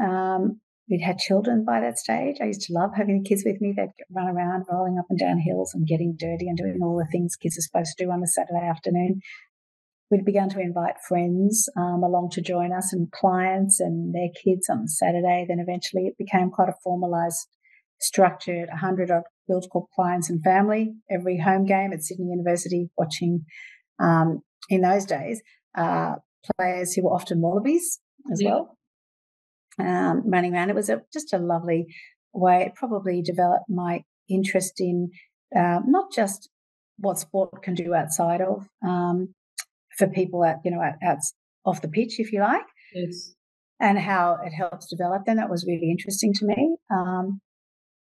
Um, 0.00 0.60
we'd 0.88 1.02
had 1.02 1.18
children 1.18 1.64
by 1.64 1.80
that 1.80 1.98
stage. 1.98 2.36
I 2.40 2.46
used 2.46 2.60
to 2.62 2.72
love 2.72 2.90
having 2.96 3.20
the 3.20 3.28
kids 3.28 3.42
with 3.44 3.60
me. 3.60 3.74
They'd 3.76 3.90
run 4.14 4.28
around, 4.28 4.66
rolling 4.70 4.96
up 4.96 5.06
and 5.10 5.18
down 5.18 5.40
hills 5.40 5.74
and 5.74 5.84
getting 5.84 6.14
dirty 6.16 6.46
and 6.46 6.56
doing 6.56 6.78
all 6.82 6.96
the 6.96 7.10
things 7.10 7.34
kids 7.34 7.58
are 7.58 7.62
supposed 7.62 7.96
to 7.96 8.04
do 8.04 8.10
on 8.12 8.22
a 8.22 8.28
Saturday 8.28 8.64
afternoon 8.64 9.20
we'd 10.12 10.26
begun 10.26 10.50
to 10.50 10.60
invite 10.60 10.96
friends 11.08 11.70
um, 11.74 12.02
along 12.04 12.28
to 12.30 12.42
join 12.42 12.70
us 12.70 12.92
and 12.92 13.10
clients 13.10 13.80
and 13.80 14.14
their 14.14 14.28
kids 14.44 14.68
on 14.68 14.86
Saturday. 14.86 15.46
Then 15.48 15.58
eventually 15.58 16.02
it 16.02 16.18
became 16.18 16.50
quite 16.50 16.68
a 16.68 16.74
formalized, 16.84 17.48
structured 17.98 18.68
100 18.68 19.10
odd 19.10 19.22
Buildcorp 19.50 19.86
clients 19.94 20.28
and 20.28 20.42
family 20.44 20.92
every 21.10 21.38
home 21.38 21.64
game 21.64 21.94
at 21.94 22.02
Sydney 22.02 22.26
University, 22.26 22.90
watching 22.98 23.46
um, 23.98 24.42
in 24.68 24.82
those 24.82 25.06
days 25.06 25.40
uh, 25.76 26.16
players 26.58 26.92
who 26.92 27.04
were 27.04 27.14
often 27.14 27.40
Wallabies 27.40 27.98
as 28.30 28.42
yeah. 28.42 28.50
well. 28.50 28.78
Um, 29.78 30.30
running 30.30 30.52
around, 30.52 30.68
it 30.68 30.76
was 30.76 30.90
a, 30.90 31.00
just 31.10 31.32
a 31.32 31.38
lovely 31.38 31.86
way. 32.34 32.64
It 32.66 32.74
probably 32.74 33.22
developed 33.22 33.70
my 33.70 34.04
interest 34.28 34.74
in 34.78 35.10
uh, 35.56 35.80
not 35.86 36.12
just 36.12 36.50
what 36.98 37.18
sport 37.18 37.62
can 37.62 37.74
do 37.74 37.94
outside 37.94 38.42
of 38.42 38.68
um, 38.86 39.34
for 39.98 40.06
people 40.08 40.44
at 40.44 40.56
you 40.64 40.70
know 40.70 40.80
out, 40.80 40.94
out, 41.02 41.18
off 41.64 41.82
the 41.82 41.88
pitch, 41.88 42.18
if 42.18 42.32
you 42.32 42.40
like. 42.40 42.66
Yes. 42.94 43.34
And 43.80 43.98
how 43.98 44.38
it 44.44 44.52
helps 44.52 44.88
develop 44.88 45.24
them. 45.24 45.38
That 45.38 45.50
was 45.50 45.66
really 45.66 45.90
interesting 45.90 46.32
to 46.34 46.46
me. 46.46 46.76
Um, 46.88 47.40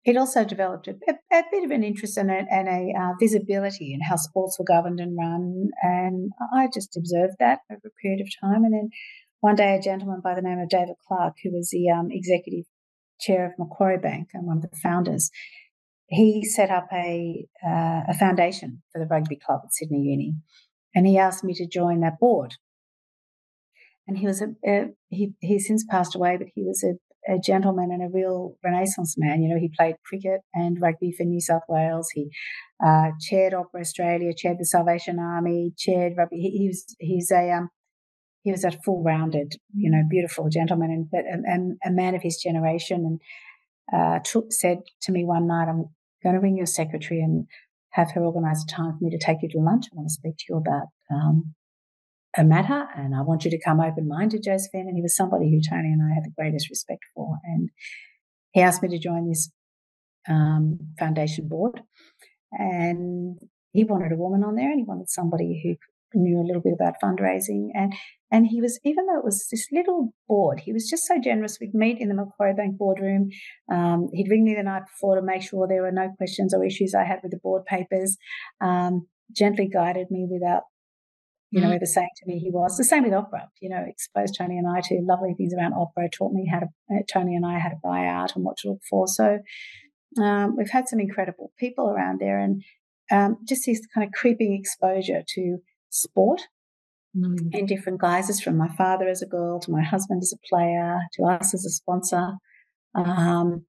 it 0.03 0.17
also 0.17 0.43
developed 0.43 0.87
a, 0.87 0.95
a, 1.07 1.13
a, 1.31 1.43
bit 1.51 1.63
of 1.63 1.71
an 1.71 1.83
interest 1.83 2.17
and 2.17 2.31
a, 2.31 2.43
and 2.49 2.67
a 2.67 2.91
uh, 2.99 3.13
visibility 3.19 3.93
in 3.93 4.01
how 4.01 4.15
sports 4.15 4.57
were 4.57 4.65
governed 4.65 4.99
and 4.99 5.15
run. 5.17 5.69
And 5.81 6.31
I 6.53 6.67
just 6.73 6.97
observed 6.97 7.35
that 7.39 7.59
over 7.71 7.81
a 7.85 8.01
period 8.01 8.19
of 8.19 8.27
time. 8.41 8.63
And 8.63 8.73
then 8.73 8.89
one 9.41 9.55
day, 9.55 9.75
a 9.75 9.81
gentleman 9.81 10.21
by 10.23 10.33
the 10.33 10.41
name 10.41 10.59
of 10.59 10.69
David 10.69 10.95
Clarke, 11.07 11.35
who 11.43 11.51
was 11.51 11.69
the 11.69 11.89
um, 11.89 12.07
executive 12.11 12.65
chair 13.19 13.45
of 13.45 13.53
Macquarie 13.59 13.99
Bank 13.99 14.29
and 14.33 14.47
one 14.47 14.57
of 14.57 14.63
the 14.63 14.77
founders, 14.81 15.29
he 16.07 16.43
set 16.43 16.71
up 16.71 16.87
a, 16.91 17.45
uh, 17.65 18.01
a 18.09 18.13
foundation 18.17 18.81
for 18.91 18.99
the 18.99 19.07
rugby 19.07 19.37
club 19.37 19.61
at 19.63 19.73
Sydney 19.73 19.99
Uni. 19.99 20.35
And 20.93 21.07
he 21.07 21.17
asked 21.17 21.43
me 21.43 21.53
to 21.55 21.67
join 21.67 22.01
that 22.01 22.19
board. 22.19 22.55
And 24.07 24.17
he 24.17 24.25
was 24.25 24.41
a, 24.41 24.47
a 24.67 24.87
he 25.09 25.33
he's 25.39 25.67
since 25.67 25.85
passed 25.89 26.15
away, 26.15 26.37
but 26.37 26.47
he 26.53 26.63
was 26.63 26.83
a 26.83 26.95
a 27.27 27.37
gentleman 27.39 27.91
and 27.91 28.03
a 28.03 28.11
real 28.11 28.57
renaissance 28.63 29.15
man. 29.17 29.41
You 29.41 29.49
know, 29.49 29.59
he 29.59 29.69
played 29.69 29.95
cricket 30.05 30.41
and 30.53 30.81
rugby 30.81 31.11
for 31.11 31.23
New 31.23 31.39
South 31.39 31.63
Wales. 31.67 32.09
He 32.13 32.29
uh, 32.83 33.11
chaired 33.19 33.53
Opera 33.53 33.81
Australia, 33.81 34.31
chaired 34.35 34.57
the 34.59 34.65
Salvation 34.65 35.19
Army, 35.19 35.71
chaired 35.77 36.13
rugby. 36.17 36.37
He, 36.37 36.49
he 36.57 36.67
was 36.67 36.95
he's 36.99 37.31
a 37.31 37.51
um, 37.51 37.69
he 38.43 38.51
was 38.51 38.63
a 38.63 38.71
full 38.71 39.03
rounded, 39.03 39.53
you 39.75 39.91
know, 39.91 40.01
beautiful 40.09 40.49
gentleman 40.49 40.89
and 40.91 41.09
but 41.11 41.25
and 41.27 41.77
a 41.85 41.91
man 41.91 42.15
of 42.15 42.23
his 42.23 42.37
generation. 42.37 43.05
And 43.05 43.21
uh, 43.93 44.19
took, 44.23 44.51
said 44.51 44.79
to 45.03 45.11
me 45.11 45.23
one 45.23 45.47
night, 45.47 45.67
"I'm 45.69 45.85
going 46.23 46.35
to 46.35 46.41
ring 46.41 46.57
your 46.57 46.65
secretary 46.65 47.21
and 47.21 47.45
have 47.91 48.11
her 48.11 48.23
organise 48.23 48.63
a 48.63 48.67
time 48.67 48.97
for 48.97 49.03
me 49.03 49.09
to 49.11 49.17
take 49.17 49.41
you 49.41 49.49
to 49.49 49.59
lunch. 49.59 49.85
I 49.91 49.95
want 49.95 50.09
to 50.09 50.13
speak 50.13 50.37
to 50.37 50.45
you 50.49 50.57
about." 50.57 50.87
Um, 51.11 51.55
a 52.37 52.43
matter 52.43 52.87
and 52.95 53.13
I 53.13 53.21
want 53.21 53.43
you 53.43 53.51
to 53.51 53.61
come 53.61 53.79
open 53.79 54.07
minded, 54.07 54.43
Josephine. 54.43 54.87
And 54.87 54.95
he 54.95 55.01
was 55.01 55.15
somebody 55.15 55.51
who 55.51 55.59
Tony 55.61 55.91
and 55.91 56.01
I 56.01 56.13
had 56.13 56.23
the 56.23 56.33
greatest 56.37 56.69
respect 56.69 57.01
for. 57.13 57.37
And 57.43 57.69
he 58.51 58.61
asked 58.61 58.81
me 58.81 58.89
to 58.89 58.99
join 58.99 59.27
this 59.27 59.51
um, 60.29 60.79
foundation 60.97 61.47
board. 61.47 61.81
And 62.51 63.37
he 63.73 63.83
wanted 63.83 64.11
a 64.11 64.17
woman 64.17 64.43
on 64.43 64.55
there 64.55 64.69
and 64.69 64.79
he 64.79 64.85
wanted 64.85 65.09
somebody 65.09 65.61
who 65.63 65.75
knew 66.13 66.39
a 66.39 66.45
little 66.45 66.61
bit 66.61 66.73
about 66.73 66.95
fundraising. 67.03 67.69
And 67.73 67.93
and 68.31 68.47
he 68.47 68.61
was, 68.61 68.79
even 68.85 69.07
though 69.07 69.19
it 69.19 69.25
was 69.25 69.47
this 69.51 69.67
little 69.71 70.13
board, 70.27 70.61
he 70.61 70.71
was 70.71 70.89
just 70.89 71.05
so 71.05 71.19
generous. 71.21 71.57
We'd 71.59 71.73
meet 71.73 71.99
in 71.99 72.07
the 72.07 72.15
Macquarie 72.15 72.53
Bank 72.53 72.77
boardroom. 72.77 73.29
Um, 73.71 74.07
he'd 74.13 74.29
ring 74.29 74.45
me 74.45 74.55
the 74.55 74.63
night 74.63 74.83
before 74.85 75.15
to 75.15 75.21
make 75.21 75.41
sure 75.41 75.67
there 75.67 75.81
were 75.81 75.91
no 75.91 76.09
questions 76.17 76.53
or 76.53 76.63
issues 76.63 76.95
I 76.95 77.03
had 77.03 77.19
with 77.23 77.31
the 77.31 77.39
board 77.43 77.65
papers. 77.65 78.17
Um, 78.61 79.07
gently 79.35 79.67
guided 79.67 80.07
me 80.11 80.27
without 80.29 80.63
you 81.51 81.59
know, 81.59 81.67
mm. 81.67 81.75
ever 81.75 81.85
saying 81.85 82.09
to 82.15 82.25
me 82.25 82.39
he 82.39 82.49
was. 82.49 82.77
The 82.77 82.85
same 82.85 83.03
with 83.03 83.13
opera, 83.13 83.49
you 83.59 83.69
know, 83.69 83.83
exposed 83.85 84.35
Tony 84.37 84.57
and 84.57 84.67
I 84.67 84.79
to 84.85 85.01
lovely 85.03 85.33
things 85.37 85.53
around 85.53 85.73
opera, 85.73 86.09
taught 86.09 86.31
me 86.31 86.47
how 86.49 86.59
to, 86.59 86.67
uh, 86.89 87.01
Tony 87.11 87.35
and 87.35 87.45
I 87.45 87.59
how 87.59 87.69
to 87.69 87.75
buy 87.83 88.05
art 88.05 88.31
and 88.35 88.45
what 88.45 88.57
to 88.57 88.69
look 88.69 88.81
for. 88.89 89.05
So 89.07 89.39
um, 90.21 90.55
we've 90.57 90.69
had 90.69 90.87
some 90.87 91.01
incredible 91.01 91.51
people 91.59 91.89
around 91.89 92.19
there 92.21 92.39
and 92.39 92.63
um, 93.11 93.37
just 93.45 93.65
this 93.65 93.85
kind 93.93 94.07
of 94.07 94.13
creeping 94.13 94.53
exposure 94.57 95.23
to 95.27 95.57
sport 95.91 96.41
mm. 97.15 97.37
in 97.51 97.65
different 97.65 98.01
guises 98.01 98.41
from 98.41 98.57
my 98.57 98.69
father 98.75 99.07
as 99.07 99.21
a 99.21 99.27
girl 99.27 99.59
to 99.59 99.71
my 99.71 99.83
husband 99.83 100.21
as 100.23 100.33
a 100.33 100.47
player 100.47 100.99
to 101.13 101.23
us 101.25 101.53
as 101.53 101.65
a 101.65 101.69
sponsor. 101.69 102.33
Um, 102.95 103.65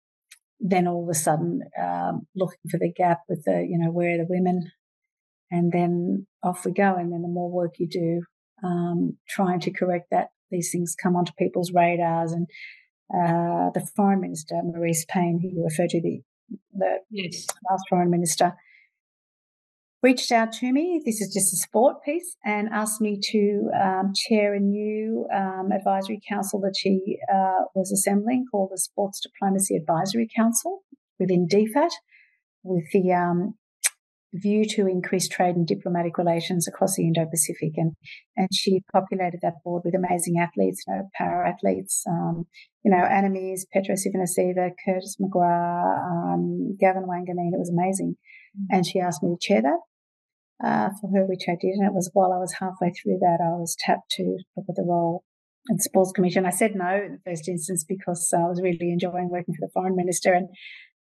then 0.59 0.87
all 0.87 1.03
of 1.03 1.09
a 1.09 1.15
sudden, 1.15 1.61
um, 1.81 2.27
looking 2.35 2.71
for 2.71 2.79
the 2.79 2.93
gap 2.93 3.21
with 3.29 3.45
the, 3.45 3.67
you 3.69 3.79
know, 3.79 3.91
where 3.91 4.15
are 4.15 4.19
the 4.19 4.27
women 4.29 4.71
and 5.51 5.73
then 5.73 6.27
off 6.43 6.65
we 6.65 6.73
go. 6.73 6.95
And 6.95 7.13
then 7.13 7.23
the 7.23 7.29
more 7.29 7.51
work 7.51 7.75
you 7.79 7.89
do, 7.89 8.23
um, 8.65 9.19
trying 9.29 9.61
to 9.61 9.73
correct 9.73 10.07
that, 10.11 10.29
these 10.51 10.71
things 10.71 10.95
come 11.01 11.17
onto 11.17 11.33
people's 11.39 11.73
radars. 11.73 12.33
And 12.33 12.47
uh, 13.13 13.71
the 13.75 13.87
foreign 13.97 14.21
minister, 14.21 14.55
Marise 14.65 15.07
Payne, 15.09 15.41
who 15.43 15.49
you 15.49 15.65
referred 15.65 15.91
to, 15.91 16.01
the, 16.01 16.23
the 16.73 16.99
yes. 17.11 17.47
last 17.69 17.83
foreign 17.91 18.11
minister, 18.11 18.55
reached 20.03 20.33
out 20.33 20.53
to 20.53 20.73
me. 20.73 21.01
This 21.05 21.21
is 21.21 21.33
just 21.33 21.53
a 21.53 21.57
sport 21.57 22.03
piece, 22.05 22.37
and 22.45 22.69
asked 22.73 23.01
me 23.01 23.21
to 23.31 23.71
um, 23.81 24.12
chair 24.15 24.55
a 24.55 24.61
new 24.61 25.27
um, 25.35 25.71
advisory 25.73 26.21
council 26.29 26.61
that 26.61 26.75
she 26.77 27.19
uh, 27.33 27.65
was 27.75 27.93
assembling 27.93 28.45
called 28.51 28.71
the 28.73 28.79
Sports 28.79 29.21
Diplomacy 29.21 29.77
Advisory 29.77 30.29
Council 30.35 30.83
within 31.19 31.47
DFAT, 31.47 31.91
with 32.65 32.85
the 32.93 33.12
um, 33.12 33.55
view 34.35 34.65
to 34.65 34.87
increase 34.87 35.29
trade 35.29 35.57
and 35.57 35.67
diplomatic 35.67 36.17
relations 36.17 36.67
across 36.67 36.97
the 36.97 37.07
Indo-Pacific. 37.07 37.73
And, 37.77 37.93
and 38.37 38.49
she 38.53 38.81
populated 38.93 39.41
that 39.43 39.62
board 39.65 39.83
with 39.85 39.95
amazing 39.95 40.38
athletes, 40.41 40.83
you 40.87 40.95
know, 40.95 41.03
para 41.17 41.49
athletes, 41.49 42.03
um, 42.09 42.47
you 42.85 42.91
know, 42.91 43.05
Anna 43.05 43.29
Meares, 43.29 43.67
Petero 43.73 43.95
Civoniceva, 43.95 44.71
Curtis 44.85 45.17
McGrath, 45.21 46.35
um, 46.35 46.77
Gavin 46.81 47.05
Wanganeen. 47.05 47.53
It 47.53 47.59
was 47.59 47.71
amazing. 47.71 48.17
Mm-hmm. 48.57 48.75
And 48.75 48.87
she 48.87 49.01
asked 49.01 49.23
me 49.23 49.37
to 49.37 49.47
chair 49.47 49.62
that. 49.62 49.79
Uh, 50.64 50.90
for 51.01 51.11
her, 51.11 51.27
which 51.27 51.46
I 51.48 51.57
did. 51.61 51.75
And 51.75 51.88
it 51.88 51.92
was 51.92 52.09
while 52.12 52.33
I 52.33 52.38
was 52.38 52.55
halfway 52.61 52.92
through 52.92 53.18
that, 53.18 53.38
I 53.42 53.59
was 53.59 53.77
tapped 53.81 54.12
to 54.12 54.38
look 54.57 54.66
at 54.68 54.77
the 54.77 54.85
role 54.87 55.25
in 55.68 55.81
Sports 55.81 56.12
Commission. 56.12 56.46
I 56.46 56.51
said 56.51 56.77
no 56.77 56.94
in 56.94 57.18
the 57.18 57.31
first 57.31 57.48
instance 57.48 57.85
because 57.85 58.33
I 58.33 58.46
was 58.46 58.61
really 58.62 58.92
enjoying 58.92 59.29
working 59.29 59.55
for 59.55 59.66
the 59.66 59.72
Foreign 59.72 59.96
Minister. 59.96 60.33
And 60.33 60.48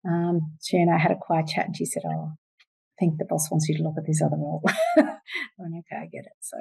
um, 0.09 0.52
she 0.62 0.76
and 0.76 0.94
I 0.94 0.98
had 0.98 1.11
a 1.11 1.18
quiet 1.20 1.48
chat, 1.48 1.66
and 1.66 1.76
she 1.76 1.85
said, 1.85 2.02
"Oh, 2.07 2.35
I 2.35 2.94
think 3.00 3.18
the 3.18 3.24
boss 3.24 3.50
wants 3.50 3.68
you 3.68 3.76
to 3.78 3.83
look 3.83 3.94
at 3.98 4.07
this 4.07 4.22
other 4.22 4.37
role. 4.37 4.62
I 4.96 5.02
went, 5.59 5.74
okay, 5.74 6.02
I 6.02 6.07
get 6.07 6.24
it. 6.24 6.33
So 6.40 6.59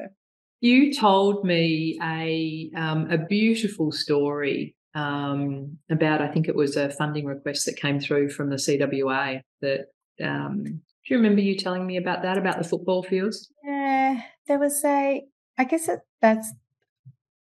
you 0.62 0.94
told 0.94 1.44
me 1.44 2.00
a 2.02 2.72
um, 2.80 3.10
a 3.10 3.17
beautiful 3.17 3.91
story 3.91 4.76
um, 4.96 5.78
about 5.89 6.22
I 6.22 6.28
think 6.28 6.48
it 6.48 6.56
was 6.56 6.76
a 6.76 6.89
funding 6.91 7.26
request 7.26 7.65
that 7.65 7.78
came 7.78 8.00
through 8.00 8.30
from 8.30 8.50
the 8.50 8.58
CWA. 8.58 9.41
That 9.62 9.86
um, 10.24 10.82
do 11.12 11.15
you 11.15 11.21
remember 11.21 11.41
you 11.41 11.58
telling 11.58 11.86
me 11.86 11.97
about 11.97 12.21
that 12.21 12.38
about 12.38 12.58
the 12.58 12.63
football 12.63 13.04
fields? 13.04 13.52
Yeah, 13.65 14.21
there 14.47 14.58
was 14.58 14.82
a. 14.86 15.21
I 15.58 15.65
guess 15.65 15.89
it, 15.89 16.00
that's 16.21 16.54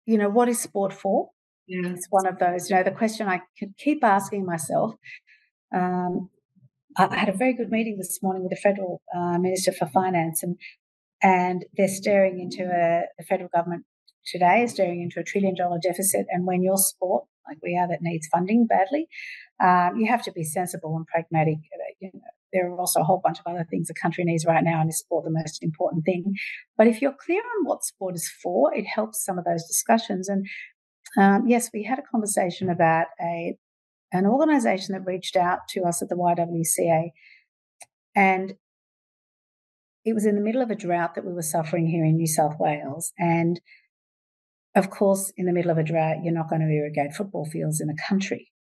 you 0.04 0.18
know 0.18 0.28
what 0.28 0.48
is 0.48 0.60
sport 0.60 0.92
for. 0.92 1.30
Yeah. 1.66 1.88
It's 1.88 2.06
one 2.08 2.28
of 2.28 2.38
those. 2.38 2.70
You 2.70 2.76
know, 2.76 2.84
the 2.84 2.92
question 2.92 3.26
I 3.26 3.40
could 3.58 3.76
keep 3.76 4.04
asking 4.04 4.46
myself. 4.46 4.94
Um, 5.74 6.30
I 6.96 7.16
had 7.16 7.28
a 7.28 7.36
very 7.36 7.54
good 7.54 7.72
meeting 7.72 7.96
this 7.98 8.20
morning 8.22 8.44
with 8.44 8.50
the 8.50 8.62
federal 8.62 9.02
uh, 9.12 9.36
minister 9.38 9.72
for 9.72 9.88
finance, 9.88 10.44
and 10.44 10.56
and 11.20 11.64
they're 11.76 11.88
staring 11.88 12.38
into 12.38 12.70
a 12.70 13.06
the 13.18 13.24
federal 13.24 13.48
government 13.52 13.84
today 14.24 14.62
is 14.62 14.70
staring 14.70 15.02
into 15.02 15.18
a 15.18 15.24
trillion 15.24 15.56
dollar 15.56 15.80
deficit. 15.82 16.26
And 16.30 16.46
when 16.46 16.62
you're 16.62 16.76
sport 16.76 17.24
like 17.48 17.58
we 17.64 17.76
are 17.76 17.88
that 17.88 17.98
needs 18.00 18.28
funding 18.28 18.68
badly, 18.68 19.08
um, 19.60 19.96
you 19.98 20.06
have 20.06 20.22
to 20.22 20.30
be 20.30 20.44
sensible 20.44 20.96
and 20.96 21.06
pragmatic. 21.08 21.56
Uh, 21.56 21.94
you 21.98 22.10
know, 22.14 22.20
there 22.56 22.70
are 22.70 22.78
also 22.78 23.00
a 23.00 23.04
whole 23.04 23.20
bunch 23.22 23.38
of 23.38 23.46
other 23.46 23.66
things 23.68 23.88
the 23.88 23.94
country 23.94 24.24
needs 24.24 24.46
right 24.46 24.64
now, 24.64 24.80
and 24.80 24.88
is 24.88 24.98
sport 24.98 25.24
the 25.24 25.30
most 25.30 25.62
important 25.62 26.04
thing? 26.04 26.34
But 26.76 26.86
if 26.86 27.02
you're 27.02 27.14
clear 27.18 27.40
on 27.40 27.66
what 27.66 27.84
sport 27.84 28.14
is 28.14 28.30
for, 28.42 28.74
it 28.74 28.84
helps 28.84 29.24
some 29.24 29.38
of 29.38 29.44
those 29.44 29.66
discussions. 29.66 30.28
And 30.28 30.46
um, 31.18 31.46
yes, 31.46 31.70
we 31.72 31.84
had 31.84 31.98
a 31.98 32.10
conversation 32.10 32.70
about 32.70 33.06
a 33.20 33.56
an 34.12 34.24
organization 34.24 34.94
that 34.94 35.04
reached 35.04 35.36
out 35.36 35.60
to 35.70 35.82
us 35.82 36.00
at 36.00 36.08
the 36.08 36.14
YWCA. 36.14 37.10
And 38.14 38.54
it 40.04 40.14
was 40.14 40.24
in 40.24 40.36
the 40.36 40.40
middle 40.40 40.62
of 40.62 40.70
a 40.70 40.76
drought 40.76 41.16
that 41.16 41.26
we 41.26 41.32
were 41.32 41.42
suffering 41.42 41.88
here 41.88 42.04
in 42.04 42.16
New 42.16 42.28
South 42.28 42.54
Wales. 42.58 43.12
And 43.18 43.60
of 44.76 44.90
course, 44.90 45.32
in 45.36 45.46
the 45.46 45.52
middle 45.52 45.70
of 45.70 45.78
a 45.78 45.82
drought, 45.82 46.18
you're 46.22 46.32
not 46.32 46.48
going 46.48 46.60
to 46.60 46.72
irrigate 46.72 47.14
football 47.14 47.44
fields 47.44 47.80
in 47.80 47.90
a 47.90 48.08
country. 48.08 48.52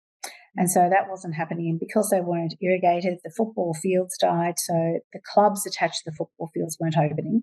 And 0.58 0.70
so 0.70 0.88
that 0.90 1.10
wasn't 1.10 1.36
happening. 1.36 1.70
And 1.70 1.80
because 1.80 2.10
they 2.10 2.22
weren't 2.22 2.56
irrigated, 2.62 3.20
the 3.24 3.34
football 3.36 3.74
fields 3.74 4.18
died. 4.18 4.56
So 4.58 5.00
the 5.12 5.20
clubs 5.34 5.66
attached 5.66 6.04
to 6.04 6.12
the 6.12 6.16
football 6.16 6.50
fields 6.54 6.78
weren't 6.80 6.98
opening. 6.98 7.42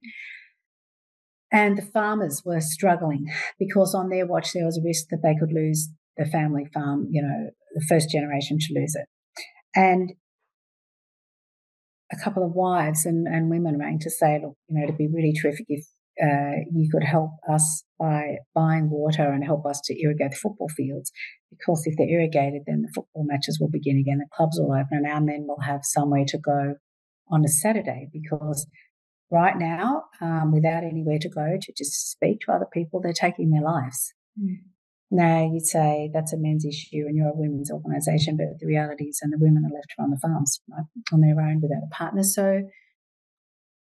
And 1.53 1.77
the 1.77 1.83
farmers 1.83 2.43
were 2.45 2.61
struggling 2.61 3.27
because 3.59 3.95
on 3.95 4.09
their 4.09 4.27
watch 4.27 4.53
there 4.53 4.65
was 4.65 4.79
a 4.79 4.83
risk 4.83 5.09
that 5.11 5.21
they 5.23 5.37
could 5.39 5.53
lose 5.53 5.91
the 6.17 6.25
family 6.25 6.67
farm, 6.73 7.09
you 7.11 7.23
know, 7.23 7.51
the 7.75 7.85
first 7.87 8.11
generation 8.11 8.59
to 8.59 8.75
lose 8.75 8.95
it. 8.95 9.07
And 9.75 10.13
a 12.11 12.17
couple 12.23 12.45
of 12.45 12.53
wives 12.53 13.05
and, 13.05 13.27
and 13.27 13.51
women 13.51 13.79
rang 13.79 13.99
to 14.01 14.11
say, 14.11 14.41
look, 14.43 14.57
you 14.69 14.77
know, 14.77 14.85
it'd 14.85 14.99
be 14.99 15.09
really 15.09 15.35
terrific 15.35 15.67
if 15.69 15.85
uh, 16.21 16.65
you 16.73 16.89
could 16.93 17.05
help 17.05 17.31
us 17.51 17.85
by 17.99 18.37
buying 18.55 18.91
water 18.91 19.31
and 19.31 19.45
help 19.45 19.65
us 19.65 19.81
to 19.85 20.03
irrigate 20.03 20.33
the 20.33 20.37
football 20.37 20.69
fields. 20.69 21.11
Because 21.51 21.83
if 21.87 21.97
they're 21.97 22.09
irrigated, 22.09 22.63
then 22.67 22.83
the 22.83 22.93
football 22.95 23.25
matches 23.27 23.59
will 23.61 23.71
begin 23.71 23.99
again, 23.99 24.19
the 24.19 24.27
clubs 24.35 24.59
will 24.59 24.73
open, 24.73 25.05
and 25.05 25.07
our 25.07 25.21
men 25.21 25.47
will 25.47 25.61
have 25.61 25.81
somewhere 25.83 26.25
to 26.29 26.39
go 26.39 26.75
on 27.31 27.45
a 27.45 27.49
Saturday. 27.49 28.09
Because 28.13 28.67
right 29.31 29.57
now, 29.59 30.05
um, 30.21 30.53
without 30.53 30.85
anywhere 30.85 31.19
to 31.21 31.29
go 31.29 31.57
to 31.61 31.73
just 31.77 32.11
speak 32.11 32.41
to 32.41 32.53
other 32.53 32.69
people, 32.73 33.01
they're 33.01 33.13
taking 33.13 33.51
their 33.51 33.63
lives. 33.63 34.13
Mm. 34.41 34.57
Now 35.11 35.51
you'd 35.53 35.67
say 35.67 36.11
that's 36.13 36.33
a 36.33 36.39
men's 36.39 36.65
issue 36.65 37.05
and 37.07 37.15
you're 37.15 37.29
a 37.29 37.37
women's 37.37 37.71
organisation, 37.71 38.37
but 38.37 38.59
the 38.61 38.67
reality 38.67 39.05
is, 39.05 39.21
and 39.23 39.31
the 39.31 39.39
women 39.39 39.63
are 39.65 39.75
left 39.75 39.91
to 39.91 39.97
run 39.99 40.11
the 40.11 40.19
farms 40.19 40.61
right, 40.71 40.87
on 41.13 41.21
their 41.21 41.39
own 41.39 41.61
without 41.61 41.85
a 41.85 41.95
partner. 41.95 42.23
So 42.23 42.63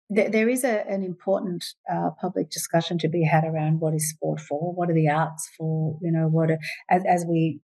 there 0.09 0.49
is 0.49 0.63
a, 0.63 0.89
an 0.89 1.03
important 1.03 1.65
uh, 1.93 2.11
public 2.21 2.51
discussion 2.51 2.99
to 2.99 3.09
be 3.09 3.25
had 3.25 3.45
around 3.45 3.81
what 3.81 3.95
is 3.95 4.11
sport 4.11 4.41
for, 4.41 4.73
what 4.73 4.89
are 4.89 4.95
the 4.95 5.09
arts 5.09 5.49
for, 5.59 5.99
you 6.01 6.13
know, 6.13 6.29
what 6.29 6.51
are, 6.51 6.59
as, 6.89 7.03
as 7.09 7.25
we 7.29 7.61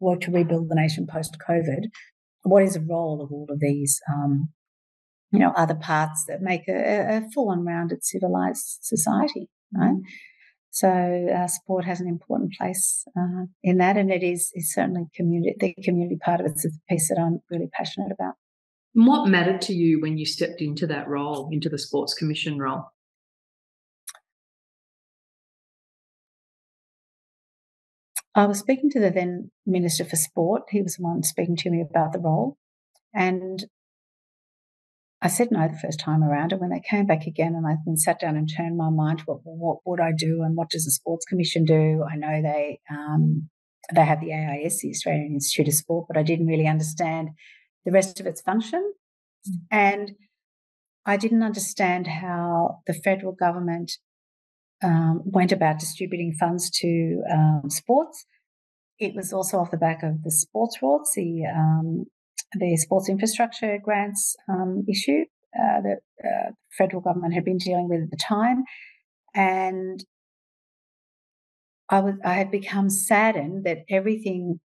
work 0.00 0.20
to 0.20 0.30
rebuild 0.30 0.68
the 0.68 0.74
nation 0.74 1.06
post 1.10 1.38
COVID, 1.48 1.84
what 2.42 2.62
is 2.62 2.74
the 2.74 2.80
role 2.80 3.22
of 3.22 3.32
all 3.32 3.46
of 3.48 3.60
these, 3.60 4.00
um, 4.12 4.50
you 5.30 5.38
know, 5.38 5.52
other 5.56 5.74
parts 5.74 6.24
that 6.28 6.42
make 6.42 6.68
a, 6.68 7.22
a 7.22 7.30
full 7.32 7.50
and 7.50 7.64
rounded 7.64 8.04
civilized 8.04 8.78
society, 8.82 9.48
right? 9.74 9.92
Mm-hmm. 9.92 10.08
So 10.70 10.88
uh, 10.88 11.48
sport 11.48 11.86
has 11.86 12.00
an 12.00 12.08
important 12.08 12.52
place 12.58 13.04
uh, 13.18 13.46
in 13.62 13.78
that, 13.78 13.96
and 13.96 14.12
it 14.12 14.22
is 14.22 14.52
is 14.54 14.72
certainly 14.72 15.06
community. 15.14 15.56
The 15.58 15.82
community 15.82 16.18
part 16.22 16.40
of 16.40 16.46
it's 16.46 16.64
a 16.64 16.68
piece 16.88 17.08
that 17.08 17.18
I'm 17.18 17.40
really 17.50 17.68
passionate 17.72 18.12
about. 18.12 18.34
What 18.94 19.28
mattered 19.28 19.60
to 19.62 19.72
you 19.72 20.00
when 20.00 20.18
you 20.18 20.26
stepped 20.26 20.60
into 20.60 20.86
that 20.86 21.08
role, 21.08 21.48
into 21.52 21.68
the 21.68 21.78
Sports 21.78 22.14
Commission 22.14 22.58
role? 22.58 22.86
I 28.34 28.46
was 28.46 28.60
speaking 28.60 28.90
to 28.90 29.00
the 29.00 29.10
then 29.10 29.50
Minister 29.66 30.04
for 30.04 30.16
Sport. 30.16 30.62
He 30.70 30.80
was 30.80 30.96
the 30.96 31.02
one 31.02 31.22
speaking 31.22 31.56
to 31.56 31.70
me 31.70 31.80
about 31.82 32.12
the 32.12 32.20
role. 32.20 32.56
And 33.12 33.64
I 35.20 35.28
said 35.28 35.48
no 35.50 35.66
the 35.66 35.78
first 35.78 35.98
time 35.98 36.22
around. 36.22 36.52
And 36.52 36.60
when 36.60 36.70
they 36.70 36.80
came 36.80 37.06
back 37.06 37.26
again 37.26 37.54
and 37.56 37.66
I 37.66 37.76
then 37.84 37.96
sat 37.96 38.20
down 38.20 38.36
and 38.36 38.48
turned 38.48 38.76
my 38.76 38.90
mind 38.90 39.18
to 39.18 39.24
what, 39.24 39.40
what 39.44 39.78
would 39.84 40.00
I 40.00 40.12
do 40.16 40.42
and 40.42 40.56
what 40.56 40.70
does 40.70 40.84
the 40.84 40.92
Sports 40.92 41.26
Commission 41.26 41.64
do? 41.64 42.04
I 42.08 42.16
know 42.16 42.40
they 42.40 42.78
um, 42.88 43.48
they 43.92 44.04
have 44.04 44.20
the 44.20 44.32
AIS, 44.32 44.82
the 44.82 44.90
Australian 44.90 45.32
Institute 45.32 45.68
of 45.68 45.74
Sport, 45.74 46.06
but 46.08 46.16
I 46.16 46.22
didn't 46.22 46.46
really 46.46 46.68
understand 46.68 47.30
the 47.84 47.92
rest 47.92 48.20
of 48.20 48.26
its 48.26 48.40
function. 48.40 48.92
Mm. 49.48 49.54
And 49.70 50.12
I 51.06 51.16
didn't 51.16 51.42
understand 51.42 52.06
how 52.06 52.80
the 52.86 52.94
federal 52.94 53.32
government 53.32 53.92
um, 54.82 55.22
went 55.24 55.52
about 55.52 55.78
distributing 55.78 56.34
funds 56.38 56.70
to 56.80 57.22
um, 57.32 57.62
sports. 57.68 58.24
It 58.98 59.14
was 59.14 59.32
also 59.32 59.58
off 59.58 59.70
the 59.70 59.76
back 59.76 60.02
of 60.02 60.22
the 60.22 60.30
sports 60.30 60.78
rorts, 60.82 61.14
the 61.16 61.44
um, 61.46 62.04
the 62.58 62.76
sports 62.76 63.08
infrastructure 63.08 63.78
grants 63.82 64.36
um, 64.48 64.84
issue 64.88 65.24
uh, 65.58 65.80
that 65.82 65.98
uh, 66.24 66.50
federal 66.76 67.02
government 67.02 67.34
had 67.34 67.44
been 67.44 67.58
dealing 67.58 67.88
with 67.88 68.02
at 68.02 68.10
the 68.10 68.16
time, 68.16 68.64
and 69.34 70.04
I 71.88 72.00
was 72.00 72.14
I 72.24 72.34
had 72.34 72.50
become 72.50 72.90
saddened 72.90 73.64
that 73.64 73.78
everything 73.88 74.60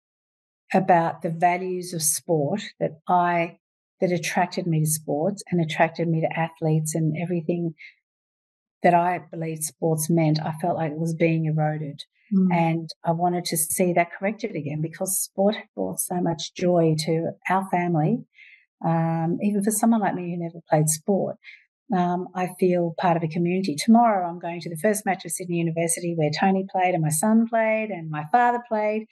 about 0.73 1.21
the 1.21 1.29
values 1.29 1.93
of 1.93 2.01
sport 2.01 2.61
that 2.79 2.99
I 3.07 3.57
that 4.01 4.11
attracted 4.11 4.65
me 4.65 4.81
to 4.81 4.89
sports 4.89 5.43
and 5.51 5.59
attracted 5.59 6.07
me 6.07 6.21
to 6.21 6.39
athletes 6.39 6.95
and 6.95 7.15
everything 7.21 7.73
that 8.81 8.93
I 8.93 9.19
believed 9.29 9.63
sports 9.63 10.09
meant, 10.09 10.39
I 10.41 10.53
felt 10.61 10.77
like 10.77 10.91
it 10.91 10.99
was 10.99 11.13
being 11.13 11.45
eroded. 11.45 12.03
Mm. 12.33 12.47
And 12.53 12.89
I 13.03 13.11
wanted 13.11 13.45
to 13.45 13.57
see 13.57 13.93
that 13.93 14.11
corrected 14.17 14.55
again 14.55 14.81
because 14.81 15.19
sport 15.19 15.55
brought 15.75 15.99
so 15.99 16.21
much 16.21 16.53
joy 16.53 16.95
to 17.05 17.31
our 17.49 17.67
family. 17.69 18.19
Um, 18.85 19.39
even 19.41 19.63
for 19.63 19.71
someone 19.71 19.99
like 19.99 20.15
me 20.15 20.31
who 20.31 20.41
never 20.41 20.61
played 20.69 20.87
sport, 20.87 21.35
um, 21.95 22.27
I 22.35 22.49
feel 22.59 22.93
part 22.99 23.17
of 23.17 23.23
a 23.23 23.27
community. 23.27 23.75
Tomorrow, 23.75 24.29
I'm 24.29 24.39
going 24.39 24.61
to 24.61 24.69
the 24.69 24.77
first 24.77 25.05
match 25.05 25.25
of 25.25 25.31
Sydney 25.31 25.57
University 25.57 26.13
where 26.15 26.29
Tony 26.29 26.65
played 26.71 26.93
and 26.93 27.01
my 27.01 27.09
son 27.09 27.47
played 27.49 27.89
and 27.89 28.09
my 28.09 28.25
father 28.31 28.59
played 28.69 29.07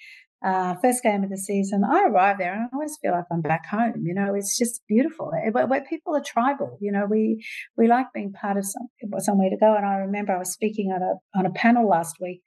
uh, 0.45 0.75
first 0.81 1.01
game 1.01 1.23
of 1.23 1.29
the 1.29 1.37
season, 1.37 1.83
I 1.83 2.05
arrive 2.07 2.37
there 2.37 2.53
and 2.53 2.63
I 2.63 2.67
always 2.71 2.97
feel 3.01 3.11
like 3.11 3.25
I'm 3.31 3.41
back 3.41 3.65
home. 3.65 4.03
You 4.05 4.13
know, 4.13 4.35
it's 4.35 4.57
just 4.57 4.81
beautiful. 4.87 5.31
Eh, 5.35 5.49
where, 5.49 5.65
where 5.65 5.83
people 5.83 6.15
are 6.15 6.21
tribal, 6.21 6.77
you 6.79 6.91
know, 6.91 7.07
we 7.09 7.43
we 7.75 7.87
like 7.87 8.13
being 8.13 8.33
part 8.33 8.57
of 8.57 8.65
some, 8.65 8.87
somewhere 9.17 9.49
to 9.49 9.57
go. 9.57 9.75
And 9.75 9.85
I 9.85 9.95
remember 9.95 10.33
I 10.33 10.39
was 10.39 10.53
speaking 10.53 10.91
on 10.91 11.01
a 11.01 11.39
on 11.39 11.45
a 11.47 11.53
panel 11.53 11.89
last 11.89 12.17
week, 12.21 12.41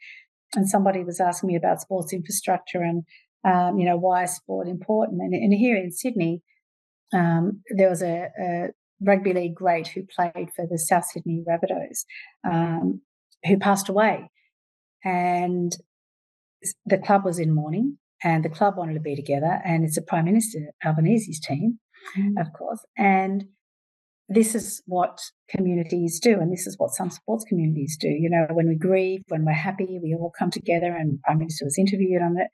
and 0.54 0.68
somebody 0.68 1.02
was 1.02 1.20
asking 1.20 1.48
me 1.48 1.56
about 1.56 1.80
sports 1.80 2.12
infrastructure 2.12 2.80
and 2.80 3.02
um, 3.44 3.78
you 3.78 3.86
know 3.86 3.96
why 3.96 4.24
is 4.24 4.36
sport 4.36 4.68
important. 4.68 5.20
And, 5.20 5.34
and 5.34 5.52
here 5.52 5.76
in 5.76 5.90
Sydney, 5.90 6.42
um, 7.12 7.62
there 7.76 7.90
was 7.90 8.02
a, 8.02 8.28
a, 8.40 8.66
rugby 9.02 9.32
league 9.32 9.54
great 9.54 9.88
who 9.88 10.02
played 10.14 10.50
for 10.54 10.66
the 10.70 10.78
South 10.78 11.06
Sydney 11.06 11.42
Rabbitohs, 11.48 12.04
um, 12.48 13.00
who 13.46 13.58
passed 13.58 13.88
away, 13.88 14.30
and 15.02 15.74
the 16.86 16.98
club 16.98 17.24
was 17.24 17.38
in 17.38 17.54
mourning 17.54 17.98
and 18.22 18.44
the 18.44 18.48
club 18.48 18.76
wanted 18.76 18.94
to 18.94 19.00
be 19.00 19.16
together 19.16 19.60
and 19.64 19.84
it's 19.84 19.96
a 19.96 20.02
prime 20.02 20.24
minister 20.24 20.58
albanese's 20.84 21.40
team 21.40 21.78
mm. 22.16 22.40
of 22.40 22.52
course 22.52 22.84
and 22.96 23.44
this 24.28 24.54
is 24.54 24.82
what 24.86 25.20
communities 25.48 26.20
do 26.20 26.38
and 26.38 26.52
this 26.52 26.66
is 26.66 26.78
what 26.78 26.92
some 26.92 27.10
sports 27.10 27.44
communities 27.48 27.96
do 28.00 28.08
you 28.08 28.30
know 28.30 28.46
when 28.52 28.68
we 28.68 28.74
grieve 28.74 29.22
when 29.28 29.44
we're 29.44 29.52
happy 29.52 29.98
we 30.02 30.14
all 30.14 30.32
come 30.38 30.50
together 30.50 30.94
and 30.94 31.20
prime 31.22 31.38
minister 31.38 31.64
was 31.64 31.78
interviewed 31.78 32.22
on 32.22 32.36
it 32.38 32.48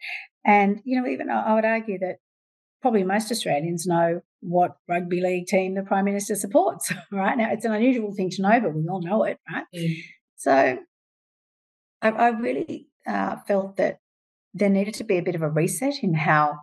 and 0.45 0.81
you 0.85 1.01
know 1.01 1.09
even 1.09 1.31
i 1.31 1.55
would 1.55 1.65
argue 1.65 1.99
that 1.99 2.17
probably 2.81 3.05
most 3.05 3.31
australians 3.31 3.87
know 3.87 4.21
what 4.41 4.77
rugby 4.89 5.21
league 5.21 5.47
team 5.47 5.75
the 5.75 5.83
prime 5.83 6.05
minister 6.05 6.35
supports 6.35 6.93
right 7.13 7.37
now 7.37 7.51
it's 7.51 7.65
an 7.65 7.73
unusual 7.73 8.15
thing 8.15 8.31
to 8.31 8.43
know 8.43 8.61
but 8.61 8.75
we 8.75 8.87
all 8.89 9.03
know 9.03 9.25
it 9.25 9.39
right 9.51 9.65
mm. 9.75 9.97
so 10.37 10.79
I, 12.03 12.11
I 12.11 12.29
really 12.29 12.89
uh, 13.07 13.37
felt 13.47 13.77
that 13.77 13.99
there 14.55 14.71
needed 14.71 14.95
to 14.95 15.05
be 15.05 15.19
a 15.19 15.23
bit 15.23 15.35
of 15.35 15.43
a 15.43 15.51
reset 15.51 16.03
in 16.03 16.15
how, 16.15 16.61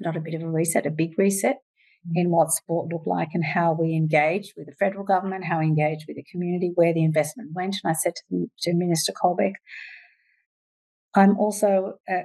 not 0.00 0.16
a 0.16 0.20
bit 0.20 0.34
of 0.34 0.42
a 0.42 0.48
reset, 0.48 0.86
a 0.86 0.90
big 0.90 1.10
reset 1.18 1.58
mm. 2.06 2.12
in 2.14 2.30
what 2.30 2.50
sport 2.50 2.92
looked 2.92 3.06
like 3.06 3.28
and 3.34 3.44
how 3.44 3.76
we 3.78 3.94
engaged 3.94 4.54
with 4.56 4.66
the 4.66 4.74
federal 4.78 5.04
government, 5.04 5.44
how 5.44 5.60
we 5.60 5.66
engaged 5.66 6.04
with 6.08 6.16
the 6.16 6.24
community, 6.30 6.72
where 6.74 6.94
the 6.94 7.04
investment 7.04 7.50
went. 7.54 7.76
And 7.82 7.90
I 7.90 7.94
said 7.94 8.14
to, 8.30 8.46
to 8.60 8.74
Minister 8.74 9.12
Colbeck, 9.12 9.54
I'm 11.14 11.38
also 11.38 11.98
a, 12.08 12.22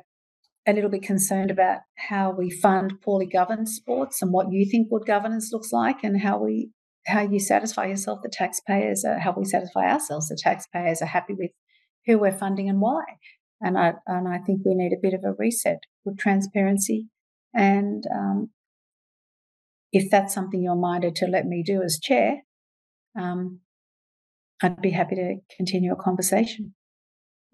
a 0.65 0.73
little 0.73 0.89
bit 0.89 1.01
concerned 1.01 1.51
about 1.51 1.79
how 1.97 2.31
we 2.31 2.49
fund 2.49 3.01
poorly 3.01 3.25
governed 3.25 3.67
sports 3.67 4.21
and 4.21 4.31
what 4.31 4.51
you 4.51 4.65
think 4.69 4.89
good 4.89 5.05
governance 5.05 5.49
looks 5.51 5.71
like 5.71 6.03
and 6.03 6.21
how 6.21 6.39
we 6.39 6.71
how 7.05 7.21
you 7.21 7.39
satisfy 7.39 7.85
yourself 7.85 8.19
the 8.21 8.29
taxpayers 8.29 9.05
are, 9.05 9.17
how 9.17 9.31
we 9.31 9.45
satisfy 9.45 9.89
ourselves 9.89 10.27
the 10.27 10.37
taxpayers 10.37 11.01
are 11.01 11.05
happy 11.05 11.33
with 11.33 11.51
who 12.07 12.17
we're 12.17 12.31
funding 12.31 12.69
and 12.69 12.81
why. 12.81 13.03
And 13.61 13.77
I 13.77 13.93
and 14.07 14.27
I 14.27 14.39
think 14.39 14.61
we 14.65 14.73
need 14.73 14.93
a 14.93 15.01
bit 15.01 15.13
of 15.13 15.23
a 15.23 15.33
reset 15.37 15.79
with 16.05 16.17
transparency. 16.17 17.07
And 17.53 18.03
um, 18.13 18.49
if 19.91 20.09
that's 20.09 20.33
something 20.33 20.61
you're 20.61 20.75
minded 20.75 21.15
to 21.17 21.27
let 21.27 21.45
me 21.45 21.63
do 21.63 21.81
as 21.81 21.99
chair, 21.99 22.43
um, 23.19 23.59
I'd 24.61 24.81
be 24.81 24.91
happy 24.91 25.15
to 25.15 25.35
continue 25.55 25.91
a 25.91 25.95
conversation. 25.95 26.73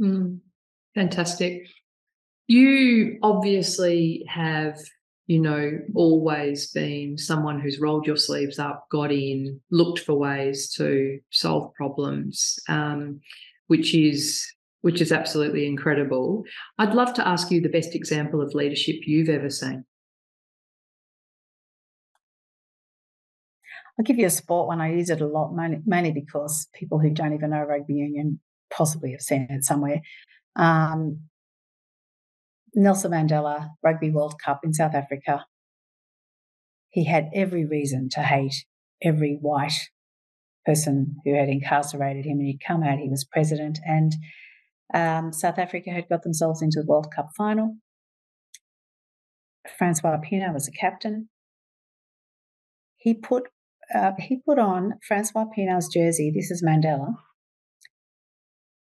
Mm, 0.02 0.40
fantastic. 0.96 1.68
You 2.48 3.18
obviously 3.24 4.26
have, 4.28 4.78
you 5.28 5.40
know, 5.40 5.80
always 5.96 6.72
been 6.72 7.18
someone 7.18 7.60
who's 7.60 7.80
rolled 7.80 8.06
your 8.06 8.18
sleeves 8.18 8.60
up, 8.60 8.88
got 8.92 9.12
in, 9.12 9.62
looked 9.72 10.00
for 10.00 10.16
ways 10.16 10.72
to 10.74 11.20
solve 11.32 11.74
problems. 11.76 12.60
Um, 12.68 13.22
which 13.68 13.96
is 13.96 14.46
which 14.82 15.00
is 15.00 15.14
absolutely 15.14 15.66
incredible. 15.66 16.44
I'd 16.78 16.94
love 16.94 17.14
to 17.14 17.26
ask 17.26 17.50
you 17.50 17.62
the 17.62 17.70
best 17.70 17.96
example 17.96 18.42
of 18.42 18.54
leadership 18.54 18.98
you've 19.08 19.30
ever 19.30 19.50
seen. 19.50 19.86
I'll 23.98 24.04
give 24.04 24.18
you 24.18 24.26
a 24.26 24.32
sport 24.32 24.68
one. 24.68 24.82
I 24.82 24.92
use 24.94 25.10
it 25.10 25.22
a 25.22 25.28
lot, 25.28 25.54
mainly 25.56 26.12
because 26.12 26.68
people 26.74 27.00
who 27.00 27.12
don't 27.12 27.34
even 27.34 27.52
know 27.52 27.62
rugby 27.62 27.94
union 27.94 28.40
possibly 28.76 29.12
have 29.12 29.22
seen 29.22 29.48
it 29.50 29.64
somewhere. 29.64 30.02
Um, 30.56 31.22
Nelson 32.76 33.12
Mandela 33.12 33.70
Rugby 33.84 34.10
World 34.10 34.36
Cup 34.44 34.62
in 34.64 34.74
South 34.74 34.96
Africa. 34.96 35.46
He 36.90 37.06
had 37.06 37.30
every 37.34 37.66
reason 37.66 38.10
to 38.10 38.22
hate 38.22 38.66
every 39.02 39.38
white 39.40 39.90
person 40.66 41.18
who 41.26 41.36
had 41.36 41.50
incarcerated 41.50 42.26
him, 42.26 42.40
and 42.40 42.48
he'd 42.48 42.62
come 42.66 42.84
out, 42.84 43.00
he 43.00 43.10
was 43.10 43.26
president, 43.26 43.80
and 43.86 44.14
um, 44.94 45.34
South 45.34 45.58
Africa 45.58 45.90
had 45.90 46.10
got 46.10 46.24
themselves 46.24 46.62
into 46.62 46.82
the 46.82 46.88
World 46.88 47.08
Cup 47.16 47.30
final. 47.36 47.78
Francois 49.78 50.18
Pienaar 50.18 50.54
was 50.54 50.66
the 50.66 50.72
captain. 50.72 51.30
He 52.98 53.14
put 53.14 53.50
uh, 53.94 54.12
he 54.20 54.42
put 54.46 54.60
on 54.60 54.94
Francois 55.06 55.46
Pienaar's 55.58 55.88
jersey. 55.88 56.32
This 56.34 56.52
is 56.52 56.64
Mandela. 56.64 57.16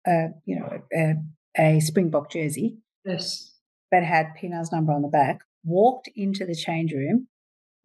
Uh, 0.07 0.35
you 0.45 0.59
know, 0.59 0.81
a, 0.93 1.15
a 1.59 1.81
Springbok 1.81 2.31
jersey. 2.31 2.79
Yes. 3.05 3.55
That 3.91 4.05
had 4.05 4.35
Pienaar's 4.41 4.73
number 4.73 4.93
on 4.93 5.03
the 5.03 5.09
back. 5.09 5.41
Walked 5.65 6.09
into 6.17 6.45
the 6.45 6.55
change 6.55 6.93
room 6.93 7.29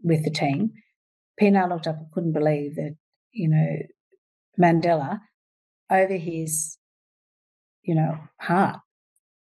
with 0.01 0.23
the 0.23 0.31
team. 0.31 0.71
Pienaar 1.39 1.69
looked 1.69 1.87
up 1.87 1.97
and 1.97 2.11
couldn't 2.11 2.33
believe 2.33 2.75
that 2.75 2.95
you 3.37 3.49
know, 3.49 3.77
Mandela 4.59 5.19
over 5.91 6.15
his, 6.15 6.77
you 7.83 7.95
know, 7.95 8.17
heart, 8.41 8.79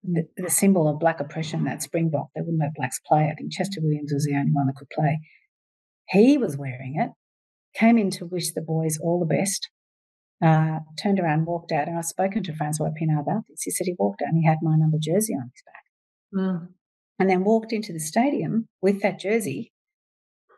the, 0.02 0.24
the 0.36 0.50
symbol 0.50 0.88
of 0.88 0.98
black 0.98 1.20
oppression, 1.20 1.64
that 1.64 1.82
Springbok, 1.82 2.28
they 2.34 2.40
wouldn't 2.40 2.60
let 2.60 2.74
blacks 2.74 3.00
play. 3.06 3.30
I 3.30 3.34
think 3.34 3.52
Chester 3.52 3.80
Williams 3.80 4.12
was 4.12 4.24
the 4.24 4.36
only 4.36 4.52
one 4.52 4.66
that 4.66 4.76
could 4.76 4.90
play. 4.90 5.20
He 6.08 6.36
was 6.36 6.56
wearing 6.56 6.96
it. 6.98 7.10
came 7.78 7.96
in 7.96 8.10
to 8.10 8.26
wish 8.26 8.52
the 8.52 8.60
boys 8.60 8.98
all 9.02 9.18
the 9.18 9.34
best. 9.34 9.70
Uh, 10.44 10.80
turned 11.02 11.18
around, 11.18 11.46
walked 11.46 11.72
out, 11.72 11.88
and 11.88 11.96
I've 11.96 12.04
spoken 12.04 12.42
to 12.42 12.54
Francois 12.54 12.90
Pienaar 13.00 13.20
about 13.20 13.44
this. 13.48 13.62
He 13.62 13.70
said 13.70 13.86
he 13.86 13.94
walked 13.98 14.20
out 14.20 14.28
and 14.28 14.38
he 14.38 14.46
had 14.46 14.58
my 14.60 14.76
number 14.76 14.98
jersey 15.00 15.32
on 15.32 15.50
his 15.54 15.62
back. 15.64 15.84
Mm. 16.34 16.68
And 17.18 17.30
then 17.30 17.44
walked 17.44 17.72
into 17.72 17.92
the 17.92 18.00
stadium 18.00 18.68
with 18.82 19.00
that 19.02 19.20
jersey, 19.20 19.72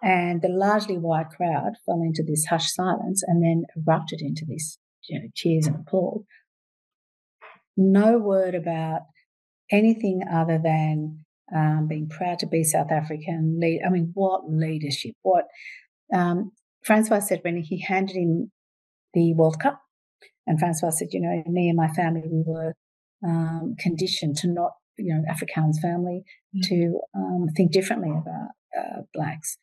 and 0.07 0.41
the 0.41 0.49
largely 0.49 0.97
white 0.97 1.31
crowd 1.31 1.73
fell 1.85 2.01
into 2.01 2.23
this 2.23 2.47
hushed 2.47 2.73
silence 2.75 3.25
and 3.27 3.43
then 3.43 3.65
erupted 3.77 4.21
into 4.21 4.45
this 4.47 4.79
you 5.09 5.19
know, 5.19 5.27
cheers 5.35 5.67
and 5.67 5.77
applause. 5.77 6.23
No 7.77 8.19
word 8.19 8.55
about 8.55 9.03
anything 9.71 10.23
other 10.33 10.61
than 10.63 11.25
um, 11.55 11.87
being 11.89 12.09
proud 12.09 12.39
to 12.41 12.47
be 12.47 12.65
South 12.65 12.91
African. 12.91 13.59
Lead, 13.61 13.83
I 13.87 13.91
mean, 13.91 14.13
what 14.15 14.43
leadership? 14.49 15.15
What 15.23 15.45
um, 16.15 16.53
Francois 16.85 17.21
said 17.21 17.41
when 17.43 17.63
he 17.63 17.81
handed 17.81 18.17
him 18.17 18.51
the 19.13 19.35
World 19.35 19.59
Cup, 19.61 19.81
and 20.47 20.59
Francois 20.59 20.91
said, 20.91 21.09
you 21.11 21.21
know, 21.21 21.43
me 21.51 21.69
and 21.69 21.77
my 21.77 21.89
family, 21.89 22.23
we 22.31 22.45
were 22.47 22.75
um, 23.27 23.75
conditioned 23.79 24.37
to 24.37 24.49
not, 24.49 24.73
you 24.99 25.15
know, 25.15 25.23
Afrikaans 25.29 25.81
family 25.83 26.23
mm-hmm. 26.55 26.61
to 26.69 27.01
um, 27.15 27.47
think 27.57 27.73
differently 27.73 28.11
about 28.11 28.51
uh, 28.79 29.03
blacks. 29.13 29.59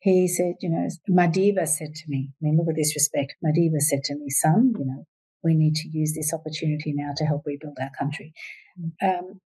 He 0.00 0.28
said, 0.28 0.54
you 0.60 0.70
know, 0.70 0.88
Madiba 1.10 1.66
said 1.66 1.94
to 1.94 2.04
me, 2.06 2.30
I 2.30 2.38
mean, 2.40 2.56
look 2.56 2.68
at 2.68 2.76
this 2.76 2.94
respect. 2.94 3.34
Madiba 3.44 3.80
said 3.80 4.04
to 4.04 4.14
me, 4.14 4.30
son, 4.30 4.72
you 4.78 4.84
know, 4.84 5.06
we 5.42 5.54
need 5.54 5.74
to 5.76 5.88
use 5.88 6.14
this 6.14 6.32
opportunity 6.32 6.92
now 6.94 7.12
to 7.16 7.24
help 7.24 7.42
rebuild 7.44 7.76
our 7.80 7.90
country. 7.98 8.32
Mm. 8.80 9.18
Um, 9.18 9.40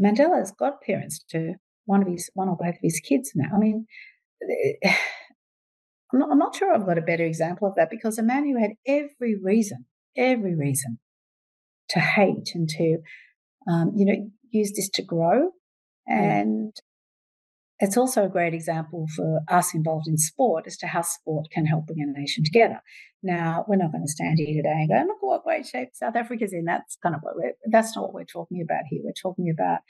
Mandela's 0.00 0.52
godparents 0.58 1.22
to 1.30 1.54
one 1.84 2.02
of 2.02 2.08
his, 2.08 2.30
one 2.34 2.48
or 2.48 2.56
both 2.56 2.74
of 2.74 2.80
his 2.82 3.00
kids 3.00 3.32
now. 3.34 3.48
I 3.54 3.58
mean, 3.58 3.86
I'm 6.12 6.20
not, 6.20 6.30
I'm 6.30 6.38
not 6.38 6.54
sure 6.54 6.72
I've 6.72 6.86
got 6.86 6.98
a 6.98 7.02
better 7.02 7.24
example 7.24 7.68
of 7.68 7.74
that 7.76 7.90
because 7.90 8.18
a 8.18 8.22
man 8.22 8.44
who 8.44 8.58
had 8.60 8.72
every 8.86 9.36
reason, 9.42 9.86
every 10.16 10.54
reason 10.54 10.98
to 11.90 12.00
hate 12.00 12.50
and 12.54 12.68
to, 12.68 12.98
um, 13.70 13.92
you 13.96 14.06
know, 14.06 14.30
use 14.50 14.72
this 14.74 14.88
to 14.90 15.02
grow. 15.02 15.50
And 16.06 16.74
it's 17.80 17.96
also 17.96 18.24
a 18.24 18.28
great 18.28 18.54
example 18.54 19.06
for 19.16 19.40
us 19.48 19.74
involved 19.74 20.06
in 20.06 20.16
sport 20.16 20.64
as 20.66 20.76
to 20.78 20.86
how 20.86 21.02
sport 21.02 21.48
can 21.50 21.66
help 21.66 21.86
bring 21.86 22.00
a 22.00 22.18
nation 22.18 22.44
together. 22.44 22.80
Now, 23.22 23.64
we're 23.66 23.76
not 23.76 23.90
going 23.90 24.04
to 24.04 24.10
stand 24.10 24.38
here 24.38 24.62
today 24.62 24.68
and 24.68 24.88
go, 24.88 25.06
look 25.06 25.22
what 25.22 25.44
great 25.44 25.66
shape 25.66 25.88
South 25.94 26.14
Africa's 26.14 26.52
in. 26.52 26.64
That's 26.64 26.96
kind 27.02 27.14
of 27.14 27.22
what 27.22 27.34
we're, 27.36 27.54
that's 27.70 27.96
not 27.96 28.02
what 28.02 28.14
we're 28.14 28.24
talking 28.24 28.60
about 28.62 28.82
here. 28.88 29.00
We're 29.02 29.12
talking 29.20 29.52
about 29.52 29.80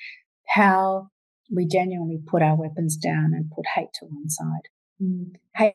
how 0.47 1.09
we 1.55 1.67
genuinely 1.67 2.21
put 2.27 2.43
our 2.43 2.57
weapons 2.57 2.97
down 2.97 3.33
and 3.35 3.51
put 3.51 3.67
hate 3.75 3.93
to 3.95 4.07
one 4.07 4.31
side. 4.31 4.69
Mm. 5.03 5.33
Hate 5.55 5.75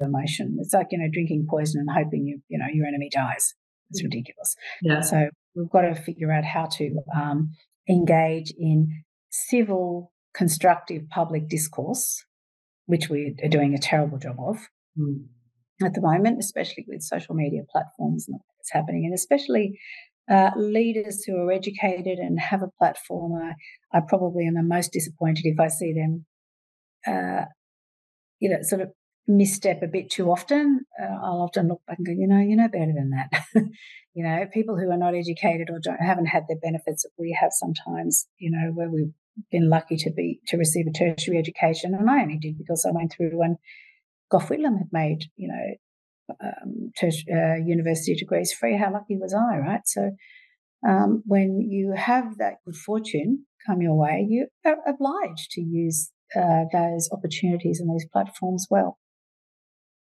emotion. 0.00 0.58
It's 0.60 0.74
like, 0.74 0.88
you 0.90 0.98
know, 0.98 1.08
drinking 1.10 1.46
poison 1.48 1.80
and 1.80 1.88
hoping 1.90 2.26
you, 2.26 2.40
you 2.48 2.58
know, 2.58 2.66
your 2.72 2.86
enemy 2.86 3.08
dies. 3.10 3.54
It's 3.90 4.02
ridiculous. 4.02 4.54
Yeah. 4.82 5.00
So 5.00 5.30
we've 5.54 5.70
got 5.70 5.82
to 5.82 5.94
figure 5.94 6.32
out 6.32 6.44
how 6.44 6.66
to 6.66 6.96
um, 7.14 7.52
engage 7.88 8.52
in 8.58 9.02
civil 9.30 10.09
constructive 10.34 11.08
public 11.08 11.48
discourse, 11.48 12.24
which 12.86 13.08
we 13.08 13.36
are 13.42 13.48
doing 13.48 13.74
a 13.74 13.78
terrible 13.78 14.18
job 14.18 14.36
of 14.38 14.58
mm. 14.98 15.24
at 15.84 15.94
the 15.94 16.00
moment, 16.00 16.38
especially 16.38 16.84
with 16.88 17.02
social 17.02 17.34
media 17.34 17.62
platforms 17.70 18.26
and 18.28 18.38
what's 18.56 18.72
happening, 18.72 19.04
and 19.04 19.14
especially 19.14 19.78
uh, 20.30 20.50
leaders 20.56 21.24
who 21.24 21.36
are 21.36 21.52
educated 21.52 22.18
and 22.18 22.38
have 22.38 22.62
a 22.62 22.70
platform. 22.78 23.32
I, 23.34 23.96
I, 23.96 24.00
probably 24.06 24.46
am 24.46 24.54
the 24.54 24.62
most 24.62 24.92
disappointed 24.92 25.44
if 25.44 25.58
I 25.58 25.68
see 25.68 25.92
them, 25.92 26.26
uh, 27.06 27.46
you 28.38 28.50
know, 28.50 28.58
sort 28.62 28.82
of 28.82 28.90
misstep 29.26 29.82
a 29.82 29.88
bit 29.88 30.10
too 30.10 30.30
often. 30.30 30.80
Uh, 31.00 31.14
I'll 31.22 31.42
often 31.42 31.68
look 31.68 31.80
back 31.86 31.98
and 31.98 32.06
go, 32.06 32.12
you 32.12 32.28
know, 32.28 32.40
you 32.40 32.56
know 32.56 32.68
better 32.68 32.92
than 32.94 33.10
that. 33.10 33.44
you 34.14 34.24
know, 34.24 34.46
people 34.52 34.76
who 34.76 34.90
are 34.90 34.96
not 34.96 35.14
educated 35.14 35.68
or 35.70 35.80
don't 35.82 36.00
haven't 36.00 36.26
had 36.26 36.44
the 36.48 36.56
benefits 36.62 37.02
that 37.02 37.10
we 37.18 37.36
have 37.40 37.50
sometimes. 37.52 38.26
You 38.38 38.50
know, 38.50 38.72
where 38.72 38.90
we 38.90 39.10
been 39.50 39.70
lucky 39.70 39.96
to 39.96 40.10
be 40.10 40.40
to 40.48 40.56
receive 40.56 40.86
a 40.86 40.92
tertiary 40.92 41.38
education, 41.38 41.94
and 41.94 42.10
I 42.10 42.22
only 42.22 42.38
did 42.38 42.58
because 42.58 42.84
I 42.86 42.92
went 42.92 43.12
through 43.12 43.38
when 43.38 43.56
Gough 44.30 44.48
Whitlam 44.48 44.78
had 44.78 44.88
made 44.92 45.24
you 45.36 45.48
know 45.48 46.36
um, 46.42 46.92
uh, 47.02 47.54
university 47.64 48.14
degrees 48.14 48.52
free. 48.52 48.76
How 48.76 48.92
lucky 48.92 49.16
was 49.16 49.34
I, 49.34 49.58
right? 49.58 49.82
So 49.86 50.12
um, 50.86 51.22
when 51.26 51.60
you 51.60 51.94
have 51.96 52.38
that 52.38 52.56
good 52.64 52.76
fortune 52.76 53.46
come 53.66 53.82
your 53.82 53.94
way, 53.94 54.26
you 54.28 54.46
are 54.64 54.78
obliged 54.86 55.50
to 55.52 55.60
use 55.60 56.10
uh, 56.36 56.64
those 56.72 57.08
opportunities 57.12 57.80
and 57.80 57.90
those 57.90 58.06
platforms 58.12 58.66
well. 58.70 58.98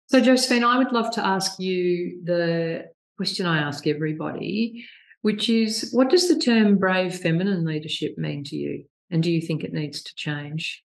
So, 0.08 0.20
Josephine, 0.20 0.64
I 0.64 0.78
would 0.78 0.92
love 0.92 1.10
to 1.12 1.26
ask 1.26 1.58
you 1.58 2.20
the 2.24 2.86
question 3.16 3.46
I 3.46 3.58
ask 3.58 3.86
everybody, 3.86 4.84
which 5.22 5.48
is 5.48 5.90
what 5.92 6.10
does 6.10 6.28
the 6.28 6.38
term 6.38 6.78
brave 6.78 7.14
feminine 7.14 7.64
leadership 7.64 8.14
mean 8.16 8.44
to 8.44 8.56
you? 8.56 8.84
And 9.10 9.22
do 9.22 9.30
you 9.30 9.40
think 9.40 9.62
it 9.62 9.72
needs 9.72 10.02
to 10.02 10.12
change? 10.16 10.82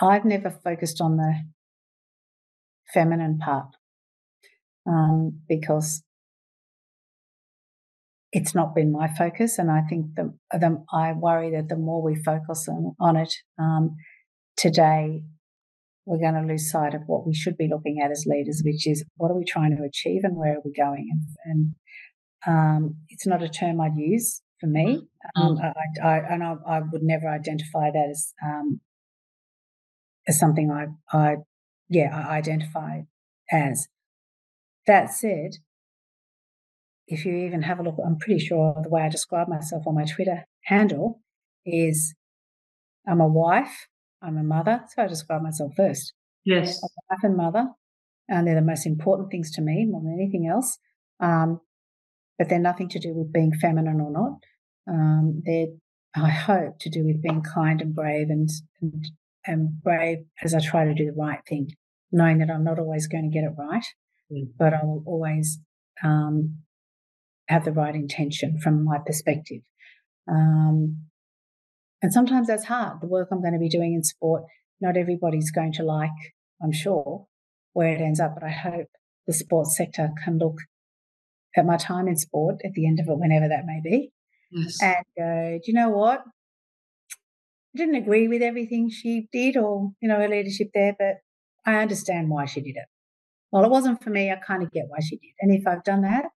I've 0.00 0.24
never 0.24 0.50
focused 0.50 1.00
on 1.00 1.16
the 1.16 1.34
feminine 2.92 3.38
part 3.38 3.68
um, 4.86 5.40
because 5.48 6.02
it's 8.32 8.54
not 8.54 8.74
been 8.74 8.92
my 8.92 9.08
focus. 9.08 9.58
And 9.58 9.70
I 9.70 9.82
think 9.88 10.14
the, 10.14 10.34
the 10.52 10.84
I 10.92 11.12
worry 11.12 11.50
that 11.52 11.68
the 11.68 11.76
more 11.76 12.02
we 12.02 12.14
focus 12.14 12.68
on, 12.68 12.94
on 13.00 13.16
it 13.16 13.32
um, 13.58 13.96
today, 14.56 15.22
we're 16.04 16.18
going 16.18 16.40
to 16.40 16.48
lose 16.48 16.70
sight 16.70 16.94
of 16.94 17.02
what 17.06 17.26
we 17.26 17.34
should 17.34 17.56
be 17.56 17.68
looking 17.68 18.00
at 18.02 18.10
as 18.10 18.24
leaders, 18.26 18.62
which 18.64 18.86
is 18.86 19.04
what 19.16 19.30
are 19.30 19.36
we 19.36 19.44
trying 19.44 19.76
to 19.76 19.82
achieve 19.82 20.20
and 20.24 20.36
where 20.36 20.54
are 20.54 20.62
we 20.64 20.72
going? 20.72 21.08
And, 21.10 21.22
and 21.44 21.74
um, 22.46 22.96
it's 23.08 23.26
not 23.26 23.42
a 23.42 23.48
term 23.48 23.80
I'd 23.80 23.96
use 23.96 24.40
for 24.60 24.66
me, 24.66 25.08
mm. 25.36 25.40
um, 25.40 25.58
I, 25.58 25.72
I, 26.02 26.18
and 26.18 26.42
I, 26.42 26.54
I, 26.66 26.80
would 26.80 27.02
never 27.02 27.28
identify 27.28 27.90
that 27.90 28.08
as 28.10 28.32
um, 28.44 28.80
as 30.26 30.38
something 30.38 30.70
I, 30.70 30.86
I, 31.16 31.36
yeah, 31.88 32.10
I 32.14 32.36
identify 32.36 33.00
as. 33.50 33.88
That 34.86 35.12
said, 35.12 35.50
if 37.06 37.24
you 37.24 37.34
even 37.34 37.62
have 37.62 37.78
a 37.78 37.82
look, 37.82 37.96
I'm 38.04 38.18
pretty 38.18 38.40
sure 38.40 38.74
the 38.82 38.88
way 38.88 39.02
I 39.02 39.08
describe 39.08 39.48
myself 39.48 39.86
on 39.86 39.94
my 39.94 40.04
Twitter 40.04 40.44
handle 40.64 41.20
is 41.66 42.14
I'm 43.06 43.20
a 43.20 43.26
wife, 43.26 43.86
I'm 44.22 44.36
a 44.36 44.42
mother. 44.42 44.82
So 44.94 45.02
I 45.02 45.06
describe 45.06 45.42
myself 45.42 45.72
first. 45.76 46.12
Yes. 46.44 46.80
Wife 47.10 47.20
and 47.22 47.36
mother, 47.36 47.68
and 48.28 48.46
they're 48.46 48.54
the 48.54 48.62
most 48.62 48.86
important 48.86 49.30
things 49.30 49.50
to 49.52 49.62
me 49.62 49.86
more 49.86 50.00
than 50.02 50.14
anything 50.18 50.46
else. 50.46 50.78
Um, 51.20 51.60
but 52.38 52.48
they're 52.48 52.58
nothing 52.58 52.88
to 52.90 52.98
do 52.98 53.12
with 53.14 53.32
being 53.32 53.52
feminine 53.60 54.00
or 54.00 54.12
not. 54.12 54.38
Um, 54.88 55.42
they're, 55.44 55.66
I 56.14 56.30
hope, 56.30 56.78
to 56.80 56.90
do 56.90 57.04
with 57.04 57.22
being 57.22 57.42
kind 57.42 57.80
and 57.80 57.94
brave 57.94 58.28
and, 58.30 58.48
and, 58.80 59.10
and 59.46 59.82
brave 59.82 60.18
as 60.42 60.54
I 60.54 60.60
try 60.60 60.84
to 60.84 60.94
do 60.94 61.06
the 61.06 61.20
right 61.20 61.40
thing, 61.48 61.70
knowing 62.12 62.38
that 62.38 62.50
I'm 62.50 62.64
not 62.64 62.78
always 62.78 63.08
going 63.08 63.30
to 63.30 63.34
get 63.34 63.44
it 63.44 63.54
right, 63.58 63.84
mm. 64.32 64.48
but 64.58 64.72
I 64.72 64.84
will 64.84 65.02
always 65.06 65.58
um, 66.02 66.58
have 67.48 67.64
the 67.64 67.72
right 67.72 67.94
intention 67.94 68.58
from 68.62 68.84
my 68.84 68.98
perspective. 69.04 69.62
Um, 70.30 71.04
and 72.00 72.12
sometimes 72.12 72.46
that's 72.46 72.66
hard. 72.66 73.00
The 73.00 73.08
work 73.08 73.28
I'm 73.32 73.40
going 73.40 73.54
to 73.54 73.58
be 73.58 73.68
doing 73.68 73.94
in 73.94 74.04
sport, 74.04 74.44
not 74.80 74.96
everybody's 74.96 75.50
going 75.50 75.72
to 75.74 75.82
like, 75.82 76.10
I'm 76.62 76.72
sure, 76.72 77.26
where 77.72 77.92
it 77.92 78.00
ends 78.00 78.20
up, 78.20 78.34
but 78.34 78.44
I 78.44 78.50
hope 78.50 78.88
the 79.26 79.32
sports 79.32 79.76
sector 79.76 80.10
can 80.24 80.38
look 80.38 80.56
at 81.56 81.66
my 81.66 81.76
time 81.76 82.08
in 82.08 82.16
sport 82.16 82.56
at 82.64 82.72
the 82.72 82.86
end 82.86 83.00
of 83.00 83.08
it, 83.08 83.18
whenever 83.18 83.48
that 83.48 83.66
may 83.66 83.80
be, 83.82 84.12
yes. 84.50 84.78
and 84.82 85.04
go, 85.16 85.58
do 85.62 85.70
you 85.70 85.74
know 85.74 85.90
what? 85.90 86.22
I 87.74 87.78
didn't 87.78 87.96
agree 87.96 88.28
with 88.28 88.42
everything 88.42 88.90
she 88.90 89.28
did 89.32 89.56
or, 89.56 89.92
you 90.00 90.08
know, 90.08 90.16
her 90.16 90.28
leadership 90.28 90.70
there, 90.74 90.94
but 90.98 91.16
I 91.66 91.76
understand 91.76 92.30
why 92.30 92.46
she 92.46 92.60
did 92.60 92.76
it. 92.76 92.86
Well, 93.50 93.64
it 93.64 93.70
wasn't 93.70 94.02
for 94.02 94.10
me. 94.10 94.30
I 94.30 94.36
kind 94.36 94.62
of 94.62 94.72
get 94.72 94.84
why 94.88 94.98
she 95.00 95.16
did. 95.16 95.32
And 95.40 95.54
if 95.54 95.66
I've 95.66 95.84
done 95.84 96.02
that, 96.02 96.26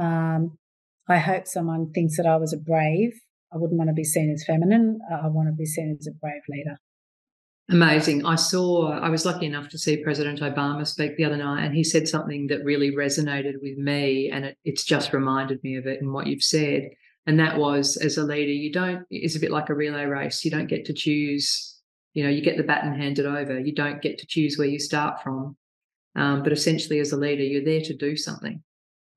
um, 0.00 0.58
I 1.08 1.18
hope 1.18 1.46
someone 1.46 1.92
thinks 1.92 2.16
that 2.16 2.26
I 2.26 2.36
was 2.36 2.52
a 2.52 2.56
brave. 2.56 3.12
I 3.52 3.56
wouldn't 3.56 3.78
want 3.78 3.88
to 3.88 3.94
be 3.94 4.04
seen 4.04 4.32
as 4.32 4.44
feminine. 4.44 4.98
I 5.10 5.28
want 5.28 5.48
to 5.48 5.52
be 5.52 5.66
seen 5.66 5.96
as 5.98 6.06
a 6.06 6.12
brave 6.12 6.42
leader. 6.48 6.78
Amazing. 7.70 8.26
I 8.26 8.34
saw, 8.34 8.90
I 8.90 9.08
was 9.08 9.24
lucky 9.24 9.46
enough 9.46 9.70
to 9.70 9.78
see 9.78 10.02
President 10.02 10.40
Obama 10.40 10.86
speak 10.86 11.16
the 11.16 11.24
other 11.24 11.38
night, 11.38 11.64
and 11.64 11.74
he 11.74 11.82
said 11.82 12.06
something 12.06 12.46
that 12.48 12.62
really 12.62 12.90
resonated 12.90 13.54
with 13.62 13.78
me. 13.78 14.30
And 14.30 14.44
it, 14.44 14.58
it's 14.64 14.84
just 14.84 15.14
reminded 15.14 15.64
me 15.64 15.76
of 15.76 15.86
it 15.86 16.02
and 16.02 16.12
what 16.12 16.26
you've 16.26 16.42
said. 16.42 16.90
And 17.26 17.40
that 17.40 17.56
was, 17.56 17.96
as 17.96 18.18
a 18.18 18.22
leader, 18.22 18.52
you 18.52 18.70
don't, 18.70 19.06
it's 19.08 19.34
a 19.34 19.40
bit 19.40 19.50
like 19.50 19.70
a 19.70 19.74
relay 19.74 20.04
race. 20.04 20.44
You 20.44 20.50
don't 20.50 20.68
get 20.68 20.84
to 20.84 20.92
choose, 20.92 21.80
you 22.12 22.22
know, 22.22 22.28
you 22.28 22.42
get 22.42 22.58
the 22.58 22.64
baton 22.64 23.00
handed 23.00 23.24
over. 23.24 23.58
You 23.58 23.74
don't 23.74 24.02
get 24.02 24.18
to 24.18 24.26
choose 24.26 24.58
where 24.58 24.68
you 24.68 24.78
start 24.78 25.22
from. 25.22 25.56
Um, 26.16 26.42
but 26.42 26.52
essentially, 26.52 27.00
as 27.00 27.12
a 27.12 27.16
leader, 27.16 27.42
you're 27.42 27.64
there 27.64 27.80
to 27.80 27.96
do 27.96 28.14
something. 28.14 28.62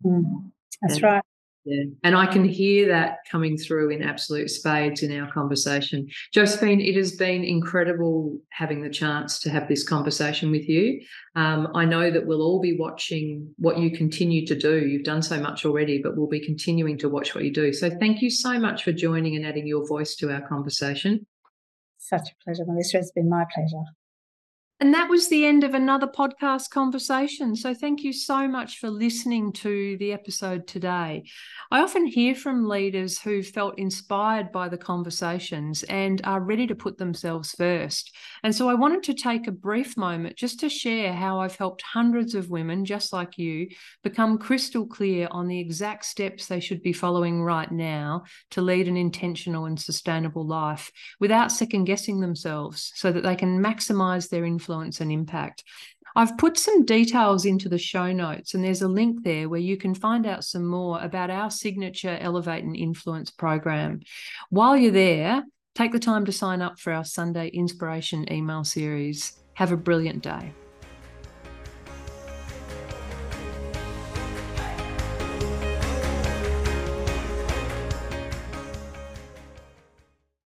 Mm, 0.05 0.51
that's 0.81 0.95
and, 0.95 1.03
right. 1.03 1.23
Yeah. 1.67 1.83
And 2.05 2.15
I 2.15 2.27
can 2.27 2.45
hear 2.45 2.87
that 2.87 3.17
coming 3.29 3.57
through 3.57 3.89
in 3.89 4.01
absolute 4.01 4.49
spades 4.49 5.03
in 5.03 5.19
our 5.19 5.29
conversation. 5.33 6.07
Josephine, 6.33 6.79
it 6.79 6.95
has 6.95 7.17
been 7.17 7.43
incredible 7.43 8.39
having 8.51 8.81
the 8.81 8.89
chance 8.89 9.37
to 9.39 9.49
have 9.49 9.67
this 9.67 9.85
conversation 9.85 10.49
with 10.49 10.69
you. 10.69 11.01
Um, 11.35 11.67
I 11.75 11.83
know 11.83 12.09
that 12.09 12.25
we'll 12.25 12.41
all 12.41 12.61
be 12.61 12.77
watching 12.77 13.53
what 13.57 13.79
you 13.79 13.91
continue 13.91 14.47
to 14.47 14.55
do. 14.55 14.87
You've 14.87 15.03
done 15.03 15.21
so 15.21 15.41
much 15.41 15.65
already, 15.65 16.01
but 16.01 16.15
we'll 16.15 16.27
be 16.27 16.39
continuing 16.39 16.97
to 16.99 17.09
watch 17.09 17.35
what 17.35 17.43
you 17.43 17.51
do. 17.51 17.73
So 17.73 17.89
thank 17.89 18.21
you 18.21 18.29
so 18.29 18.57
much 18.57 18.85
for 18.85 18.93
joining 18.93 19.35
and 19.35 19.45
adding 19.45 19.67
your 19.67 19.85
voice 19.85 20.15
to 20.17 20.31
our 20.31 20.47
conversation. 20.47 21.27
Such 21.97 22.29
a 22.29 22.43
pleasure, 22.45 22.63
Melissa. 22.65 22.99
It's 22.99 23.11
been 23.11 23.29
my 23.29 23.43
pleasure. 23.53 23.83
And 24.79 24.93
that 24.93 25.09
was 25.09 25.27
the 25.27 25.43
end 25.43 25.63
of 25.63 25.73
another 25.73 26.05
podcast 26.05 26.69
conversation. 26.69 27.55
So, 27.55 27.73
thank 27.73 28.03
you 28.03 28.13
so 28.13 28.47
much 28.47 28.77
for 28.77 28.91
listening 28.91 29.51
to 29.53 29.97
the 29.97 30.13
episode 30.13 30.67
today. 30.67 31.23
I 31.71 31.81
often 31.81 32.05
hear 32.05 32.35
from 32.35 32.69
leaders 32.69 33.19
who 33.19 33.41
felt 33.41 33.79
inspired 33.79 34.51
by 34.51 34.69
the 34.69 34.77
conversations 34.77 35.81
and 35.81 36.21
are 36.25 36.41
ready 36.41 36.67
to 36.67 36.75
put 36.75 36.99
themselves 36.99 37.53
first. 37.53 38.15
And 38.43 38.53
so, 38.53 38.69
I 38.69 38.75
wanted 38.75 39.01
to 39.03 39.15
take 39.15 39.47
a 39.47 39.51
brief 39.51 39.97
moment 39.97 40.35
just 40.35 40.59
to 40.59 40.69
share 40.69 41.11
how 41.11 41.39
I've 41.39 41.55
helped 41.55 41.81
hundreds 41.81 42.35
of 42.35 42.51
women, 42.51 42.85
just 42.85 43.11
like 43.11 43.39
you, 43.39 43.69
become 44.03 44.37
crystal 44.37 44.85
clear 44.85 45.27
on 45.31 45.47
the 45.47 45.59
exact 45.59 46.05
steps 46.05 46.45
they 46.45 46.59
should 46.59 46.83
be 46.83 46.93
following 46.93 47.41
right 47.41 47.71
now 47.71 48.25
to 48.51 48.61
lead 48.61 48.87
an 48.87 48.95
intentional 48.95 49.65
and 49.65 49.79
sustainable 49.79 50.45
life 50.45 50.91
without 51.19 51.51
second 51.51 51.85
guessing 51.85 52.19
themselves 52.19 52.91
so 52.93 53.11
that 53.11 53.23
they 53.23 53.35
can 53.35 53.59
maximize 53.59 54.29
their 54.29 54.45
influence 54.45 54.66
influence 54.67 55.01
and 55.01 55.11
impact. 55.11 55.63
I've 56.15 56.37
put 56.37 56.57
some 56.57 56.83
details 56.83 57.45
into 57.45 57.69
the 57.69 57.77
show 57.77 58.11
notes, 58.11 58.53
and 58.53 58.63
there's 58.63 58.81
a 58.81 58.87
link 58.87 59.23
there 59.23 59.49
where 59.49 59.59
you 59.59 59.77
can 59.77 59.93
find 59.93 60.25
out 60.25 60.43
some 60.43 60.65
more 60.65 60.99
about 61.01 61.29
our 61.29 61.51
signature 61.51 62.17
Elevate 62.19 62.63
and 62.63 62.75
Influence 62.75 63.29
program. 63.29 64.01
While 64.49 64.75
you're 64.75 64.91
there, 64.91 65.43
take 65.75 65.91
the 65.91 65.99
time 65.99 66.25
to 66.25 66.31
sign 66.31 66.61
up 66.61 66.79
for 66.79 66.91
our 66.91 67.05
Sunday 67.05 67.49
inspiration 67.49 68.31
email 68.31 68.63
series. 68.63 69.37
Have 69.53 69.71
a 69.71 69.77
brilliant 69.77 70.23
day. 70.23 70.53